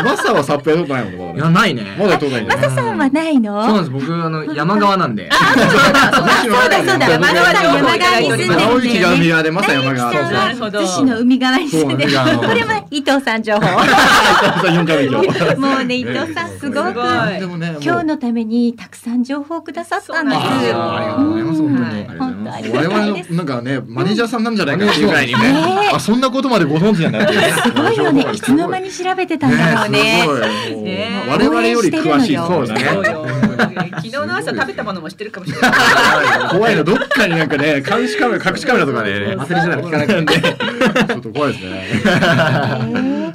[0.04, 1.40] マサはサップやったことないもんね。
[1.40, 1.82] いやないね。
[1.98, 3.62] まだやったことないマサさんはないの？
[3.64, 3.90] そうなんです。
[3.90, 5.30] 僕あの山側なんで。
[5.30, 7.09] そうだそうだ。
[7.11, 10.12] 山側に山側に住んでるんだよ青い木が海ね側で、まさ山側。
[11.04, 12.12] の海側に住んでる。
[12.38, 13.61] これは伊藤さん情報。
[14.68, 15.56] 四回目今日。
[15.56, 16.94] もうね伊藤さんすごく。
[17.38, 21.62] でもね、もう今日のためにたくさん情報くださったんですありがとうございます。
[21.62, 22.72] 本当に。
[22.76, 25.32] 我々のなんかね、マネージャーさんなんじゃないかっていうぐらいに。
[25.32, 25.90] ねね。
[25.92, 27.26] あ、そんなことまでご存知なんだ。
[27.61, 28.92] すごいよねいつの間に。
[28.92, 30.24] 調べてたんだろうね
[31.28, 32.36] 我々より詳しい。
[32.36, 32.84] そうだね。
[33.96, 35.72] 昨日の朝食べたものも知ってるかもしれない。
[36.51, 37.34] 怖いのどっかに。
[37.36, 43.34] なんかね監視カメラ隠しカメラとかね忘れてたら聞かなきゃちょっと怖いですね。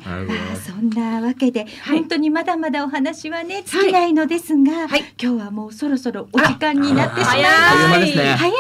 [0.93, 8.57] ねなわけで、はい本当にまだまだお話はね尽きないのですが、はい今日はもうそろそろお時間になってしまいま早いですね早いで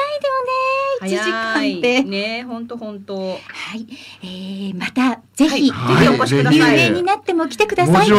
[1.01, 2.03] もね、1時間って。
[2.03, 3.17] ね本当本当。
[3.17, 3.35] は
[3.75, 3.87] い、
[4.23, 8.09] えー、またぜひ、はいぜひお越しください有名になっても来てください。
[8.11, 8.17] も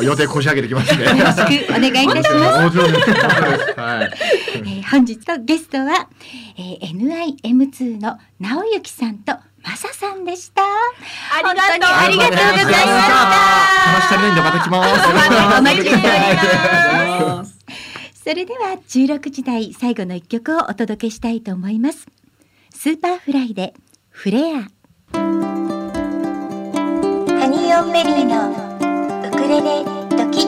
[0.00, 1.04] ち予定こじ開けてきますね。
[1.04, 2.78] よろしくお願いいたします。
[3.80, 4.10] はい。
[4.56, 6.06] えー本日のゲストは、
[6.58, 9.32] えー、NIM2 の直之さんと
[9.64, 10.62] マサさんでした。
[10.62, 10.66] あ
[11.38, 13.14] りがとう本当にありがとうございました。
[13.82, 14.90] 話足りないんでまた来ます。
[15.08, 16.14] お待ちしており
[17.24, 17.58] おます。
[18.22, 22.06] それでは16時台最後の一曲をお届けしたいと思います。
[22.74, 23.74] スーパーフライで
[24.10, 24.62] フレア。
[24.62, 24.68] ハ
[27.48, 28.50] ニーオンベリーの
[29.28, 29.84] ウクレレ
[30.16, 30.46] ドキ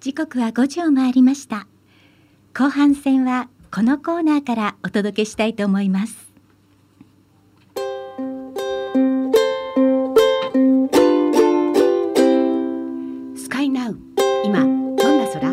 [0.00, 1.66] 時刻は5時を回りました。
[2.52, 6.30] 後半戦はこのコーナーからお届けしたいと思います。
[13.36, 13.98] スカイナウ
[14.44, 15.52] 今どんな空？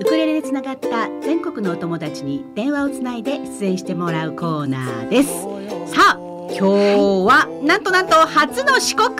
[0.00, 5.28] ウクレレでつながった全国のお友達に電話をつないで出演してもらうコーナーです。
[5.94, 9.10] さあ今日はなんとなんと初の四国、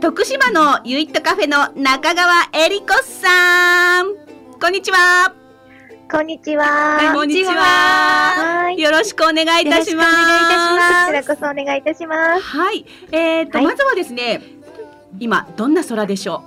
[0.00, 4.14] 徳島のユイットカフェの中川恵理子さん。
[4.60, 5.39] こんにちは
[6.10, 7.12] こんにちは。
[7.14, 8.80] こんにちははい。
[8.80, 12.42] よろしくお願いいたしますよろしくお願いいたしますこちらこそお願いいたします。
[12.42, 14.42] はいえーと、はいまずはですね
[15.20, 16.42] 今どんな空でしょ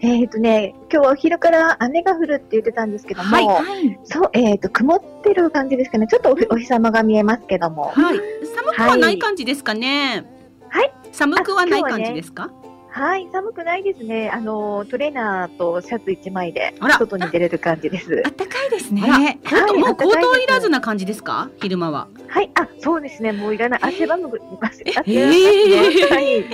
[0.00, 3.98] えっ、とね、今日はお昼から雨が降るって言ってたんですけども、はいはい。
[4.04, 6.06] そう、えっ、と、曇ってる感じですかね。
[6.06, 7.90] ちょっとお日お日様が見えますけども。
[7.96, 8.18] うはい
[8.54, 10.26] 寒くはない感じですかね？
[10.68, 12.50] はい寒くはない感じですか？
[12.96, 14.30] はい、寒くないですね。
[14.30, 18.28] あの、トレーナーとシャツ1枚で外に出れる感じですあ。
[18.28, 19.00] ったかいですね。
[19.02, 21.50] はいもうコーいらずな感じですか？
[21.60, 23.32] 昼間ははい、あ、そうですね。
[23.32, 23.80] もういらない。
[23.82, 26.44] 汗ばむぐ、汗えーはい。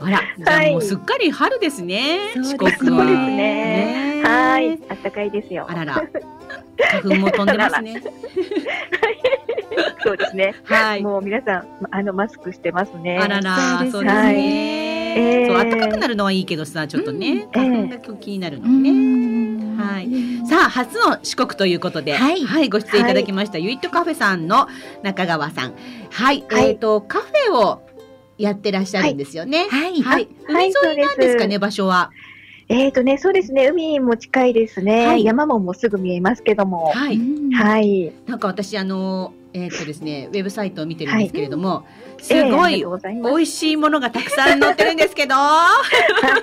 [0.00, 5.74] あらじゃあはいもうすっかり春ですねそうですね四国はそうですねはい、あったかいですよあ。
[5.74, 6.02] らら。
[7.02, 8.02] 花粉も飛んでますね。
[10.04, 10.54] そうですね。
[10.64, 11.02] はい。
[11.02, 13.18] もう皆さん、あの、マスクしてますね。
[13.18, 18.90] あらら、そうですねそう暖かくなるのはいいけどさ、ちょっとね、うん花粉が今日気になるのね。
[19.76, 20.08] ははい
[20.46, 24.68] さあ、初の四国ということで、はいご出演いただきました、ユイットカフェさんの
[25.02, 25.74] 中川さん。
[26.10, 27.82] はい、はいえっ、と、カフェを
[28.38, 29.66] やってらっしゃるんですよね。
[29.70, 30.02] はい。
[30.02, 30.18] はい。
[30.18, 32.10] はい海沿いなんですかね、場所は。
[32.74, 35.06] えっ、とね、そうですね、海も近いですね。
[35.06, 36.90] はい山ももうすぐ見えますけども。
[36.92, 37.20] はい。
[37.52, 38.12] はい。
[38.26, 41.84] なんか私、あの、えっ、とですね、ウェブサイトを見てるんですけれども、
[42.18, 43.14] すえーごいありがとうござい。
[43.14, 46.42] 美味しいものがたくさん載ってるんですけど、はは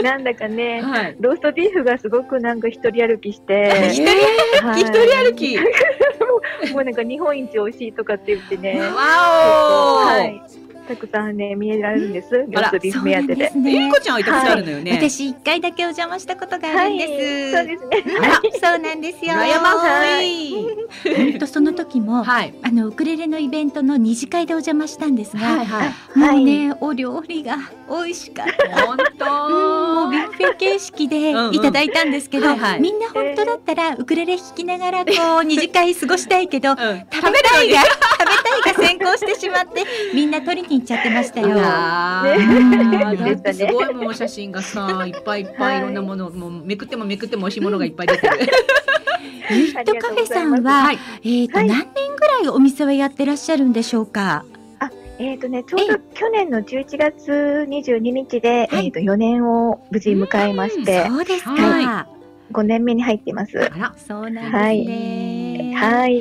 [0.00, 0.02] い。
[0.02, 0.82] なんだかね、い。
[1.20, 5.56] ローストビーフがすごくなんか一人歩きして、一人はい一人歩き。
[6.74, 10.63] もうなんか日本一美味しいとかって言ってね、わお、はい。
[10.86, 12.30] たくさんね、見えられるんです。
[12.32, 13.52] ローストビーフ目当てで。
[13.56, 14.92] ゆいこちゃんは行ったことあるのよね。
[14.92, 16.98] 私一回だけお邪魔したことがあはい。
[16.98, 17.56] るんです。
[17.56, 18.04] そうですね。
[18.62, 19.32] そうなんですよ。
[19.34, 20.54] 羨まはしい。
[21.16, 22.54] 本当その時も、はい。
[22.62, 25.88] あのウクレレのイベントの二次会でお邪魔したんですが、はいはい。
[26.18, 27.56] もうはいね、お料理が
[27.88, 28.86] 美味しかった。
[28.86, 30.10] 本もう当。
[30.10, 41.56] ビュッフェ形式でうんうんいただいたんですけど、はいはいみんな本当だったらウクレレ弾きながらこう二次会過ごしたいけど、うん食べたいが食べたいが先行してしまってみんな取りに行っちゃってましたよ。
[41.56, 42.22] だ
[43.32, 48.38] ってすごいもう写真がさ いっぱいいっぱいいろんなものもうめくってもめくっても美味しいものがいっぱい出てる。
[49.50, 50.98] ユットカフェさんは、はい。
[51.24, 54.44] えっ、と、はい何年ぐらいお店はやってらっしゃるんでしょうか？
[55.18, 61.52] えっ、とね、ちょうど去年の11月22日で、はいえっ、と、4年を無事迎えまして、そうですか。
[61.52, 62.06] は
[62.52, 63.58] 5年目に入っています。
[63.58, 63.94] あら。
[63.96, 65.74] そうなんですね。
[65.76, 66.16] はい。
[66.16, 66.20] え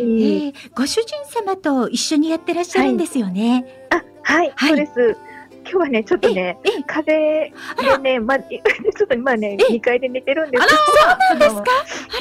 [0.50, 3.66] ーご主人様と一緒にやってらっしゃるんですよね。
[3.90, 5.18] あ、はい、はいそうです。
[5.66, 11.56] 今日はね、ちょっとね、ええ風邪でね、まあ、 ちょっとまあね、2階で寝てるんですあらそうなんです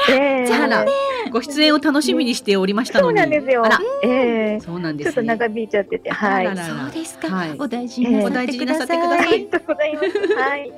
[0.06, 0.12] か？
[0.12, 0.86] ええじゃあら
[1.32, 3.18] ご出演を楽しみにしておりましたのそうに。
[3.18, 3.80] なんですよあら。
[4.04, 5.14] ええそうなんでちょっ。
[5.14, 6.46] と長引いちゃってて、はい。
[6.46, 7.28] そうですか。
[7.34, 8.46] はいお大事になさってください。
[8.46, 10.34] お大事になさってくださいりがとうございます。
[10.34, 10.72] はい。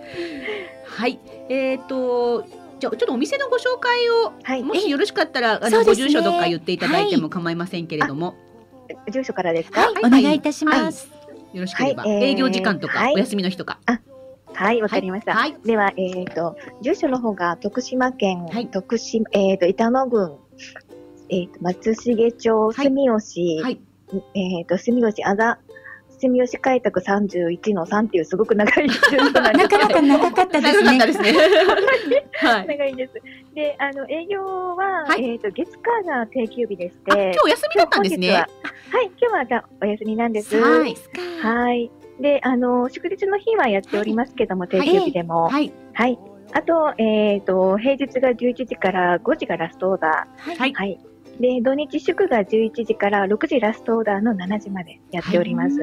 [0.87, 1.19] はい。
[1.51, 2.45] えっと。
[2.81, 4.63] じゃあちょっとお店のご紹介をはい。
[4.63, 8.35] もしよろしかったらご住所とか言っていただいても構いませんけれども、
[9.11, 9.91] 住所からですか？
[10.03, 11.14] お願いいたします。
[11.55, 13.79] よろしければ、はいえー営業時間とか、はいお休みの日とか。
[14.55, 15.35] はい、わかりました。
[15.35, 15.57] はい。
[15.65, 20.37] では、えっ、と、住所の方が徳島県、はい徳島、えっ、と、板野郡、
[21.29, 23.81] えっ、と、松重町、はい住吉、はい。
[24.35, 25.59] えっ、と、住吉あざ、
[26.29, 31.07] 住吉開拓31の3っていうすごく長い住所なんですなかなか長かったですね長かった。
[31.07, 31.33] ですね。
[32.35, 32.67] はい。
[32.67, 33.13] 長いんです。
[33.55, 38.31] で、あの、営業は、はいえっ、と、月火が定休日でしあ、て、今日お休みだったんですね。
[38.31, 40.57] ははい、今日はがお休みなんです。
[40.57, 40.95] はい
[41.43, 41.91] はい。
[42.21, 45.49] で、あの、祝日の日はやっておりますけども、定休日でも。
[45.49, 45.73] はい。
[45.93, 46.19] はい。
[46.53, 50.75] あと、えっ、と、平日が11時から5時がラストオーダはいー。。
[50.75, 50.99] はい。
[51.41, 55.79] で、土日祝が11時から6時ラストオーダーの7時までやっております。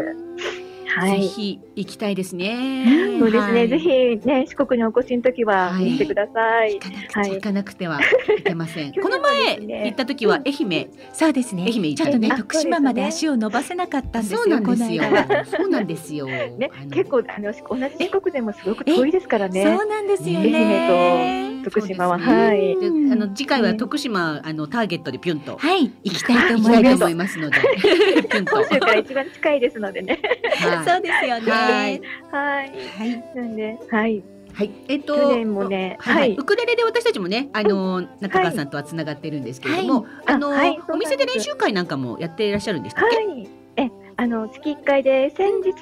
[0.95, 1.21] はい。
[1.21, 3.17] ぜひ行きたいですね。
[3.19, 3.89] そうですね、はいぜひ
[4.27, 6.79] ね、四国にお越しの時ははい来てください。
[7.13, 7.29] はい。
[7.35, 7.99] 行かなくては
[8.39, 8.91] いけません。
[8.91, 10.89] 去この前行った時は愛媛。
[11.13, 11.63] そうですね。
[11.63, 14.39] 愛媛ちょっとね、あ徳島まで足を伸ばせなかったんですよ。
[14.39, 15.03] そうなんですよ。
[15.45, 16.27] そうなんですよ。
[16.57, 19.63] ね結構、あの、同じ四国でもすごく遠いですからね。
[19.63, 21.50] そうなんですよね。
[21.63, 22.75] 徳島は、ねはい。
[23.11, 26.95] あの次回は徳島あのターゲットでピュンとはい、行きたいと思います。
[26.95, 27.57] 思いますので、
[28.29, 28.55] ピュンと。
[28.55, 30.19] 本州から一番近いですのでね。
[30.57, 31.51] はいそうですよね。
[31.51, 32.01] はい
[32.31, 32.71] はい。
[32.97, 33.23] はい。
[33.35, 34.23] なんで、はい。
[34.53, 43.41] はい、えっと、去年もねはい、はいはいウクレレで私たちもね、あの、中川さんとはつながってるんですけれども、はいあの、あお店で練習会なんかもやっていらっしゃるんでしたっはけ。
[43.41, 43.47] い。
[43.77, 45.73] え、あの、月1回で、先日、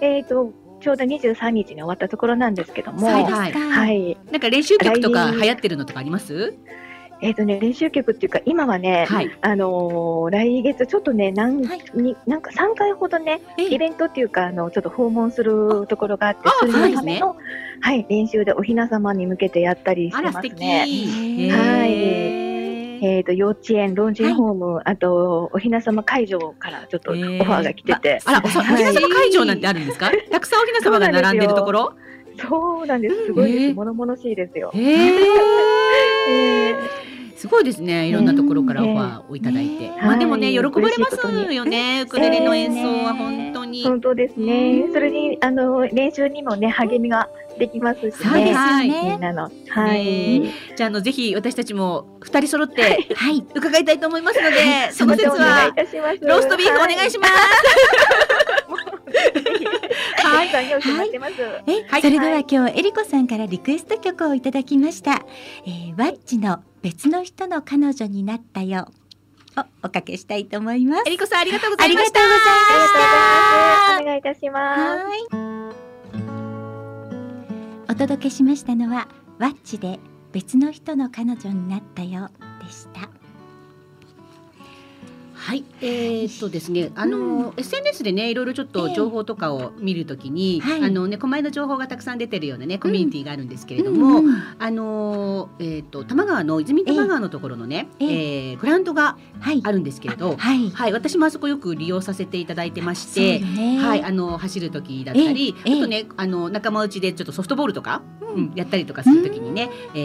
[0.00, 0.52] えっ、と、
[0.86, 3.08] ちょうど23日に終わったところなんですけども。
[3.08, 4.16] はいはい。
[4.30, 6.54] なんか練習曲とか来流行ってるのとかあります？
[7.20, 9.36] えっ、とね、練習曲っていうか、今はね、はい。
[9.40, 17.34] あのー来月、ちょっとね、なん、はいになんか3回ほどね、えイベントっていうか、あの、ちょっと訪問するところがあって、あそれのための、
[17.80, 20.60] はい、練習でおひな様に向けてやったりしてあら、素ます敵。
[20.60, 21.50] ね。
[21.50, 22.55] はい
[23.02, 30.10] えっ、と、幼稚園、老人ホーム、あと、おひな様会場からちょっとオファーが来てて、あら、おひな様会場なんてあるんですか？
[30.30, 31.92] たくさんおひな様が並んでるところ？
[32.38, 33.26] そうなんです。
[33.26, 33.64] すごいです。
[33.64, 34.70] えー物々しいですよ。
[34.74, 34.80] へ
[36.28, 36.74] ええ。
[36.76, 36.76] ー
[37.36, 38.08] すごいですね。
[38.08, 39.88] いろんなところからオファーをいただいて。
[39.88, 41.16] ねまあでもね、はい喜ばれます
[41.54, 42.02] よね。
[42.04, 43.82] ウクレレの演奏は本当に。
[43.84, 44.88] 本当ですね。
[44.92, 47.28] それに、あの、練習にもね、励みが
[47.58, 48.86] できますしそうですね。
[48.88, 49.20] よみねん。
[49.20, 49.50] なの。
[49.68, 50.40] はい。
[50.40, 53.44] ねじゃあ、あの、ぜひ私たちも二人揃ってはい。
[53.54, 56.18] 伺いたいと思いますので、そのまた節お願いいはたします。
[56.26, 57.32] ローストビーフお願いします。
[60.24, 61.32] はたくさん用意して待ってます。
[61.66, 65.24] え、はいそれでは今日えりこさんからリクエスト曲をいただきました。
[65.66, 68.88] えー、ワッチの別の人の彼女になったよ。
[69.58, 71.10] をおかけしたいと思いますえ。
[71.10, 72.44] りこさんありがとうござありがいましたとうござい
[72.78, 72.92] まし
[73.96, 74.02] た。
[74.02, 74.76] お願いいたしま
[75.40, 75.55] す。
[77.88, 79.08] お届けしましたのは
[79.38, 80.00] ワッチで
[80.32, 82.28] 別の人の彼女になったよ
[82.64, 83.15] でした。
[85.46, 90.82] はい、えー、っとですね、あの、SNS でね、いろいろちょっと情報とかを見るときに、はい。
[90.82, 94.42] あのね、狛江の情報がたくさん出てるようなね、コミュニティがあるんですけれども、うんうん。
[94.58, 98.50] あの、えーっと、多摩川の泉多摩川のところのね、ええ。
[98.50, 99.60] えーグラウンドがはい。
[99.62, 100.68] あるんですけれど、はい。
[100.70, 103.38] はい、私もあそこよく利用させていただいてまして。
[103.78, 105.78] はい、あの走る時だったり、ええ。
[105.78, 108.26] あとね、あの仲間内でちょっとソフトボールとか、うん。
[108.26, 109.98] うんやったりとかする時にね、え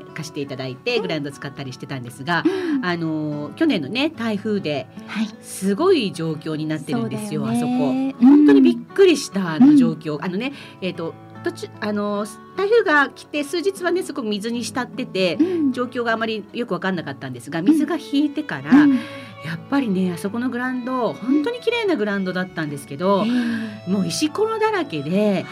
[0.00, 2.84] ー貸していただいてグラウンド使ったりしてたんですが、うん。
[2.84, 4.73] あの去年のね台風で
[5.06, 5.28] はい。
[5.42, 7.92] すごい状況になってるんですよそうだあそこ。
[7.92, 15.72] ね本当にびっうんくりしたあの状況、あのねえっ、と途中あの台風が来て数日はねすごく水に浸っててうん。
[15.72, 18.94] 状況があまりよく分かんなかったんですが水が引いてから、うん。
[18.94, 25.44] やっぱりねあそこのグラウンド本当に綺麗なグラウンドだったんですけど、えもう石ころだらけで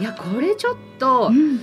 [0.00, 0.04] い。
[0.04, 1.60] やこれちょっとーうん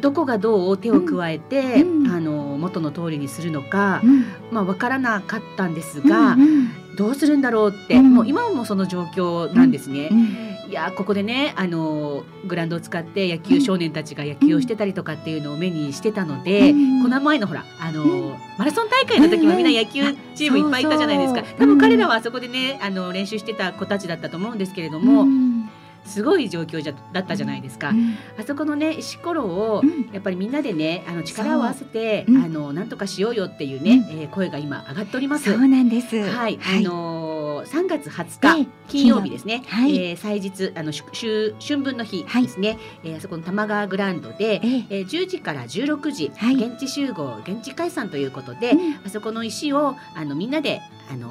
[0.00, 2.10] どこがどう手を加えて、うん。
[2.10, 4.24] あの元の通りにするのか、うん。
[4.50, 8.14] まあ、分からなかったんですが、うんどうするんだろうって、うん。
[8.14, 10.08] もう今もその状況なんですね。
[10.10, 10.50] うん。
[10.70, 18.34] いやここでねあのグラウンドを使って野球少年たちが野球をしてたりとかっていうのを目にしてたので、うんこの前のほらあの、うん。
[18.58, 25.70] マラソン大会の時はみんな野球チームいっぱいいたじゃないですか、多分彼らはあそこでねあの練習してた子たちだったと思うんですけれども、うん
[26.04, 27.90] すごい状況じゃだったじゃないですか。
[27.90, 35.52] うんあそこのね石ころをうんやっぱりみんなでねあの力を合わせて、あのなんとかしようよっていうね、えー声が今上がっております。
[35.52, 36.16] そうなんです。
[36.30, 39.62] はい、あのー3月20日、ええ金曜日ですね。
[39.68, 42.78] はいえー祭日あのし春春分の日ですね。
[43.04, 44.60] えーあそこの玉川グラウンドで。
[44.62, 50.80] えええー10時から16時、はい現地集合現地解散ということで、うんあそこの石をあのみんなで
[51.12, 51.28] あの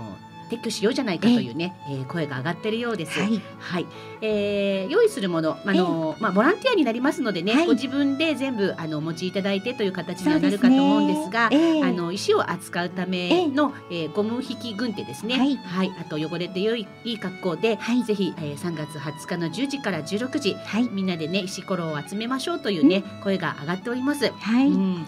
[0.50, 3.20] 撤去しようじゃないかというね、えー声が上がっているようです。
[3.20, 3.42] はい。
[3.60, 3.86] はい、
[4.22, 11.50] えー用意するもの、あのまあボランティアになりますのでね、はいご自分で全部あのお持ちいただいてという形にはなるかと思うんですが。
[11.52, 15.38] ええあの石を扱うための、えーゴム引き軍手ですね。
[15.38, 20.90] はいあと汚れて良いいい格好で、はいぜひ、えー、3月20日の10時から16時、はい。
[20.90, 24.32] みんなでね石ころを集めましょうというね、声が上がっております。
[24.32, 24.68] はい。
[24.68, 25.06] うん、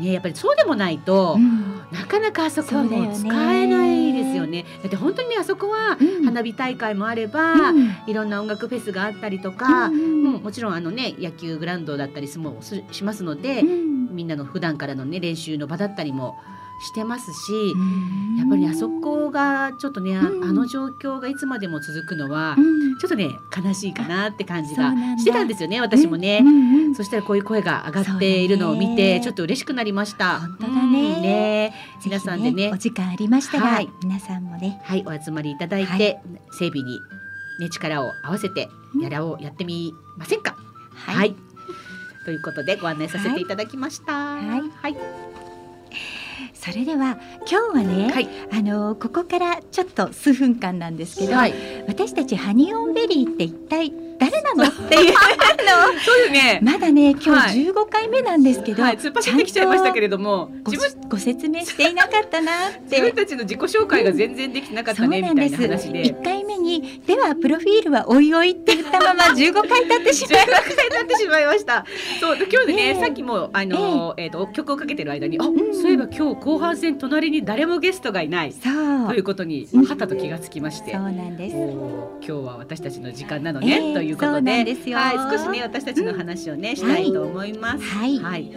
[0.00, 1.80] ねやっぱりそうでもないと、うん。
[1.92, 3.08] なかなかあそこそうだよね。
[3.08, 4.64] も使えないですよね。
[4.82, 6.24] だって本当にねあそこはうん。
[6.24, 7.90] 花火大会もあれば、うん。
[8.06, 14.14] いろんな音楽フェスがあったりとか、ううんんもちろんあのね野球グラウンドだったりすもすしますので、うん。
[14.14, 16.38] みんなの普段からのね練習の場だったりも
[16.80, 18.36] してますし、うん。
[18.36, 22.98] やっぱりねあそこがちょっとね、あの状況がいつまでも続くのは、うん。
[22.98, 26.42] ちょっとね悲しいかなって感じがしてたんですよね私もね。
[26.96, 29.20] そしたらこういう声が上がっているのを見て、ね。
[29.22, 30.40] ちょっと嬉しくなりました。
[30.40, 30.80] 本当だね。
[30.82, 31.74] うんね。
[32.04, 32.70] 皆さんでね。
[32.72, 33.88] お時間ありましたら、はい。
[34.02, 34.80] 皆さんもね。
[34.84, 36.20] はい、お集まりいただいて、はい。
[36.52, 36.98] 整備に、
[37.60, 38.68] ね、力を合わせて
[39.00, 40.56] やらをやってみませんか？
[40.94, 41.34] ははい、
[42.24, 44.12] ということでご案内させていただきました。
[44.12, 44.62] はい。
[44.82, 44.96] はい、
[46.54, 47.18] それでは
[47.50, 48.28] 今日はね、はい。
[48.52, 51.54] あのここからちょっと数分間なんですけど、はい。
[51.86, 54.09] 私たちハニオンベリーって一体誰
[54.42, 55.14] なのっていう
[56.04, 56.60] そうですね。
[56.62, 63.20] まだね今はい日15回目なんですけど、はい、突っ走ってきちゃいましたけれれども、ご自分ご説明していなかったなっ自分て。
[63.22, 66.04] たちの自己紹介が全然できてなかったね、みたいな話で。
[66.04, 71.84] 1回目にではプロフィールはおいおいって言ったまま15回経ってしまいまし16回になってしまいました。
[72.20, 78.52] そう、で今日でね、ねえさっきも、あの、えっ、と、曲をかけてる間に、あ、んそういえば今日後半戦隣に誰もゲストがいない。
[78.52, 80.92] ということに、うんはたと気がつきまして。
[80.92, 81.56] そうなんです。
[81.56, 87.82] 今日は私たちの時間なのね、ええということそうなではい、少しね私たちの話をね、したいと思います。
[87.82, 88.18] はい。
[88.18, 88.50] はい、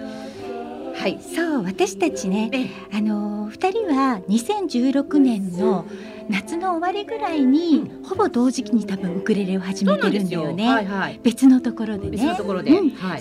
[0.96, 1.20] はい。
[1.22, 5.86] そう私たちねねあの2人は2016年の
[6.30, 10.68] 夏の終わりぐらいに、ほぼ同時期に多分ウクレレを始めてるんだよね。
[10.68, 11.20] はいはい。
[11.24, 12.38] 別のところでね。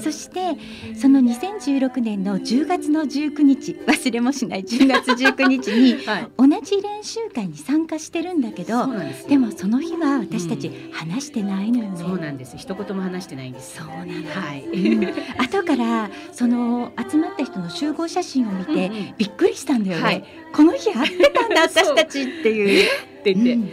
[0.03, 0.57] そして
[0.97, 6.29] その2016年の10月の19日忘れもしない10月19日に はい。
[6.37, 8.87] 同じ練習会に参加してるんだけど
[9.29, 11.97] でもその日は私たち話してないのよね。
[11.97, 12.57] そうなんです。
[12.57, 13.77] 一言も話してないんです。
[13.77, 14.65] そうなのはい。
[14.65, 20.25] うん後からその集まった人の集合写真を見て、うんうんびっくりしたんだよね、はい。
[20.53, 22.87] この日会ってたんだ 私たちっていう。
[22.87, 23.71] って言って、うん。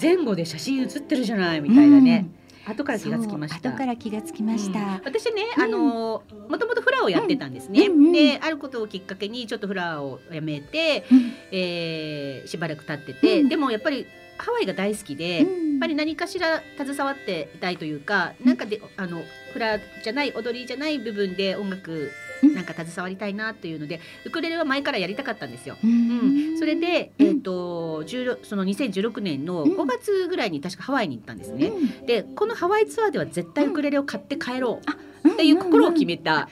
[0.00, 2.28] 前後で写真写ってるじゃないみたいなね。
[2.66, 3.70] 後から気がつきました。
[3.70, 4.78] 後から気がつきました。
[4.78, 4.86] うん。
[5.04, 5.62] 私ね、うん。
[5.62, 7.92] あのもともとフラをやってたんですね、うん。
[7.92, 8.06] うん。
[8.06, 11.32] うんであることをきっかけにちょっとフラをやめて、うん。
[11.50, 13.48] えーしばらく経ってて、うん。
[13.48, 14.06] でもやっぱり
[14.36, 15.70] ハワイが大好きで、うん。
[15.72, 19.22] やっぱり何かしら携わっていたいというか、なんかであの
[19.52, 22.10] フラじゃない踊りじゃない部分で音楽うん
[22.54, 25.76] なんか携わりたいなっていうのでウクレレは前からやりたかったんですよ。
[25.82, 26.54] ううん。
[26.54, 27.26] ん、それで、うん。
[27.26, 29.72] えっ、と16その2016年のうん。
[29.76, 31.68] 5月ぐらいに確かハワイに行ったんですね。
[31.68, 32.06] うん。
[32.06, 34.90] でこのハワイツアーでは絶対ウクレレを買って帰ろう。
[34.90, 36.48] うんっていう心を決めた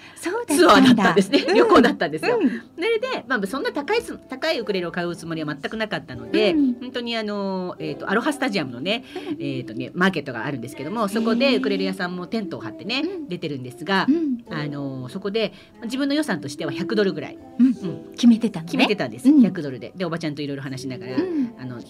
[0.46, 2.38] ツアーだったんですね、うん旅行だったんですよ。
[2.40, 2.48] うん。
[2.48, 6.74] それで、まあ、そんな高いつ高いウクレレを買うつもりは全くなかったので、うん。
[6.74, 9.04] 本当にあの、えー、とアロハスタジアムのね,、
[9.38, 13.28] えーとねマーケットがあるんですけどもそこでウクレレ屋さんもテントを張ってね、うん。
[13.28, 14.44] 出てるんですがう、ん。
[14.50, 15.52] あのそこで
[15.84, 17.66] 自分の予算としては100ドルぐらい、うん。
[17.66, 17.76] うん
[18.16, 18.72] 決めてたのね。
[18.72, 19.42] 決めてたんです、うん。
[19.42, 19.92] 100ドルで。
[19.94, 21.54] でおばちゃんといろいろ話しながら、うん。
[21.58, 21.80] あの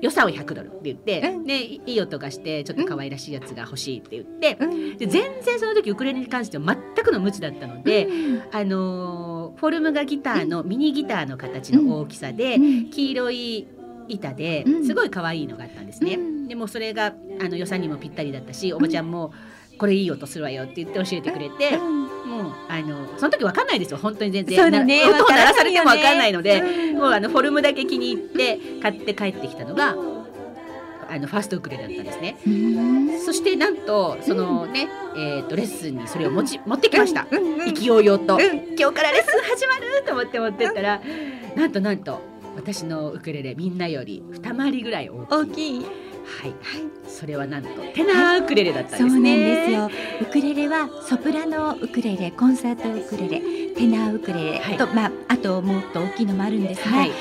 [0.00, 1.44] 予算を100ドルって言って、うん。
[1.44, 4.98] でいい音がしてちょっと可愛らしいやつが欲しいって言って、うん。
[4.98, 8.42] で全然その時ウクレレに関しては全くの無知だったので、うん。
[8.52, 12.90] あのーフォルムがギターのミニギターの形の大きさで、うん。
[12.90, 13.68] 黄色い
[14.08, 14.86] 板でうん。
[14.86, 16.14] すごい可愛いのがあったんですね。
[16.14, 16.48] うん。
[16.48, 19.32] でもそれがあの予算にもぴったりだったしおばちゃんも
[19.78, 21.78] これいい音するわよって言って教えてくれて、
[22.68, 23.98] あのその時わかんないですよ。
[23.98, 24.58] 本当に全然。
[24.58, 25.02] そうだね。
[25.02, 26.98] な音を鳴らされてもわわかんないので、うん。
[26.98, 29.94] もうあのフォルムだけ気に入って買って帰ってきたのが
[31.08, 32.38] あのファーストウクレレだったんですね。
[32.46, 33.20] うん。
[33.20, 37.26] そしてなんとそのね、えー、とレッスンにそれを持ち持ってきました。
[37.30, 37.54] うん。
[37.60, 37.68] うん。
[37.68, 38.40] 意気揚々と、うん。
[38.78, 41.00] 今日からレッスン始まると思って持ってったら、
[41.56, 42.20] なんとなんと
[42.56, 45.30] 私のウクレレみんなより二回りぐらい大きい。
[45.30, 45.86] 大きい
[46.38, 46.54] はい、
[47.06, 49.90] それはなんとテナーウクレレだったんそうなんですよ。
[50.22, 53.40] ウクレレはソプラノウクレレ、コンサートウクレレ、
[53.74, 54.76] テナーウクレレはい。
[54.76, 57.12] と、まああともっと大きいのもあるんですが、はい、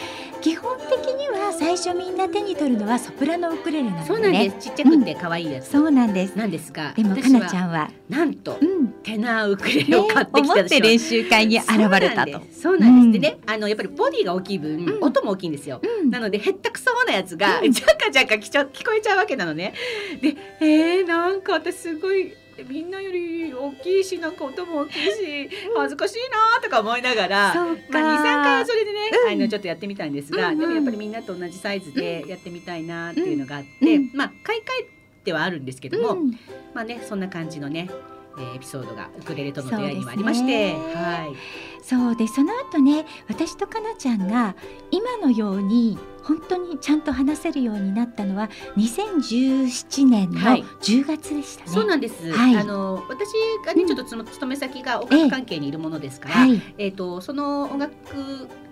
[0.41, 4.05] 基本的には最初みんな手に取るのはソプラノウクレレなのね。
[4.05, 4.69] そうなんです。
[4.69, 6.35] ちっちゃくて可愛いやつそうなんです。
[6.35, 11.69] なんですが、でもかなちゃんは、なんとうん、テナーウクレレねを買ってき思たって練習会に現
[11.99, 12.41] れたと。
[12.51, 13.05] そうなんです。
[13.05, 15.81] うんでね、あのやっぱりボディが大きい分、うん音も大きいんですよ。
[16.01, 19.73] うんなのでへったくそなやつが、うんジャカジャカ聞こえちゃうわけなのね。
[20.21, 22.33] で、えー、なんか私すごい
[22.67, 26.15] みんなより大きいしなんか音も大きいし恥ずかしい
[26.55, 27.55] なとか思いながら。
[27.55, 27.89] まあ、23
[28.23, 29.33] 回はそれでね、うん。
[29.33, 30.59] あのちょっとやってみたんですが、うんうん。
[30.59, 34.11] でもやっぱりみんなと同じサイズでやってみたいなっていうのがあって、うん。
[34.13, 34.89] まあ買い替え
[35.23, 36.31] てはあるんですけども、うん。
[36.73, 37.89] まあねそんな感じのね、
[38.37, 41.03] えーエピソードがウクレレとの出会いにもありまして、そうですね。
[41.03, 41.35] はい。
[41.81, 44.55] そうでその後ね私とかなちゃんが
[44.91, 50.63] 今のように本当にちゃんと話せるようになったのは2017年のはい。
[50.81, 51.71] 10月でしたね。
[51.71, 52.31] そうなんです。
[52.31, 52.55] はい。
[52.57, 53.29] あの私
[53.65, 53.87] がね、うん。
[53.87, 57.93] ちょっとその勤め先が音楽関係にいるものですから、はい、えっ、とその音楽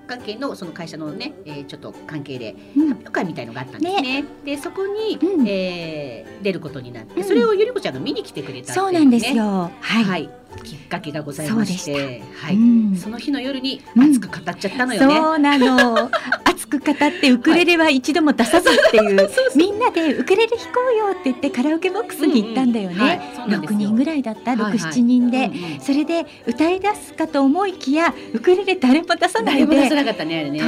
[0.07, 2.87] 関係のその会社のね、えーちょっと関係でうん。
[2.89, 4.25] 発表会みたいのがあったんですね。
[4.45, 5.47] でそこに、うん。
[5.47, 7.23] えー出ることになって、うん。
[7.23, 9.71] それをゆりこちゃんが見に来てくれたっていう、ね、そうなんですよ。
[9.81, 10.03] はい。
[10.03, 10.29] はい、
[10.63, 12.95] きっかけがございまして、はい、うん。
[12.95, 14.09] その日の夜にうん。
[14.09, 15.15] 熱く語っちゃったのよね。
[15.15, 16.09] そうなの。
[16.45, 23.21] 熱く語ってウクレレは一度も出さずっていう、 みんなでウクレレ弾こうよって言ってカラオケボックスに行ったんだよね。
[23.47, 25.51] 六人ぐらいだった、六七人で。
[25.81, 29.89] それで歌い出すかと思いきやウクレレ誰も出さないで。
[29.89, 29.95] と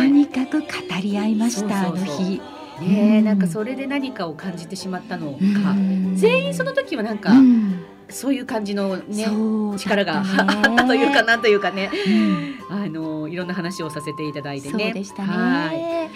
[0.03, 0.65] にかく語
[1.01, 2.41] り合いましたあの日。
[2.81, 5.37] ねなんかそれで何かを感じてしまったのか、
[5.71, 6.15] うん。
[6.15, 9.27] 全員その時はなんか、うんそういう感じのね
[9.77, 10.23] 力が
[10.87, 14.91] というかなんというかね、うんあのいろんな話をさせていただいてそうね。
[14.93, 15.77] でしたはい。
[15.77, 16.11] ね。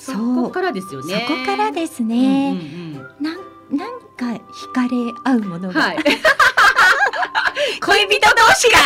[0.00, 1.26] そこからですよね。
[1.28, 2.50] そこからですうんね。
[2.50, 3.36] うんうんなん
[3.70, 4.88] なんか惹かれ
[5.24, 5.96] 合うものが、はい。
[7.80, 8.78] 恋人同士が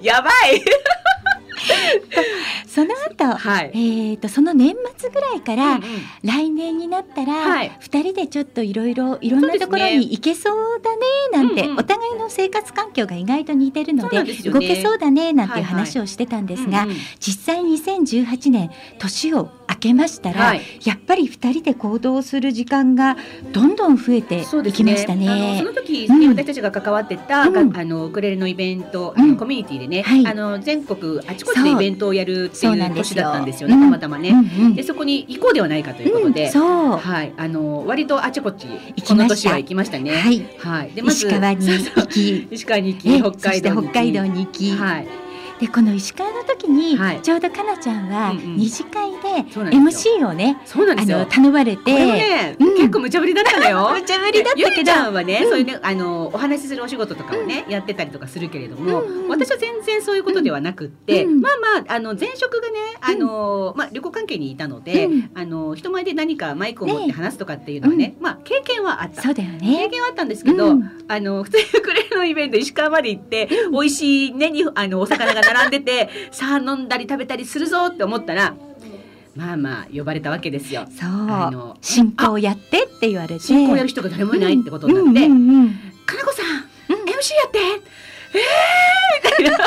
[0.00, 0.62] やばい。
[2.66, 4.10] その後、はい。
[4.10, 5.82] えっ、とその年末ぐらいから、うんうん。
[6.24, 7.76] 来年になったら、はい。
[7.80, 11.02] 二人でちょっといろいろいろんなところに行けそうだね
[11.32, 11.78] なんて、うんうん。
[11.78, 16.96] お互いの生活環境が意外と似てるので動けそうだねなんていう話をしてたんですが、うんうん。
[17.18, 20.62] 実際2018年年を明けましたら、はい。
[20.84, 23.16] やっぱり二人で行動する時間が
[23.52, 25.58] どんどん増えてそうですいきましたね。
[25.58, 25.64] そ。
[25.64, 26.28] の時、うん。
[26.30, 27.70] 私たちが関わってた、うん。
[27.70, 29.36] があのウクレレのイベント、うん。
[29.36, 30.26] コミュニティでね、はい。
[30.26, 33.80] あの全国あちこちでイベントをやるっていう年だったんですよね、うん。
[33.82, 34.30] たまたまね。
[34.30, 34.74] うんうん。
[34.74, 38.66] でそこに行こうではないかということで、はい、あの割とあちこち
[39.06, 40.16] この年は行きましたね。
[40.16, 40.90] はい、はい。
[40.92, 42.48] でまず石川に行き。
[42.50, 43.90] 石川に行えき、北海道に行き。
[43.90, 45.25] 北海道に行き、はい。
[45.60, 47.22] でこの石川の時に、はい。
[47.22, 48.56] ちょうどかなちゃんはうんうん。
[48.56, 49.18] 二次会で
[49.50, 51.18] MC をね、うなんですよ。
[51.18, 52.76] の頼まれて、ね、うん。
[52.76, 53.90] 結構無茶ぶりだったのよ。
[53.98, 55.50] 無茶ぶりだったけどちゃんはね、うん。
[55.50, 61.40] そういうねあのお話しするお仕事とかをね、やってたりとかするけれども、うんうん私は全然そういうことではなくって、うん。
[61.40, 65.30] まあまああの前職がねあの、まあ旅行関係にいたので、うん。
[65.34, 69.22] あの人前で何かマイクを持ってね話すとかっていうのはね、まあ経験はあった。
[69.22, 69.88] そうだよ経ね。
[69.90, 70.90] 験はあったんですけど、うん。
[71.08, 78.54] あの普通にウクレレのイベント石川まで行って、美味しいねにあのお魚が並んでてさあ飲んだり食べたりするぞって思ったら
[79.36, 80.86] まあまあ呼ばれたわけですよ。
[80.98, 81.10] そう。
[81.10, 83.40] あの進行をやってって言われて。
[83.40, 85.74] 進行やる人が誰もいないってことになって、うんうんうん。
[86.06, 87.04] かなこさん、うん。
[87.04, 87.58] MC やって。
[87.58, 88.40] えー、
[89.22, 89.58] みたいな。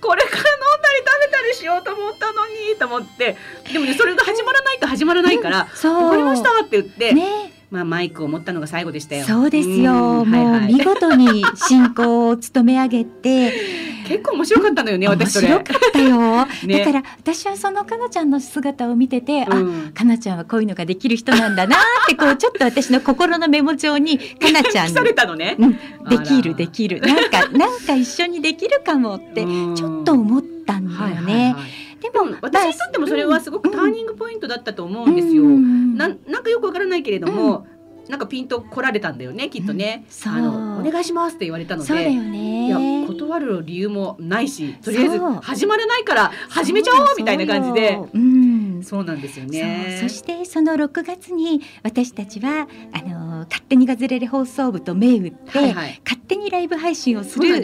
[0.00, 3.36] これから飲んだり食べたりしようと思ったのにと思って。
[3.72, 6.04] でもねそれが始まらないと始まらないから「そう。
[6.04, 9.24] わかりました」って言って、ねまあ、マイクを持ったのが最後でしたよ。
[9.24, 10.30] そうですよ、ん。
[10.30, 10.62] もうはい。
[10.62, 13.52] はい見事に進行を務め上げて。
[14.10, 15.46] 結構面白かったのよね面私それ。
[15.46, 16.78] 白かったよ、 ね。
[16.80, 19.92] だから私はそのかなちゃんの姿を見てて、あうん。
[19.94, 24.92] かなちゃんはこういうのができる人なんだなってこうちょっと私の心のメモ帳にかなちゃんに。
[24.92, 25.54] されたのね。
[25.60, 27.00] うん、できるできる。
[27.00, 29.76] なんかなんか一緒にできるかもってうん。
[29.76, 31.32] ちょっと思ったんだよね。
[31.32, 35.42] はいはいはいででも私にとってもそれはすごくターニングポイントだったと思うんですよ。
[35.42, 35.96] うん。
[35.96, 37.66] なんなんかよくわからないけれども、
[38.08, 40.04] なんかピンと来られたんだよねきっとね。
[40.26, 40.28] う。
[40.28, 41.88] んあのお願いしますって言われたので。
[41.88, 43.06] そうだよいやね。
[43.06, 47.94] 断る理由もないしとりあえず始まらないから始めちゃおうみたいな感じで。
[47.94, 48.18] そう。
[48.18, 48.18] う。
[48.18, 48.82] ん。
[48.82, 49.98] そうなんですよね。
[50.00, 56.00] そしてその6月に私たちはあの勝手にガズレレ放送部と銘打って、はいはい。
[56.04, 57.54] 勝手にライブ配信をする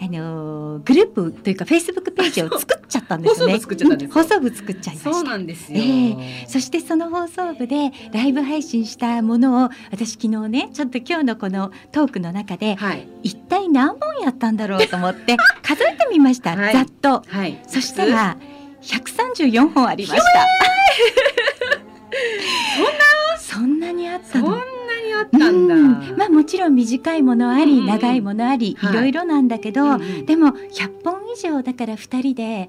[0.00, 3.54] あのグループというかフェイスブックページを作っちゃったんですよね。
[3.54, 5.12] 放送部作っちゃったんです放送部作っちゃいました。
[5.12, 13.08] そうなんですよ、えそしてその放送部でライブ配信したものを私昨日ねちょっと今日のこのトークの中ではい。
[13.22, 16.72] 一体何本やったんだろうと思って 数えてみました、はい。
[16.72, 17.22] ざっと。
[17.26, 17.58] はい。
[17.66, 18.36] そしたら
[18.82, 20.26] 134本ありました。
[23.38, 24.71] そんなにあったの？
[25.22, 28.92] ったんだ、うんまあもちろん短いものあり、長いものあり、はい。
[28.92, 32.68] いろいろなんだけど、でも100本以上だから2人で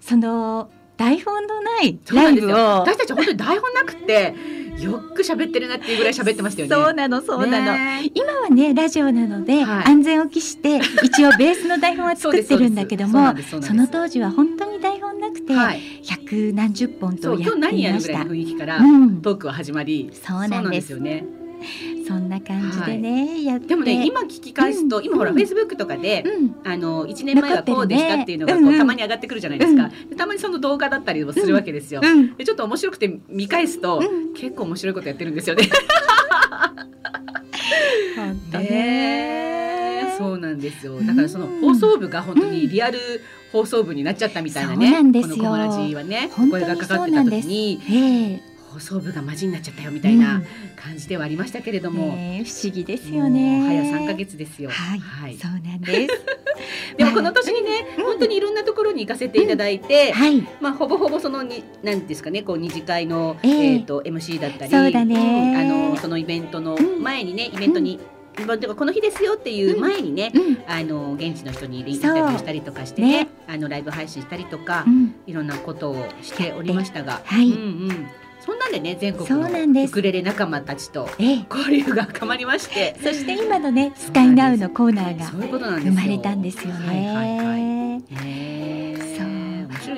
[0.00, 4.34] その台本のないライブを私たち本当に台本なくて
[4.80, 6.74] よく喋ってるなっていうぐらい喋ってましたよね。
[6.74, 8.10] そうなのそうなの、ね。
[8.14, 9.84] 今はねラジオなので、はい。
[9.86, 15.80] 安全を期して一応ベースの台本は作ってるんだけどもそそその当時は本当に台本なくて、はい。
[16.02, 21.24] 百何十本とそう今日やって何やるぐらいいましたの雰囲気からうん、トークは始まり、そうなんですよね
[22.06, 23.68] そんな感じでね、やって。
[23.68, 25.04] でもね今聞き返すと、うん。
[25.04, 25.36] 今ほらうん。
[25.36, 26.56] フェイスブックとかで、うん。
[26.64, 32.34] あの1年前はこうでしたっていうのがたまに上がってくるじゃないですか、でたまにその動画だったりもするわけですよ、うん。
[32.36, 34.34] でちょっと面白くて見返すと、うん。
[34.34, 35.68] 結構面白いことやってるんですよね。
[38.16, 38.64] 本当ね。
[38.64, 41.00] ねそうなんですよ。
[41.00, 42.98] だからその放送部が本当にリアル
[43.52, 45.36] 放送部になっちゃったみたいなね、そうなんですよ。
[45.36, 48.40] このコマラジはね声がかかってた時に
[48.78, 50.40] ええ放送部がマジになっちゃったよみたいな
[50.76, 53.60] 感じではありましたけれども、ねえ不思議ですよね。
[53.66, 54.70] 早3ヶ月ですよ。
[54.70, 56.24] はい、そうなんです。
[56.96, 63.74] でもこの年にね、本当にいろんなところに行かせていただいて、はい、まあほぼほぼそのになんですかねこう二次会の、ええ。
[63.74, 65.52] えー、と MC だったり、そうだね。
[65.52, 67.98] んあのそのイベントの前にねイベントに、
[68.40, 73.28] イベントがこの日ですよっていう前にね、うん、あの現地の人にインタビューしたりとかしてねね。
[73.48, 77.50] あのライブ配信したりとか、うん、いろんなことをしておりましたが、はい。
[77.50, 77.58] うんう
[77.92, 78.08] ん、
[78.48, 82.96] そんなんでね全国のウクレレ仲間たちとええ、交流が深まりまして。
[83.02, 88.02] そして今のねスカイナウのコーナーが生まれたんですよね。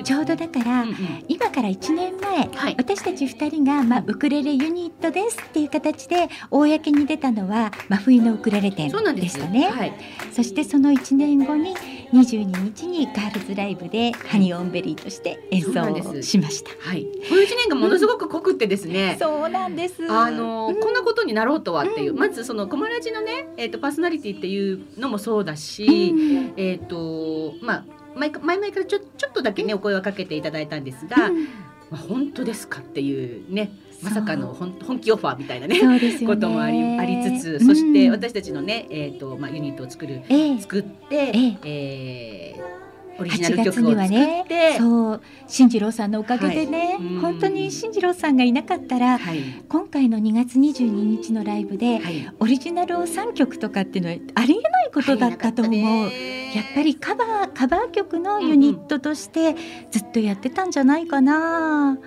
[0.03, 0.95] ちょうどだから、うんうん。
[1.27, 2.75] 今から1年前、はい。
[2.77, 9.69] 私たち2人が、まあ、ウクレレユニットですっていう形で公に出たのは真冬のウクレレ展そうなんでしたね。
[9.69, 9.93] はい、
[10.31, 11.75] そしてその1年後に
[12.11, 16.71] 22日にガールズライブでハニーオンベリーとして演奏しました。
[16.79, 20.11] はい、この一年がものすごく濃くってですね、そうなんです。
[20.11, 20.79] あのうん。
[20.81, 22.19] こんなことになろうとはっていう、うん。
[22.19, 26.53] まずそのコマラジのね、えー、とパーソナリティっていうのもそうだし、うん。
[26.57, 27.85] えっ、とまあ
[28.15, 31.45] 前か前々からちょちょっとだけねお声をかけていただいたんですが、うん。
[31.91, 33.71] まあ、本当ですかっていうね
[34.03, 36.25] まさかの本本気オファーみたいなねね。
[36.25, 40.59] こともありありつつ、そしてうん私たちのね、えーとまあ、ユニットを作るええ。
[40.59, 42.55] 作って、ええ。
[42.77, 42.81] ー
[43.19, 45.21] オリジナ8ル月には曲を作って、ね、そう。
[45.47, 46.95] 進次郎さんのおかげでね、はい。
[46.95, 47.19] うん。
[47.19, 49.41] 本当に進次郎さんがいなかったらはい。
[49.69, 56.11] 今回の2月22日のライブではい、オリジナルを3曲とかっていうのはありえないことだったと思う。
[56.55, 59.55] やっぱりカバーカバー曲のユニットとして
[59.91, 61.91] ずっとやってたんじゃないかな。
[61.91, 61.97] うん。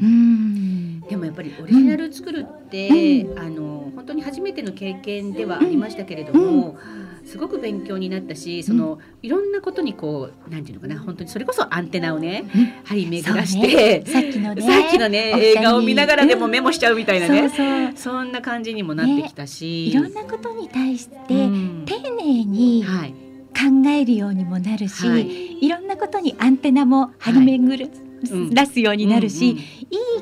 [0.00, 0.91] うん。
[1.12, 6.78] でもやっぱりオリジナル作るって、あの本当に初めての経験ではありましたけれども、
[7.26, 12.46] すごく勉強になったしその、いろんなことにこうなんていうのかな本当にそれこそアンテナをね
[12.84, 14.62] 張り巡らして、さっきのね。
[14.62, 21.84] さっきのね映画を見ながらでもメモしちゃうみたいなね、そうそんな感じにもなってきたし、いろんなことに対してうん。
[21.84, 23.14] 丁寧にはい。
[23.52, 25.64] 考えるようにもなるし、はい。
[25.64, 28.11] い、ろんなことにアンテナも張り巡うん
[28.52, 29.60] らすようになるし、うんうん。
[29.60, 29.62] い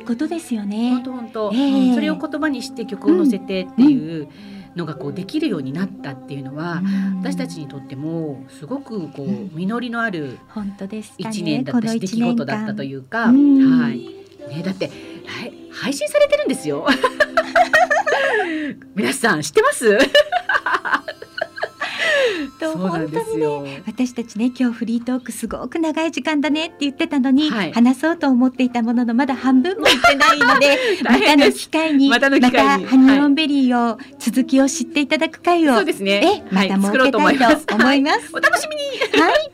[0.03, 0.91] いことですよね。
[0.91, 1.03] 本。
[1.03, 4.29] 当本当、それを言葉にして曲を載せてっていう
[4.77, 6.83] のがこうできるようになったっていうのは、
[7.21, 9.51] 私たちにとってもすごくこううん。
[9.55, 11.15] 実りのある本当です。
[11.19, 13.81] 一年だったし出来事だったというか、うん。
[13.81, 13.99] はい、
[14.49, 14.87] ねだって
[15.27, 16.87] はい配信されてるんですよ。
[18.95, 19.99] 皆さん知ってます？
[22.59, 23.67] とそうなんですよ。
[23.87, 36.43] 私たちね今日フリートークすごく長い時間だねって言ってたのに、はい話そうと思っていたもののまだ半分もいってないのでま 大たの機会にまたの機会にまたハニーオンベリーを続きを知っていただく会をそうですね。
[36.51, 37.67] えまた設作ろうとけたい思います。
[37.67, 38.31] と思います。
[38.33, 39.23] お楽しみに。
[39.23, 39.51] はい。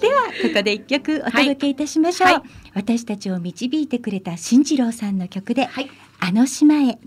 [0.00, 2.28] ではここで一曲お届けいたしましょう。
[2.28, 2.42] はい
[2.78, 5.90] 私たちを導いてくれた新次郎さんの曲で、はい。
[6.20, 6.98] あの島へ。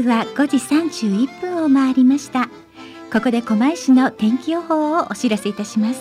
[0.00, 2.48] 刻は5時31分を回りました。
[3.12, 6.00] ここで狛江市の天気予報をお知らせいたします。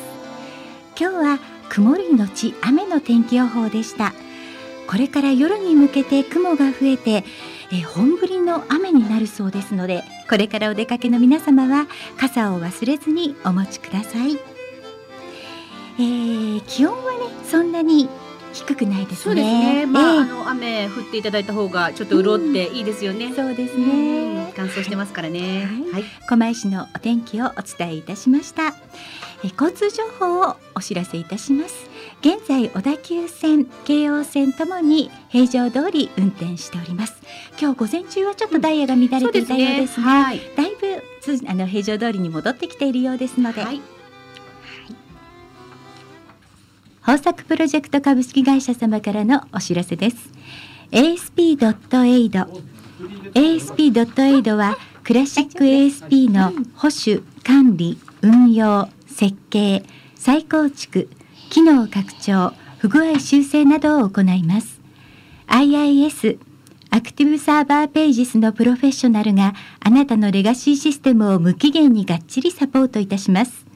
[0.98, 1.40] 今日は
[1.70, 4.14] 曇りのち雨の天気予報でした。
[4.88, 7.26] これから夜に向けて雲が増えて
[7.74, 11.86] え本降りの雨になるそうですのでこれからお出かけの皆様は
[12.18, 14.40] 傘を忘れずにお持ちください、
[16.00, 18.10] えー気温はねそんなに
[18.54, 19.86] 低くないですねそうですね。
[19.86, 23.32] まあ、えーあの雨降っていただいた方がちょっと潤っていいですよね。
[23.36, 25.66] そうですうんね乾燥してますからね。
[25.66, 26.04] はいはい。
[26.28, 28.74] 狛江市のお天気をお伝えいたしました
[29.44, 31.90] え交通情報をお知らせいたします
[32.22, 37.16] 現在小田急線京王線ともに平常通り運転しております
[37.60, 40.42] 今日午前中はちょっとダイヤが乱れていたようですが、はい。
[40.56, 43.82] だいぶつあの平常通りに戻ってきているようですので、はい。
[47.10, 50.30] 豊作プロジェクト株式会社様からのお知らせです。
[50.92, 52.46] ASP.AID
[53.34, 59.84] ASP.AID はクラシック ASP の保守管理運用設計
[60.14, 61.10] 再構築
[61.50, 64.80] 機能拡張不具合修正などを行います。
[65.48, 66.38] IIS
[66.92, 73.69] アクティブサーバーページスのプロフェッショナルがあなたのレガシーシステムを無期限にがっちりサポートいたします。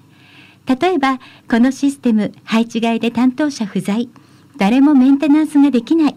[0.65, 4.09] 例えばこのシステム配置外で担当者不在。
[4.57, 6.15] 誰もメンテナンスができない。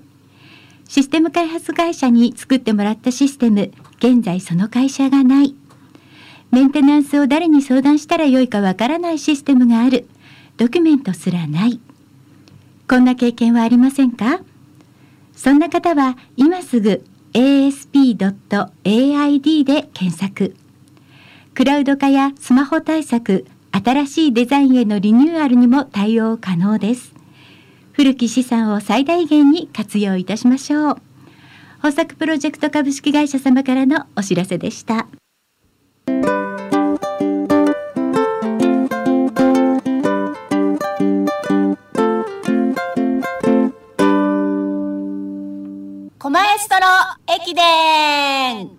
[0.88, 5.54] システム開発会社に作ってもらったシステム現在その会社がない。
[6.52, 10.06] メンテナンスを誰に相談したらよいかわからないシステムがある。
[10.58, 11.80] ドキュメントすらない。
[12.88, 14.40] こんな経験はありませんか？
[15.34, 18.04] そんな方は今すぐ asp.aid
[19.64, 20.54] で検索。
[21.54, 23.44] クラウド化やスマホ対策
[23.76, 27.14] 新しいデザインへのリニューアルにも対応可能です。
[27.92, 30.96] 古き資産を最大限に活用いたしましょう。
[31.78, 35.06] 豊作プロジェクト株式会社様からのお知らせでした。
[46.18, 46.86] 狛江ストロ
[47.34, 48.75] 駅伝。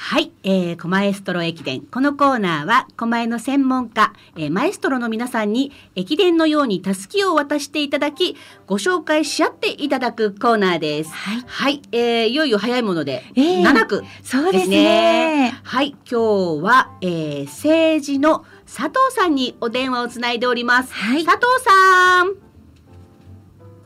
[0.00, 1.80] はい、えー、狛江ストロ駅伝。
[1.80, 8.36] このコーナーは、狛江の専門家、えーマエストロの皆さんに、駅伝のようにタスキを渡していただき、
[8.68, 11.10] ご紹介し合っていただくコーナーです。
[11.10, 15.60] はいはい、えー、いよいよ早いもので、ええ7区そうですね。
[15.64, 20.94] はい、今日は、えー、政治の佐藤さんにお電話をつないでおります。
[20.94, 22.34] はい佐藤さん、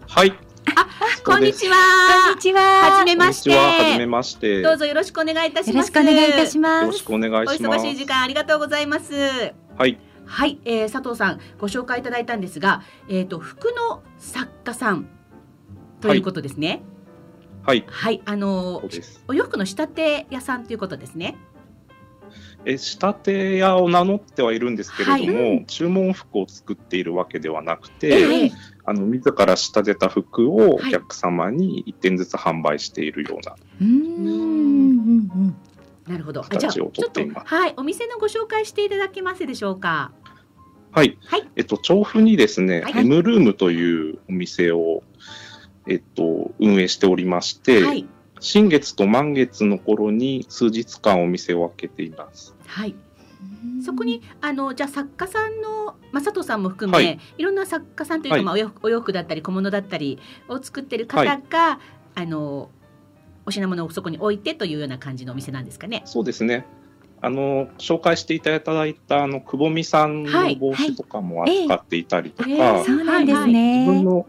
[0.08, 0.51] はい。
[1.24, 2.40] こんにちこんはに。
[2.40, 3.50] ちははじめまして。
[3.50, 3.84] こんにちは。
[3.86, 4.62] はじめまして。
[4.62, 5.86] どうぞよろしくお願いいたしよろます。
[5.88, 7.78] しくお願いいたしよろますしくお願いおします。
[7.78, 9.14] 忙しい時間ありがとうございます。
[9.76, 9.98] はい。
[10.24, 15.08] はい、えー、佐藤さんご紹介いただいたんですが、えっ、と服の作家さん
[16.00, 16.82] ということですね。
[17.64, 17.84] はい。
[17.88, 19.22] はい、あのそうです。
[19.28, 21.36] お洋服の仕立て屋さんということですね。
[22.64, 25.64] え、仕立て屋を名乗ってはいるんですけれども、はい。
[25.66, 28.52] 注文服を作っているわけではなくて、ええ
[28.84, 30.90] あの自ら仕立てた服をおはい。
[30.90, 33.54] 客様に一点ずつ販売しているような。
[33.80, 33.88] うーん。
[33.88, 35.10] うんう
[35.48, 35.56] ん
[36.08, 36.40] なるほど。
[36.40, 37.74] あじゃあちょ形をとっとはい。
[37.76, 40.10] お店のご紹介していただけますでしょうか？
[40.90, 41.16] はい。
[41.24, 41.48] はい。
[41.54, 43.04] えっと調布にですね、はい。
[43.04, 45.04] M ルームというお店を
[45.86, 48.06] えっと運営しておりまして、はい
[48.42, 52.54] 新月と満月の頃に数日間お店を開けています。
[52.66, 52.90] はい。
[52.90, 60.18] うんそこにあのじゃあ作家さんの、まあ、佐藤さんも含め、はいい、ろんな作家さんというか、はいまあ、お洋服お洋服だったり小物だったり
[60.48, 61.80] を作ってる方が、
[62.14, 62.70] あの
[63.46, 66.02] お品物をそこに置いてというような感じのお店なんですかね。
[66.04, 66.66] そうですね。
[67.20, 74.02] あの紹介していただいたあのくぼみさんはいの帽子とかもはい扱っていたりとか、ええそうなんです自分ね。
[74.02, 74.26] の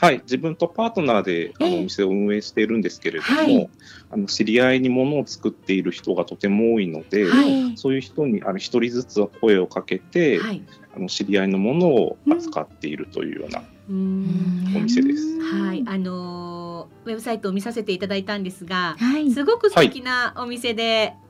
[0.00, 3.70] はい自分とパートナーであええのお店を運営しているんですけれども、はい
[4.12, 10.62] あの知り合いに物を作っている人がとても多いので、はいそういう人にあの一人ずつ声をかけて、はい。
[10.92, 15.40] あの知り合いのものを扱っているというようなうんお店です。
[15.40, 19.30] はい、あのーウェブサイトを見させていただいたんですが、はい。
[19.30, 21.14] すごく素敵なお店で、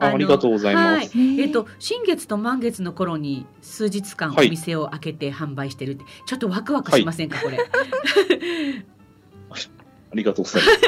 [0.00, 1.16] あありがとうございます。
[1.16, 7.58] はいねえっと新月と満月の頃に数日間おはい店を開けて販売してるって、ちょっとワクワクしませんか、これ。
[10.12, 10.80] ありがとうございます。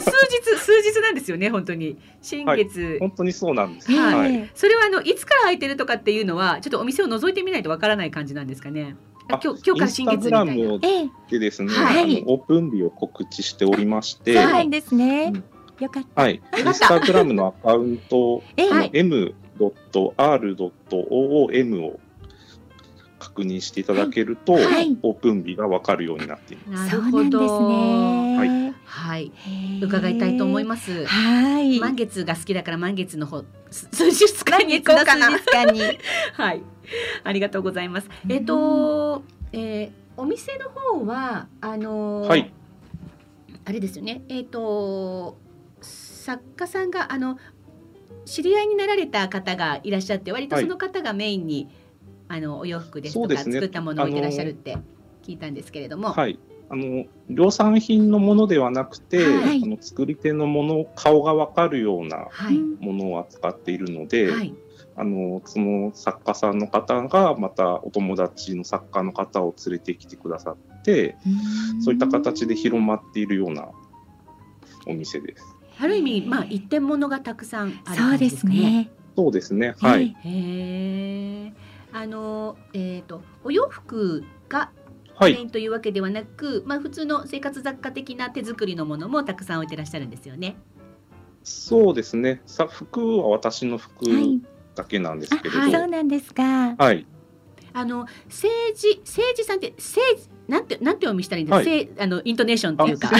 [0.00, 2.96] 数日数日なんですよね本当に新月。
[2.98, 3.92] 本当にそうなんです。
[3.92, 4.50] ええはい。
[4.54, 8.96] それはあのいつから開いてるとかっていうのはちょっとお店を覗いてみないとわからない感じなんですかね。
[9.28, 10.52] 今日今日から新月みたいな。
[10.54, 15.32] インスタグラムをええ、でですね、はいオープン日を告知しておりまして、そうなんですね。
[15.80, 16.22] よかった。
[16.22, 19.34] はい、インスタグラムのアカウント、ええ、はい m.r.oom
[21.84, 22.00] を
[23.18, 26.90] 確認していただけると、はいオープン日がわかるようになっています。
[26.90, 28.74] そうなんですね。
[28.84, 29.30] はい、へ
[29.80, 31.04] え伺いたいと思います。
[31.06, 31.78] はい。
[31.78, 35.30] 満月が好きだから満月の方す 数日間に行こうかな。
[35.30, 35.80] 数日間に。
[36.34, 36.62] はい、
[37.24, 38.08] ありがとうございます。
[38.28, 39.22] えっ、と、
[39.52, 42.52] えーお店の方はあのーはい
[43.64, 44.22] あれですよね。
[44.28, 45.36] えっ、と
[46.28, 47.38] 作家さんがあの
[48.26, 50.64] 知り合いになられた方がいらっしゃって、割とはい。
[50.64, 51.70] その方がメインに、
[52.28, 54.76] あのお洋服ですとか作ったものを置いてらっしゃるって
[55.22, 56.38] 聞いたんですけれども、はい。
[56.68, 59.62] あの量産品のものではなくて、はい。
[59.64, 64.54] あの作り手のもの顔がわかるようなはい、ものを扱っているので、はい、
[64.96, 71.16] あのその作家さんの方がまたお友達の作家の方を連れてきてくださって、
[71.80, 73.70] そういった形で広まっているような
[74.86, 75.57] お店です。
[75.80, 78.54] ある意味まあ一点物がたくさんあるそうで感じですね。
[78.54, 78.90] ね。
[79.16, 79.74] そうですね。
[79.80, 80.16] はい。
[80.24, 81.52] えへえ。
[81.92, 84.70] あのえっ、とお洋服が
[85.14, 85.32] はい。
[85.32, 90.56] メインというわけではなく、まあ普通の生活雑貨的な手作りのものもたくさん置いてらっしゃるんですよね。
[91.42, 92.40] そうですね。
[92.46, 94.40] さ服は私の服えはい。
[94.76, 95.72] だけなんですけれど、あ、はい。
[95.72, 96.76] そうなんですか。
[97.72, 101.70] あの政治政治さんって政治なんてなんてお読みしたらいいんですか？
[101.70, 103.10] はいせあのイントネーションっていうか。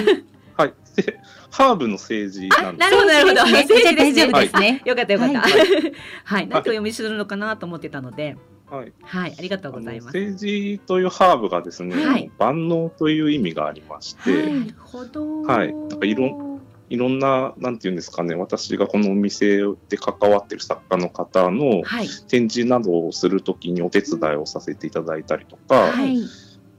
[1.51, 2.91] ハーブの政治あなんです。
[2.91, 3.43] なるほどなるほど。
[3.59, 4.83] 政治ですね大丈夫ですね。
[4.85, 5.41] あよかったよかった。
[5.41, 5.47] は
[6.25, 6.49] はい。
[6.49, 8.37] なんてお読みするのかなと思ってたので、
[8.71, 8.93] はい。
[9.03, 10.07] はいありがとうございます。
[10.07, 15.43] 政治というハーブがですね、はい万能という意味がありまして、はいなるほど。
[15.43, 16.59] はいなんかいろ
[16.91, 19.59] いろんな、なんていうんですかね、私がこのお店
[19.91, 26.19] で関わってる作家の方のはい展示などをするときにお手伝いをさせていただいたりとかはい。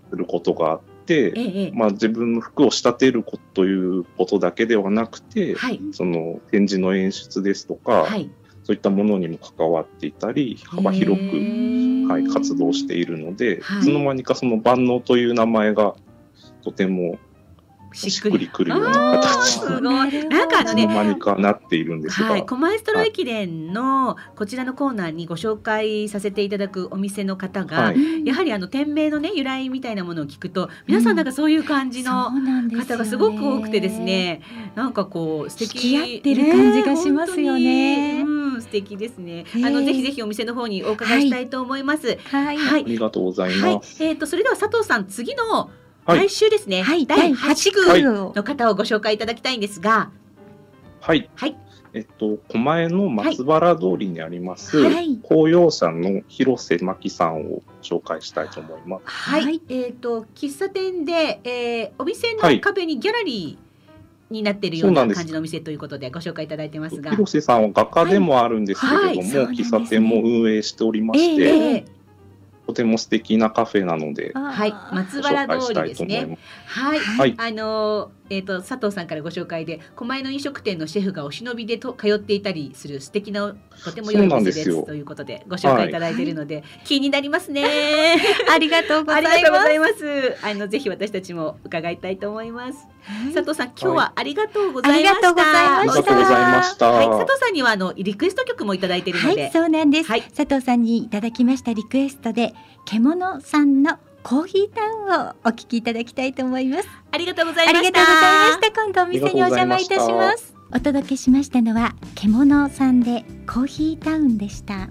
[0.10, 1.72] することがあって、ええええ。
[1.74, 5.82] まあ自分の服を仕立てることということだけではなくて、はい。
[5.92, 8.30] その展示の演出ですとか、はい。
[8.64, 13.82] そういったものにも関わっていたり、幅広く、くはい、活動しているので、はい。
[13.82, 15.96] いつの間にかその万能という名前が
[16.64, 17.18] とても
[17.94, 19.58] ししっくりくるような形。
[19.58, 20.28] にすごい。
[20.30, 28.26] なんかあのね間にかなっているんですが、はい、狛江ストロ駅伝のこちらのコーナーにご紹介させていただくお店の方が、はい。
[28.26, 32.86] やはりあの店名のね由来みたいなものを聞くと皆さんなんかそういう感じのそうなんですよね。
[32.86, 34.00] 方がすごく多くてです。
[34.00, 34.42] ね
[34.76, 38.22] なんかこう素敵引き合ってる感じがしますよね。
[38.22, 39.46] うん素敵ですね。
[39.56, 42.18] あのぜひぜひお店の方にお伺いしたいと思います。
[42.26, 42.58] はい。
[42.58, 42.82] はい。
[42.84, 43.76] ありがとうございはい。
[43.76, 44.04] ます。
[44.04, 45.79] えー、とそれでは佐藤さん次のはい
[46.16, 47.06] 来週ですね、はい。
[47.06, 48.34] 第第8 8区。
[48.36, 50.12] の方をご紹介いただきたいんですが。
[51.02, 51.30] はい。
[51.36, 51.58] はい。
[51.94, 55.18] えっと、狛江の松原通りにあります、はい。
[55.24, 59.02] 公用車の広瀬真希さんを紹介したいと思います。
[59.06, 59.62] はい、はい。
[59.70, 62.62] えっ、と喫茶店で、えーお店のはい。
[62.62, 69.18] 壁にギャラリーになっているような感じのお店ということでご紹介いただいてますが、広瀬さんは画家でもあるんですけれども、はい。
[69.18, 69.26] はい。
[69.26, 71.86] ね喫茶店も運営しておりまして、ええ
[72.70, 74.74] とても素敵なカフェなので、はい。
[74.94, 76.06] 松原通り介したいです。
[76.06, 76.38] ね。
[76.70, 88.18] はい、はいあのーえっ、と佐藤さんからご紹介で狛江の飲食店のシェフがお忍びでと通っていたりする素敵なとても良い店ですですよということでご紹介いただいているので、気になりますね。
[88.54, 89.38] ありがとうござあいます。
[89.38, 90.38] りがとうございます。
[90.44, 92.88] あのぜひ私たちも伺いたいと思います。
[93.34, 95.10] 佐藤さん、今日はありがとうございました。
[95.10, 96.92] ありがとうございありましたがとうございました。
[96.92, 102.54] はい、佐藤さんにはあのリクエスト曲もいただいているので、はい、そうなんです、はい佐藤さんにいただきましたリクエストで
[102.86, 106.88] 獣さんのコーヒータウンをお聞きいただきたいと思います。
[107.12, 108.00] ありがとうございありました。
[108.00, 108.84] がとうございました。
[108.84, 110.54] 今度お店にお邪魔いたします。
[110.72, 114.88] お届けしましたのは獣さんでコーヒータウンでした。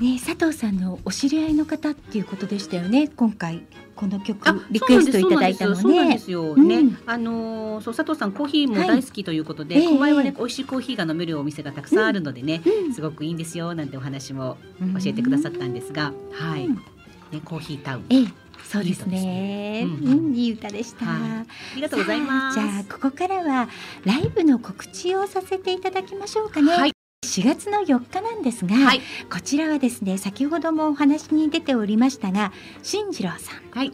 [0.00, 3.64] ね佐藤さんのお知り合いの方っていうことでしたよね今回。
[3.94, 6.42] この曲あリクエストいただいたのそうなんでねすよ。
[6.48, 6.82] そうなんですよ。
[6.82, 6.90] うん。
[6.90, 9.86] ね、あのーそう佐藤さんコーヒーも大好きということで、はい。
[9.86, 10.38] 狛江はねええ。
[10.38, 12.92] 美味しいコーヒーが飲めるお店がたくさんあるのでね、うん。
[12.92, 14.58] すごくいいんですよなんてお話も
[15.02, 18.04] 教えてくださったんですが、はい、うんねコーヒータウン。
[18.10, 18.45] ええ
[18.76, 19.82] そうですね。
[19.82, 20.12] いい歌ですね。
[20.12, 21.20] うん、いい歌でした、はい。
[21.20, 21.46] あ
[21.76, 22.60] りがとうございます。
[22.60, 23.68] じゃあここからは
[24.04, 26.90] ライブの告知をさせていただきましょうかね、はい。
[26.90, 26.92] 1
[27.26, 29.00] 4月の4日なんですが、はい。
[29.30, 33.78] こちらはですね先ほどもお話に出ておりましたが進次郎さん。
[33.78, 33.92] はい。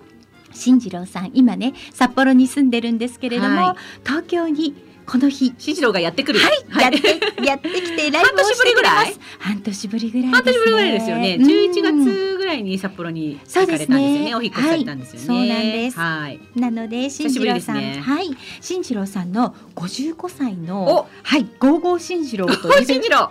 [0.52, 4.74] 進次郎さん今ね札幌に住んでるんですけれども、は東京に
[5.06, 6.46] この日新次郎がやってくるや
[6.88, 11.36] ってやってきてライブをしてくれます半年ぶりぐらい半年ぶりぐらいですよね。
[11.38, 14.06] うん11月ぐらいに札幌に行かれたんですよね。
[14.06, 15.38] そうですねお引っ越しされたんですよね。
[15.38, 16.40] はいそうなんですはい。
[16.56, 23.30] なので進次郎さん、はい進次郎さんの55歳おのはいゴーゴー進次郎という 新次郎。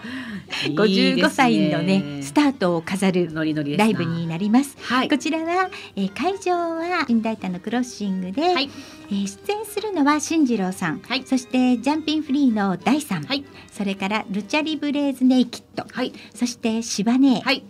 [0.76, 3.86] 55歳のねスタートを飾るノリノリですな。
[3.86, 4.78] ライブになります。
[4.82, 5.10] はい。
[5.10, 5.18] こ。
[5.18, 8.70] ちらは、えー会場は新大田のクロッシングで、はい。
[9.10, 11.24] えー出演するのは進次郎さん、はい。
[11.26, 13.44] そしてジャンピンフリーの大さん、はい。
[13.72, 16.14] それからルチャリブレーズネイキッド、はい。
[16.34, 17.64] そしてシバネー、はい。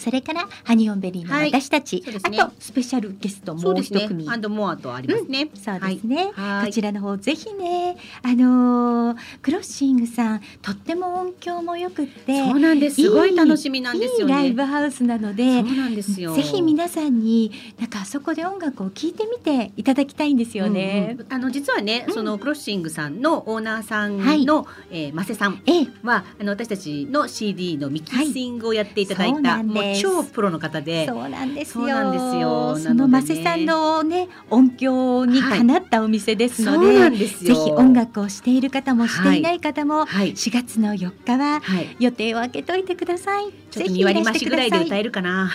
[0.00, 4.28] それからハニオンベリーのはい私たち、そうですねあとスペシャルゲストもう一組。。
[4.28, 5.50] and more とありますね。
[5.54, 13.02] そうですね、はいこちらの方ぜひねあのークロッシングさんとっても音響も良くってそうなんです。
[13.02, 14.32] すごい楽しみなんですよね。
[14.34, 16.34] いいライブハウスなのでそうなんですよ。
[16.34, 21.10] ぜひ皆さんになんかあそこで音楽を聴いてみていただきたいんですよね。
[21.12, 31.06] うんうんあの実はね、うんそのクロッシングさんのオーナーさんはいの、えー、マセさんええ、はあの私たちの CD のミキシングをやっていただいた、もうなんです超プロの方で。
[31.06, 32.76] そうなんですよ。
[32.78, 40.32] そのマセさんのね音響にかなったお店ですので、なんでぜひ音楽をしている方もしていない方も、はい。
[40.32, 41.96] 4月の4日ははい。
[41.98, 43.46] 予定を空けといてください。
[43.70, 45.50] ちょっと2割増しぐらいで歌ええるかな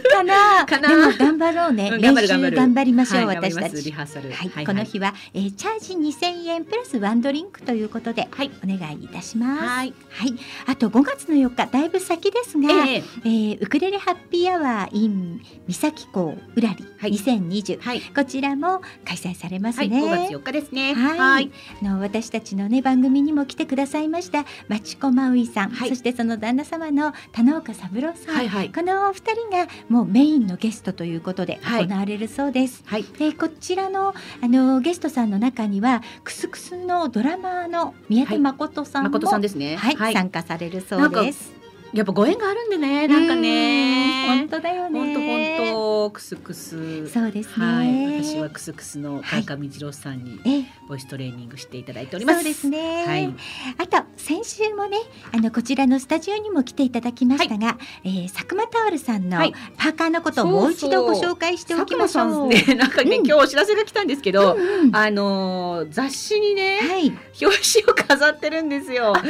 [0.00, 0.66] かな。
[0.66, 0.88] かな。
[0.88, 1.90] でも頑張ろうね。
[1.92, 3.92] うん練習頑張りましょう、はい私たち。
[3.92, 4.30] ハーサル。
[4.30, 8.50] はい、この日は、えーチャージ2000円プラスワンドリンクということで、はい。
[8.64, 9.62] お願いいたします。
[9.62, 9.94] はい。
[10.10, 10.34] はい、
[10.66, 13.04] あと5月の4日だいぶ先ですが、ええ。
[13.24, 17.12] えーウクレレハッピーアワー in 三崎港うらりはい。
[17.12, 18.00] 2020、はい。
[18.00, 20.00] こちらも開催されますはい、ね。
[20.00, 20.94] 5月4日ですね。
[20.94, 21.18] はい。
[21.18, 21.50] はい、
[21.82, 25.88] あの私たちのね番組にも来てくださいました町子真衣さん、はい。
[25.88, 32.82] そしてその旦那様の田之岡三郎さん、はい、はい、このお二人がもうメインのゲストということではい行われるそうです。
[32.86, 39.76] はい、でこちらのあのゲストさんの中にはクスクスのドラマーの宮田誠さんも、誠さんですね。
[39.76, 41.61] はい、参加されるそうです。
[41.92, 44.24] やっぱご縁があるんでね、なんかうんね。
[44.26, 44.98] 本当だよね。
[44.98, 47.06] 本当本当クスクス。
[47.08, 47.66] そうですね。
[47.66, 52.38] はい、私はクスクスの川上二郎さんにえボイストレーニングしていただいております。
[52.38, 53.04] そうですね。
[53.06, 53.34] はい、
[53.78, 54.98] あと先週もね
[55.32, 62.48] あのこちらのスタジオにも来ていただきましたが、えー佐久間タオルさんのはいパーカーのことをもう一度ご紹介しておきましょう。
[62.48, 64.56] ね、なんかね、うん今日お知らせが来たんですけど、
[64.92, 67.12] あのー雑誌にね、はい。
[67.40, 69.12] 表紙を飾ってるんですよ。
[69.12, 69.22] 表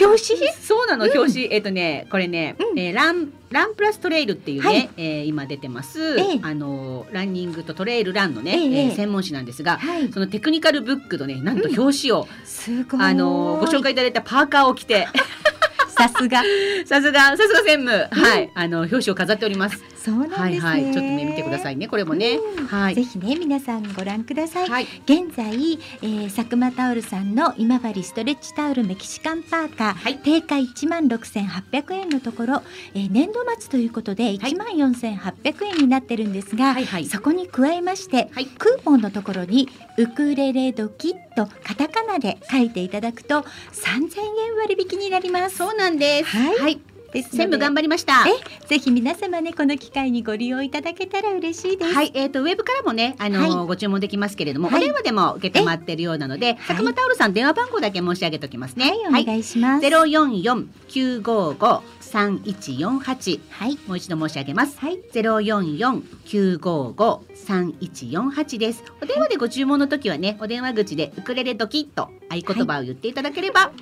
[0.00, 0.18] 紙？
[0.60, 9.78] そうなの、表紙、えっ、とね、これね、うんえーラン、ランプラストレイルっていうね、はいえー今出てます、ええあのーランニングとトレイルランのね、えええーええ専門誌なんですが。
[9.78, 10.12] はい。
[10.12, 13.00] そのテクニカルブックのね、なんと表紙を、すごい。
[13.00, 15.06] あのーご紹介いただいたパーカーを着て。
[15.88, 16.42] さすが。
[16.86, 19.82] さすが、さすが専務、はい、あの表紙を飾っております。
[20.08, 20.70] そうなんですね。
[20.70, 22.36] はいはい、ちょっとね、見てくださいね、これもね。
[22.36, 23.02] うんはいぜ。
[23.02, 24.68] ひね皆さんご覧ください。
[24.68, 32.62] はい、現在、えー、佐久間タオルさんの今治ストレッチタオルメキシカンパーカー、はい定価1万6800円のところ、
[32.94, 39.68] えー、年度末ということで1万4800円になってるんですが、はいはいそこに加えまして、はいクーポンのところに
[39.98, 45.58] ウクレレドキッとカタカナで書いていただくと3000円割引になります。
[45.58, 46.36] そうなんです。
[46.36, 46.80] はいはい、
[47.12, 48.24] です全部頑張りました。
[48.28, 48.66] え？
[48.66, 51.92] ぜひ皆様ねこの機会にご利用いただけたら嬉しいです。
[51.94, 58.92] はい、えっ、とウェブからもね、あのーはいご注文できますけれども、はいお電話でも受けてまってるようなので、佐久間タオルさん電話番号だけ申し上げておきますね。
[59.10, 59.80] はい、お願いします。
[59.80, 63.40] ゼロ四四九五五三一四八。
[63.50, 64.78] はいもう一度申し上げます。
[64.78, 68.84] はいゼロ四四九五五三一四八です。
[69.00, 73.72] お電話でご注文の時はね、お電話口でウクレレドキッと合言葉を言っていただければ、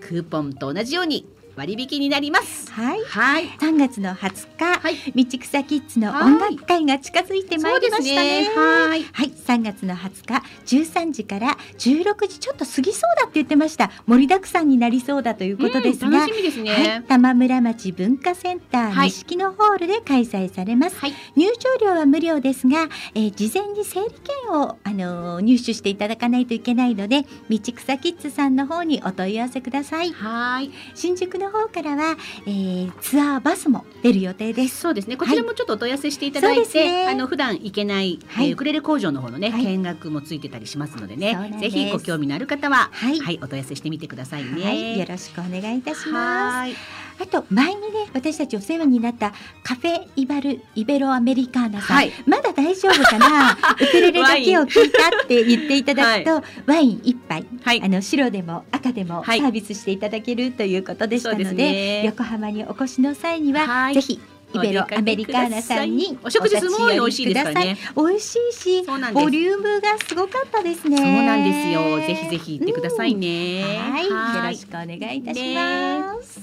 [0.00, 1.26] クーポンと同じように
[1.56, 2.70] 割引になります。
[2.72, 3.04] はい。
[3.04, 3.48] はい。
[3.60, 4.96] 3月の20日、はい。
[5.24, 8.50] 道草キッズの音楽会が近づいてまいりましたね。
[8.54, 9.04] はい。
[9.12, 10.42] はい、3月の20日
[10.82, 16.70] 13時から16時ちょっと過ぎそうだって言ってました盛りだくさんになりそうだということですが、うん楽しみですね。
[16.70, 30.70] はい、玉村町文化センターはい錦のホールで開催されます、はい入場料は無料ですが、えー事前に整理券を、あのー入手していただかないといけないので道草キッズさんの方にお問い合わせくださいはい。
[30.94, 32.16] 新宿の方からは、
[32.46, 34.80] えーツアーバスも出る予定です。
[34.80, 35.16] そうですね。
[35.16, 37.06] こちらもちょっとお問い合わせしていただいて、そうですね。
[37.08, 38.48] あの普段行けない、はい。
[38.48, 39.64] えーウクレレ工場の方のね、はい。
[39.64, 41.60] 見学もついてたりしますのでね、です。
[41.60, 43.18] ぜひご興味のある方は、はい。
[43.18, 44.64] はい、お問い合わせしてみてくださいね。
[44.64, 46.56] はい、よろしくお願いいたします。
[46.58, 46.74] はい。
[47.20, 49.32] あと前にね私たちお世話になった
[49.62, 52.12] カフェイバルイベロアメリカーナさん、はい。
[52.26, 53.52] まだ大丈夫かな？
[53.80, 57.00] ウクレレだけを聞いたって言っていただくと、ワイン。
[57.04, 57.82] 一杯はい。
[57.82, 59.40] あの白でも赤でもサはい。
[59.40, 62.04] ービスしていただけるということでしたので,、そうですね。
[62.06, 63.94] 横浜にお越しの際には、はい。
[63.94, 64.20] ぜひ
[64.54, 70.96] イベロアメリカーナさんにお食事すごい美味しいですからね美味しいしボリュームがすごかったですね。
[70.96, 71.98] そうなんですよ。
[71.98, 76.40] ぜひぜひ行ってくださいね、はい、よろしくお願いいたします。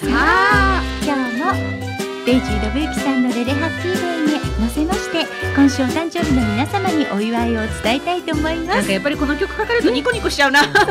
[0.00, 5.24] ささあ、今日もデイジー・ロブユキさんのレレハッピーデーに乗せまして、
[5.54, 8.76] 今週お誕生日の皆様にお祝いを伝えたいと思います。
[8.78, 10.64] なんかやっぱりこの曲かかるとニコニコしちゃうな。
[10.64, 10.82] 今日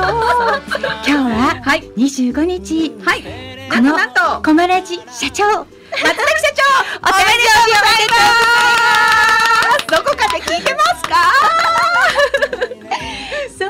[1.11, 3.23] ははい25日、はい。
[3.69, 6.63] このなんとコマラジ社長、松崎社長
[7.03, 8.15] おめでとうございま
[9.79, 9.87] す。
[9.87, 11.15] どこかで聞いてますか？
[13.59, 13.69] そう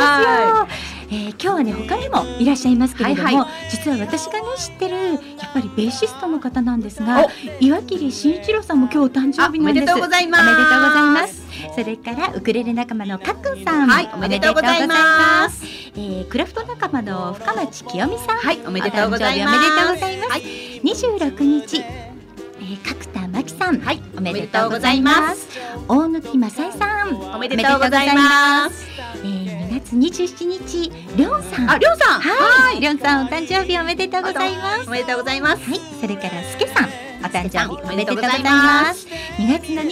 [0.00, 0.81] なんですよ。
[1.12, 5.18] えー今日はね他にもいらっしゃいますけれども、はいは実は私がね知ってるやっ
[5.52, 7.26] ぱりベーシストの方なんですが
[7.60, 9.90] 岩切慎一郎さんも今日お誕生日なんです。
[9.90, 10.42] あおめでとうございます。
[10.42, 11.42] おめでとうございます。
[11.74, 13.88] それからウクレレ仲間のかっくんさん。
[13.88, 15.60] はいおめでとうございます。
[15.60, 15.66] す、
[15.96, 18.38] えークラフト仲間の深町清美さん。
[18.38, 19.58] はいおめでとうございます。
[19.58, 20.80] おめでとうございます、はい。
[20.80, 25.46] 26日えー角田真紀さん、はい、おめでとうございまます。
[25.88, 26.20] 大貫
[26.50, 28.86] 正恵さん、おめでとうございます。
[29.24, 29.51] えー、2
[29.82, 31.70] 月27日、りょんさん。
[31.70, 32.20] あ、りょうさん。
[32.20, 34.88] はい、りょんさんお誕生日おめでとうございます。
[34.88, 35.62] おめでとうございます。
[35.68, 36.88] はい、それからすけさん、
[37.24, 39.06] お誕生日おめでとうございまます。
[39.38, 39.90] 2月の28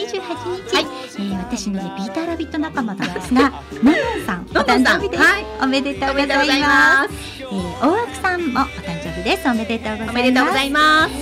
[0.69, 0.87] 日、はい
[1.19, 3.51] えー、私のねピーターラビット仲間なんですが、
[3.83, 5.23] のんのんさん、お誕生日です。
[5.23, 6.69] はいおめでとうございま。
[6.69, 9.49] ますえー、大枠さんもお誕生日です。
[9.49, 10.07] おめでとうございます。
[10.07, 10.11] す。
[10.11, 11.15] おめでとうございます。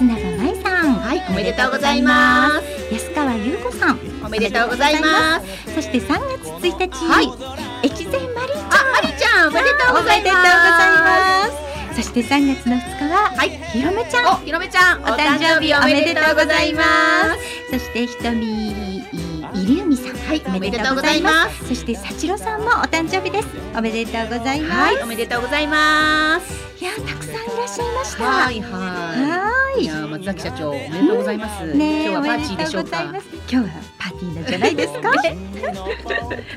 [0.00, 0.25] 松永
[1.06, 2.88] はい、おめでとうございます。
[2.88, 2.94] す。
[2.94, 5.46] 安川優子さん、おめでとうございます。
[5.70, 5.74] す。
[5.76, 10.34] そして3月1日、はい越前マリーちゃん、あ、まりちゃん、おめでとうございます。
[10.34, 12.02] ます。
[12.02, 17.38] そして3月の2日は、はいひろめちゃん、お、ひろめちゃん、お誕生日おめでとうございます。
[17.70, 19.04] そしてひとみ
[19.54, 23.48] いりうみさん、はいおめでとうございますそしてさちろさんもお誕生日です。
[23.76, 24.94] おめでとうございます。
[24.94, 26.52] はい、おめでとうございます。
[26.80, 28.24] いやたくさんいらっしゃいました。
[28.24, 28.78] はい、は。
[28.78, 29.35] はい
[29.78, 29.82] い。
[29.84, 31.74] いやー、松崎社長、おめでとうございます。
[31.74, 33.02] ねえ今日はパーティーでしょうか？
[33.02, 33.12] 今
[33.48, 33.62] 日は
[33.98, 35.10] パーティーなんじゃないですか？
[35.22, 35.36] ね、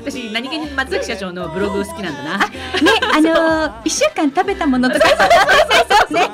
[0.00, 2.34] 私、何気に松崎社長のブログ好きなんだな。
[3.14, 5.08] あのー一週間食べたものとか、
[6.10, 6.28] ね。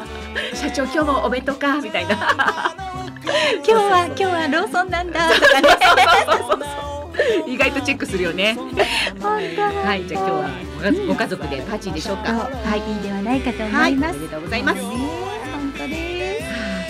[0.54, 2.14] 社長、今日もお弁当かみたいな。
[3.56, 5.68] 今日は今日はローソンなんだとかね。
[7.46, 8.54] 意外とチェックするよね。
[8.56, 8.70] 本
[9.56, 10.50] 当はい、じゃあ今日は
[11.06, 12.24] ごご家族でパーティーでしょうか？
[12.24, 14.18] パーティーではないかと思はいい、おます。
[14.18, 15.25] めでとうございます。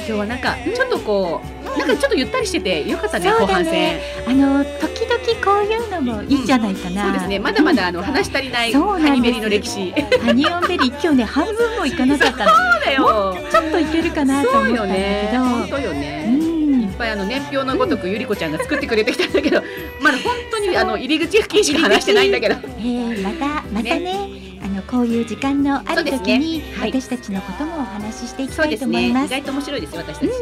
[0.07, 3.99] 今日はなんかちょっとこう、なんかちょっとゆったりしててよかったね、そう後半戦。
[4.27, 7.05] あの時々こういうのもいいんじゃないかな。
[7.05, 9.93] そうですね、まだまだあの話し足りないハニベリの歴史。
[9.93, 12.51] ハニオンベリー今日ね半分もいかなかったの。
[12.51, 13.37] そうだよ。
[13.51, 15.31] ちょっといけるかなとそうよ思ったんだけね。
[15.33, 15.45] ど。
[15.45, 16.27] 本当ようね。
[16.29, 19.61] んいっぱいあの年表のごとくゆりこちゃんが作ってくれてきたんだけど、
[20.01, 22.55] まだ本当にあの入り口付近しか話してないんだけど。
[22.55, 24.46] えー、またまたねあ
[24.77, 28.93] のこういう時間のある時に、ねはい私たちのこともお話ししていきたいそうですね。
[28.93, 29.27] と思います。
[29.27, 30.31] 意外と面白いですよ私たち。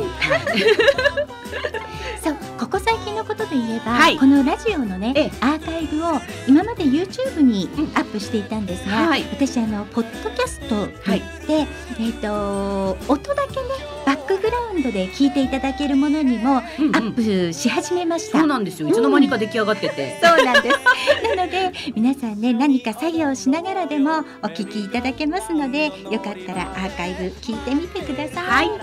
[2.23, 11.67] そうここ最近のことで言えば、はいこのラジオのね、ええアーカイブを今まで YouTube にアップしていたんですが、はい私あのポッドキャストといって、
[12.01, 13.69] えっ、と音だけね
[14.07, 18.39] バックグラウンドで聞いていただけるものにもアうんうんップし始めました。
[18.41, 18.89] そうなんですよ。
[18.89, 20.19] いつの間にか出来上がってて。
[20.23, 21.37] そうなんです。
[21.37, 28.45] なので皆さんね何か作業をしながらでもお聞きいただけますのでよかったらアーカイブ聞いてみてください。
[28.45, 28.79] はいはい。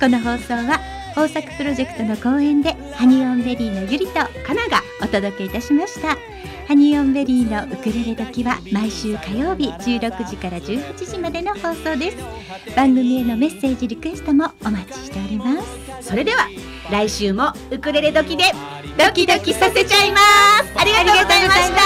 [0.00, 0.78] この放送は
[1.16, 6.18] 豊作プロジェクトの公演でハニオンベリーのゆりとかながお届けいたしました。
[6.66, 12.16] ハニオンベリーのウクレレ時は毎週火曜日16時から18時までの放送です。
[12.74, 15.68] 番組へのメッセージリクエストもお待ちしております。
[16.08, 16.48] それでは
[16.90, 18.50] 来週もウクレレ時で
[18.98, 20.24] ドキドキさせちゃいます。
[20.74, 21.76] ありがとうございました。